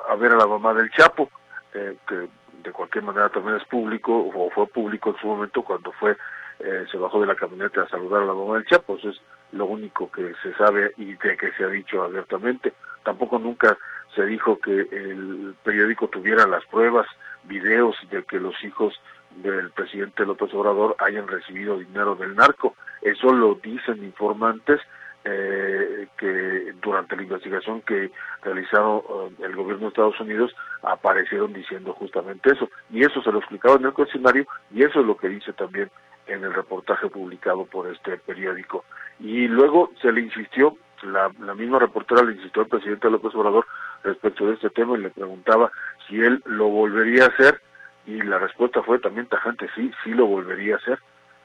a 0.09 0.15
ver 0.15 0.31
a 0.31 0.37
la 0.37 0.47
mamá 0.47 0.73
del 0.73 0.89
Chapo 0.91 1.29
eh, 1.73 1.95
que 2.07 2.27
de 2.63 2.71
cualquier 2.71 3.03
manera 3.03 3.29
también 3.29 3.57
es 3.57 3.67
público 3.67 4.31
o 4.33 4.49
fue 4.51 4.67
público 4.67 5.09
en 5.11 5.17
su 5.17 5.27
momento 5.27 5.63
cuando 5.63 5.91
fue 5.93 6.15
eh, 6.63 6.85
se 6.91 6.97
bajó 6.97 7.19
de 7.19 7.27
la 7.27 7.35
camioneta 7.35 7.81
a 7.81 7.89
saludar 7.89 8.21
a 8.21 8.25
la 8.25 8.33
mamá 8.33 8.55
del 8.55 8.65
Chapo. 8.65 8.95
Eso 8.95 9.09
es 9.09 9.21
lo 9.51 9.65
único 9.65 10.11
que 10.11 10.33
se 10.43 10.53
sabe 10.55 10.93
y 10.97 11.15
de 11.15 11.37
que 11.37 11.51
se 11.53 11.63
ha 11.63 11.67
dicho 11.67 12.03
abiertamente. 12.03 12.73
Tampoco 13.03 13.39
nunca 13.39 13.77
se 14.15 14.25
dijo 14.25 14.59
que 14.59 14.71
el 14.91 15.55
periódico 15.63 16.07
tuviera 16.07 16.47
las 16.47 16.65
pruebas, 16.65 17.07
videos 17.43 17.95
de 18.09 18.23
que 18.23 18.39
los 18.39 18.61
hijos 18.63 18.93
del 19.37 19.71
presidente 19.71 20.25
López 20.25 20.53
Obrador 20.53 20.95
hayan 20.99 21.27
recibido 21.27 21.79
dinero 21.79 22.15
del 22.15 22.35
narco. 22.35 22.75
Eso 23.01 23.31
lo 23.33 23.55
dicen 23.55 24.03
informantes 24.03 24.79
eh, 25.23 26.07
que 26.17 26.73
durante 26.81 27.15
la 27.15 27.23
investigación 27.23 27.81
que 27.81 28.11
realizaron 28.41 28.97
eh, 28.99 29.45
el 29.45 29.55
gobierno 29.55 29.83
de 29.83 29.87
Estados 29.89 30.19
Unidos 30.19 30.55
aparecieron 30.81 31.53
diciendo 31.53 31.93
justamente 31.93 32.51
eso. 32.51 32.69
Y 32.89 33.05
eso 33.05 33.21
se 33.21 33.31
lo 33.31 33.39
explicaba 33.39 33.75
en 33.75 33.85
el 33.85 33.93
cuestionario 33.93 34.45
y 34.73 34.83
eso 34.83 34.99
es 34.99 35.05
lo 35.05 35.15
que 35.15 35.29
dice 35.29 35.53
también 35.53 35.89
en 36.27 36.43
el 36.43 36.53
reportaje 36.53 37.07
publicado 37.09 37.65
por 37.65 37.87
este 37.87 38.17
periódico. 38.17 38.83
Y 39.19 39.47
luego 39.47 39.91
se 40.01 40.11
le 40.11 40.21
insistió, 40.21 40.75
la, 41.03 41.31
la 41.39 41.53
misma 41.53 41.79
reportera 41.79 42.23
le 42.23 42.33
insistió 42.33 42.63
al 42.63 42.67
presidente 42.67 43.09
López 43.09 43.33
Obrador 43.35 43.65
respecto 44.03 44.47
de 44.47 44.55
este 44.55 44.69
tema 44.69 44.97
y 44.97 45.01
le 45.01 45.09
preguntaba 45.09 45.71
si 46.07 46.19
él 46.19 46.41
lo 46.45 46.67
volvería 46.67 47.25
a 47.25 47.27
hacer 47.27 47.61
y 48.05 48.21
la 48.21 48.39
respuesta 48.39 48.81
fue 48.83 48.99
también 48.99 49.27
tajante, 49.27 49.69
sí, 49.75 49.91
sí 50.03 50.11
lo 50.11 50.25
volvería 50.25 50.75
a 50.75 50.77
hacer, 50.77 50.99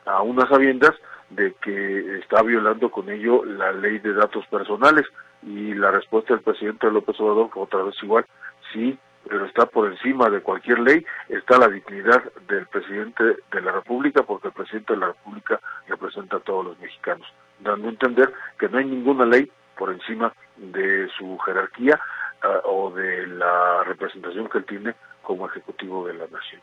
a 0.06 0.22
unas 0.22 0.48
sabiendas 0.48 0.92
de 1.30 1.54
que 1.54 2.18
está 2.18 2.42
violando 2.42 2.90
con 2.90 3.10
ello 3.10 3.44
la 3.44 3.72
ley 3.72 3.98
de 3.98 4.12
datos 4.12 4.46
personales 4.46 5.04
y 5.42 5.74
la 5.74 5.90
respuesta 5.90 6.34
del 6.34 6.42
presidente 6.42 6.90
López 6.90 7.18
Obrador 7.20 7.50
fue 7.50 7.62
otra 7.64 7.82
vez 7.82 7.94
igual, 8.02 8.24
sí, 8.72 8.98
pero 9.28 9.44
está 9.44 9.66
por 9.66 9.90
encima 9.90 10.30
de 10.30 10.40
cualquier 10.40 10.78
ley, 10.78 11.04
está 11.28 11.58
la 11.58 11.68
dignidad 11.68 12.22
del 12.48 12.66
presidente 12.66 13.24
de 13.24 13.60
la 13.60 13.72
República, 13.72 14.22
porque 14.22 14.48
el 14.48 14.54
presidente 14.54 14.94
de 14.94 15.00
la 15.00 15.06
República 15.08 15.60
representa 15.88 16.36
a 16.36 16.40
todos 16.40 16.64
los 16.64 16.78
mexicanos, 16.78 17.26
dando 17.60 17.88
a 17.88 17.90
entender 17.90 18.32
que 18.58 18.68
no 18.68 18.78
hay 18.78 18.84
ninguna 18.84 19.26
ley 19.26 19.50
por 19.76 19.90
encima 19.90 20.32
de 20.56 21.08
su 21.18 21.36
jerarquía 21.38 22.00
uh, 22.44 22.68
o 22.68 22.90
de 22.90 23.26
la 23.26 23.84
representación 23.84 24.48
que 24.48 24.58
él 24.58 24.64
tiene 24.64 24.94
como 25.22 25.46
ejecutivo 25.48 26.06
de 26.06 26.14
la 26.14 26.26
nación. 26.26 26.60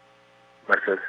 Mercedes. 0.67 1.03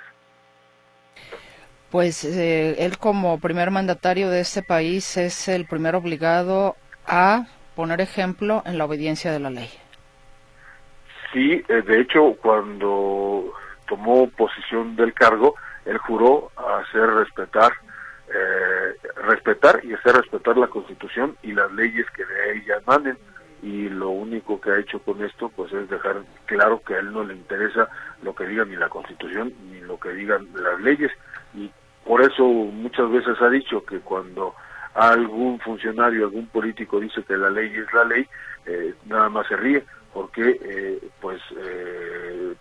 Pues 1.90 2.24
eh, 2.24 2.74
él 2.84 2.98
como 2.98 3.38
primer 3.38 3.70
mandatario 3.70 4.28
de 4.28 4.40
este 4.40 4.62
país 4.62 5.16
es 5.16 5.46
el 5.46 5.66
primer 5.66 5.94
obligado 5.94 6.74
a 7.06 7.46
poner 7.76 8.00
ejemplo 8.00 8.62
en 8.66 8.78
la 8.78 8.84
obediencia 8.84 9.30
de 9.30 9.38
la 9.38 9.50
ley. 9.50 9.70
Sí, 11.32 11.62
eh, 11.68 11.82
de 11.82 12.00
hecho, 12.00 12.36
cuando 12.42 13.52
tomó 13.86 14.28
posición 14.30 14.96
del 14.96 15.12
cargo, 15.14 15.54
él 15.84 15.98
juró 15.98 16.50
hacer 16.56 17.06
respetar, 17.10 17.72
eh, 18.28 18.94
respetar 19.16 19.84
y 19.84 19.92
hacer 19.94 20.16
respetar 20.16 20.56
la 20.56 20.68
Constitución 20.68 21.36
y 21.42 21.52
las 21.52 21.70
leyes 21.72 22.06
que 22.10 22.24
de 22.24 22.56
ella 22.56 22.78
emanen. 22.86 23.18
Y 23.64 23.88
lo 23.88 24.10
único 24.10 24.60
que 24.60 24.70
ha 24.70 24.78
hecho 24.78 24.98
con 24.98 25.24
esto, 25.24 25.48
pues, 25.48 25.72
es 25.72 25.88
dejar 25.88 26.22
claro 26.44 26.82
que 26.86 26.94
a 26.94 26.98
él 26.98 27.10
no 27.10 27.24
le 27.24 27.34
interesa 27.34 27.88
lo 28.22 28.34
que 28.34 28.46
diga 28.46 28.66
ni 28.66 28.76
la 28.76 28.90
Constitución 28.90 29.54
ni 29.70 29.80
lo 29.80 29.98
que 29.98 30.10
digan 30.10 30.46
las 30.54 30.78
leyes. 30.80 31.10
Y 31.54 31.70
por 32.04 32.20
eso 32.20 32.44
muchas 32.44 33.10
veces 33.10 33.40
ha 33.40 33.48
dicho 33.48 33.82
que 33.86 34.00
cuando 34.00 34.54
algún 34.92 35.58
funcionario, 35.60 36.26
algún 36.26 36.46
político 36.48 37.00
dice 37.00 37.22
que 37.24 37.38
la 37.38 37.48
ley 37.48 37.72
es 37.74 37.90
la 37.94 38.04
ley, 38.04 38.28
eh, 38.66 38.94
nada 39.06 39.30
más 39.30 39.46
se 39.46 39.56
ríe 39.56 39.82
porque 40.12 40.60
eh, 40.62 41.08
pues 41.20 41.40
eh, 41.56 42.54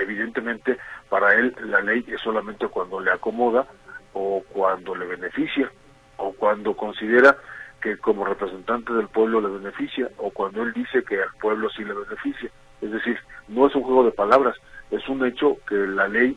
evidentemente 0.00 0.78
para 1.10 1.34
él 1.34 1.54
la 1.66 1.80
ley 1.82 2.04
es 2.08 2.20
solamente 2.20 2.66
cuando 2.66 2.98
le 2.98 3.12
acomoda 3.12 3.66
o 4.14 4.42
cuando 4.48 4.94
le 4.94 5.06
beneficia 5.06 5.70
o 6.16 6.32
cuando 6.32 6.74
considera 6.74 7.36
que 7.86 7.98
como 7.98 8.24
representante 8.24 8.92
del 8.92 9.06
pueblo 9.06 9.40
le 9.40 9.48
beneficia 9.48 10.08
o 10.16 10.30
cuando 10.30 10.62
él 10.62 10.72
dice 10.72 11.04
que 11.04 11.22
al 11.22 11.30
pueblo 11.40 11.68
sí 11.70 11.84
le 11.84 11.94
beneficia. 11.94 12.50
Es 12.80 12.90
decir, 12.90 13.16
no 13.46 13.68
es 13.68 13.74
un 13.76 13.82
juego 13.82 14.04
de 14.04 14.10
palabras, 14.10 14.56
es 14.90 15.08
un 15.08 15.24
hecho 15.24 15.58
que 15.68 15.76
la 15.76 16.08
ley 16.08 16.36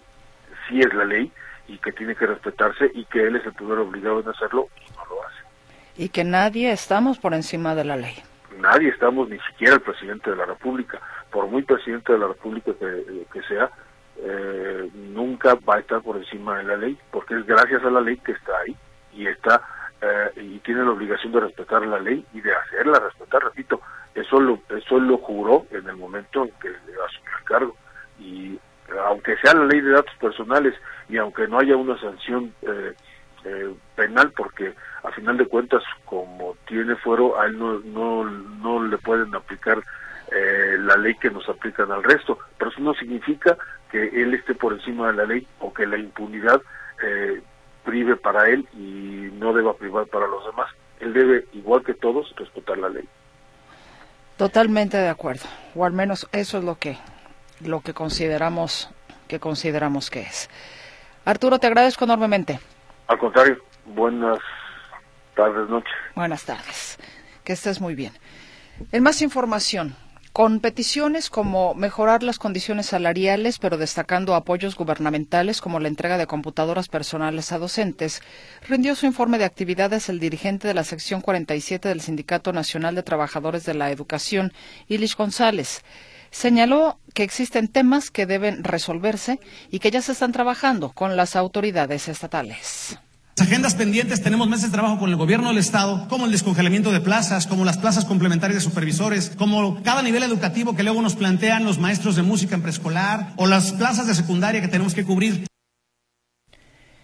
sí 0.67 0.79
es 0.79 0.93
la 0.93 1.05
ley 1.05 1.31
y 1.67 1.77
que 1.79 1.91
tiene 1.91 2.15
que 2.15 2.27
respetarse 2.27 2.91
y 2.93 3.05
que 3.05 3.27
él 3.27 3.35
es 3.35 3.45
el 3.45 3.53
primer 3.53 3.79
obligado 3.79 4.19
en 4.19 4.29
hacerlo 4.29 4.67
y 4.77 4.91
no 4.91 5.05
lo 5.05 5.23
hace. 5.23 5.43
Y 5.97 6.09
que 6.09 6.23
nadie 6.23 6.71
estamos 6.71 7.17
por 7.17 7.33
encima 7.33 7.73
de 7.73 7.85
la 7.85 7.95
ley 7.95 8.15
nadie 8.59 8.89
estamos, 8.89 9.29
ni 9.29 9.39
siquiera 9.39 9.75
el 9.75 9.81
presidente 9.81 10.29
de 10.29 10.35
la 10.35 10.45
República, 10.45 10.99
por 11.31 11.47
muy 11.47 11.63
presidente 11.63 12.13
de 12.13 12.19
la 12.19 12.27
República 12.27 12.71
que, 12.73 13.41
sea, 13.43 13.69
eh, 14.17 14.89
nunca 14.93 15.57
va 15.67 15.75
a 15.75 15.79
estar 15.79 16.01
por 16.01 16.17
encima 16.17 16.57
de 16.57 16.63
la 16.65 16.77
ley, 16.77 16.97
porque 17.11 17.35
es 17.35 17.45
gracias 17.45 17.83
a 17.83 17.89
la 17.89 18.01
ley 18.01 18.17
que 18.17 18.33
está 18.33 18.51
ahí 18.59 18.75
y 19.13 19.27
está 19.27 19.61
eh, 20.01 20.31
y 20.37 20.59
tiene 20.59 20.83
la 20.83 20.91
obligación 20.91 21.31
de 21.33 21.41
respetar 21.41 21.85
la 21.85 21.99
ley 21.99 22.25
y 22.33 22.41
de 22.41 22.53
hacerla 22.53 22.99
respetar. 22.99 23.43
Repito, 23.43 23.81
eso 24.15 24.39
lo 24.39 24.59
eso 24.69 24.99
lo 24.99 25.17
juró 25.17 25.65
en 25.71 25.87
el 25.87 25.95
momento 25.95 26.43
en 26.43 26.51
que 26.61 26.69
asumió 26.69 27.37
el 27.37 27.43
cargo 27.45 27.75
y 28.19 28.59
aunque 29.05 29.37
sea 29.37 29.53
la 29.53 29.65
ley 29.65 29.81
de 29.81 29.91
datos 29.91 30.15
personales 30.19 30.73
y 31.07 31.17
aunque 31.17 31.47
no 31.47 31.59
haya 31.59 31.75
una 31.75 31.99
sanción 31.99 32.53
eh, 32.61 32.93
eh, 33.45 33.73
penal 33.95 34.31
porque 34.35 34.73
a 35.03 35.11
final 35.11 35.37
de 35.37 35.47
cuentas 35.47 35.83
como 36.05 36.55
tiene 36.67 36.95
fuero 36.95 37.39
a 37.39 37.45
él 37.45 37.57
no, 37.57 37.79
no, 37.79 38.25
no 38.25 38.83
le 38.83 38.97
pueden 38.97 39.33
aplicar 39.35 39.81
eh, 40.31 40.75
la 40.79 40.97
ley 40.97 41.15
que 41.15 41.29
nos 41.29 41.47
aplican 41.47 41.91
al 41.91 42.03
resto 42.03 42.39
pero 42.57 42.71
eso 42.71 42.81
no 42.81 42.93
significa 42.95 43.57
que 43.91 44.03
él 44.21 44.33
esté 44.33 44.55
por 44.55 44.73
encima 44.73 45.07
de 45.07 45.13
la 45.13 45.25
ley 45.25 45.47
o 45.59 45.73
que 45.73 45.85
la 45.85 45.97
impunidad 45.97 46.61
eh, 47.03 47.41
prive 47.83 48.15
para 48.15 48.49
él 48.49 48.67
y 48.73 49.31
no 49.37 49.53
deba 49.53 49.73
privar 49.73 50.07
para 50.07 50.27
los 50.27 50.45
demás 50.45 50.69
él 50.99 51.13
debe 51.13 51.45
igual 51.53 51.83
que 51.83 51.93
todos 51.93 52.33
respetar 52.35 52.77
la 52.77 52.89
ley 52.89 53.07
totalmente 54.37 54.97
de 54.97 55.09
acuerdo 55.09 55.45
o 55.75 55.85
al 55.85 55.93
menos 55.93 56.27
eso 56.31 56.57
es 56.57 56.63
lo 56.63 56.75
que 56.75 56.97
lo 57.61 57.81
que 57.81 57.93
consideramos 57.93 58.89
que 59.27 59.39
consideramos 59.39 60.09
que 60.09 60.21
es 60.21 60.49
Arturo 61.25 61.59
te 61.59 61.67
agradezco 61.67 62.05
enormemente 62.05 62.59
al 63.09 63.17
contrario, 63.17 63.57
buenas 63.85 64.37
tardes, 65.35 65.67
noches. 65.67 65.91
Buenas 66.13 66.45
tardes. 66.45 66.99
Que 67.43 67.53
estés 67.53 67.81
muy 67.81 67.95
bien. 67.95 68.13
En 68.91 69.01
más 69.01 69.23
información, 69.23 69.95
con 70.33 70.59
peticiones 70.59 71.29
como 71.29 71.73
mejorar 71.73 72.23
las 72.23 72.39
condiciones 72.39 72.87
salariales, 72.87 73.59
pero 73.59 73.77
destacando 73.77 74.35
apoyos 74.35 74.75
gubernamentales 74.75 75.59
como 75.59 75.79
la 75.79 75.87
entrega 75.87 76.17
de 76.17 76.27
computadoras 76.27 76.87
personales 76.87 77.51
a 77.51 77.57
docentes, 77.57 78.21
rindió 78.67 78.95
su 78.95 79.05
informe 79.05 79.37
de 79.37 79.45
actividades 79.45 80.07
el 80.09 80.19
dirigente 80.19 80.67
de 80.67 80.73
la 80.73 80.83
sección 80.83 81.21
47 81.21 81.89
del 81.89 82.01
Sindicato 82.01 82.53
Nacional 82.53 82.95
de 82.95 83.03
Trabajadores 83.03 83.65
de 83.65 83.73
la 83.73 83.91
Educación, 83.91 84.53
Ilish 84.87 85.15
González. 85.15 85.81
Señaló 86.31 86.99
que 87.13 87.23
existen 87.23 87.67
temas 87.67 88.11
que 88.11 88.27
deben 88.27 88.63
resolverse 88.63 89.39
y 89.71 89.79
que 89.79 89.91
ya 89.91 90.01
se 90.01 90.11
están 90.11 90.31
trabajando 90.31 90.91
con 90.91 91.17
las 91.17 91.35
autoridades 91.35 92.07
estatales 92.07 92.99
agendas 93.41 93.75
pendientes 93.75 94.21
tenemos 94.21 94.47
meses 94.47 94.65
de 94.65 94.71
trabajo 94.71 94.99
con 94.99 95.09
el 95.09 95.15
gobierno 95.15 95.49
del 95.49 95.57
Estado, 95.57 96.07
como 96.07 96.25
el 96.25 96.31
descongelamiento 96.31 96.91
de 96.91 97.01
plazas, 97.01 97.47
como 97.47 97.65
las 97.65 97.77
plazas 97.77 98.05
complementarias 98.05 98.63
de 98.63 98.69
supervisores, 98.69 99.31
como 99.37 99.81
cada 99.83 100.01
nivel 100.01 100.23
educativo 100.23 100.75
que 100.75 100.83
luego 100.83 101.01
nos 101.01 101.15
plantean 101.15 101.65
los 101.65 101.79
maestros 101.79 102.15
de 102.15 102.23
música 102.23 102.55
en 102.55 102.61
preescolar 102.61 103.33
o 103.35 103.47
las 103.47 103.73
plazas 103.73 104.07
de 104.07 104.15
secundaria 104.15 104.61
que 104.61 104.67
tenemos 104.67 104.93
que 104.93 105.03
cubrir. 105.03 105.48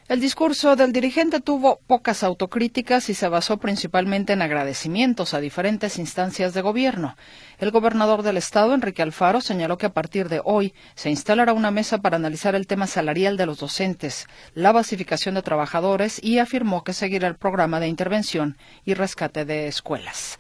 El 0.07 0.21
discurso 0.21 0.75
del 0.75 0.93
dirigente 0.93 1.41
tuvo 1.41 1.79
pocas 1.87 2.21
autocríticas 2.21 3.09
y 3.09 3.15
se 3.15 3.27
basó 3.27 3.57
principalmente 3.57 4.33
en 4.33 4.43
agradecimientos 4.43 5.33
a 5.33 5.39
diferentes 5.39 5.97
instancias 5.97 6.53
de 6.53 6.61
gobierno. 6.61 7.17
El 7.57 7.71
gobernador 7.71 8.21
del 8.21 8.37
estado, 8.37 8.75
Enrique 8.75 9.01
Alfaro, 9.01 9.41
señaló 9.41 9.79
que 9.79 9.87
a 9.87 9.93
partir 9.93 10.29
de 10.29 10.41
hoy 10.45 10.75
se 10.93 11.09
instalará 11.09 11.53
una 11.53 11.71
mesa 11.71 12.03
para 12.03 12.17
analizar 12.17 12.53
el 12.53 12.67
tema 12.67 12.85
salarial 12.85 13.35
de 13.35 13.47
los 13.47 13.57
docentes, 13.57 14.27
la 14.53 14.71
basificación 14.71 15.33
de 15.33 15.41
trabajadores 15.41 16.23
y 16.23 16.37
afirmó 16.37 16.83
que 16.83 16.93
seguirá 16.93 17.27
el 17.27 17.37
programa 17.37 17.79
de 17.79 17.87
intervención 17.87 18.57
y 18.85 18.93
rescate 18.93 19.43
de 19.43 19.67
escuelas. 19.67 20.37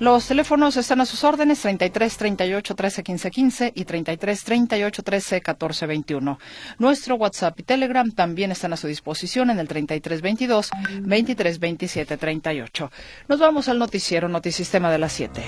Los 0.00 0.26
teléfonos 0.26 0.76
están 0.76 1.00
a 1.00 1.06
sus 1.06 1.22
órdenes 1.22 1.60
33 1.60 2.16
38 2.16 2.74
13 2.74 3.02
15 3.04 3.30
15 3.30 3.72
y 3.76 3.84
33 3.84 4.44
38 4.44 5.02
13 5.02 5.40
14 5.40 5.86
21. 5.86 6.38
Nuestro 6.78 7.14
WhatsApp 7.14 7.60
y 7.60 7.62
Telegram 7.62 8.10
también 8.10 8.50
están 8.50 8.72
a 8.72 8.76
su 8.76 8.88
disposición 8.88 9.50
en 9.50 9.60
el 9.60 9.68
33 9.68 10.20
22 10.20 10.70
23 11.00 11.58
27 11.60 12.16
38. 12.16 12.90
Nos 13.28 13.38
vamos 13.38 13.68
al 13.68 13.78
noticiero 13.78 14.28
Notisistema 14.28 14.90
de 14.90 14.98
las 14.98 15.12
7. 15.12 15.42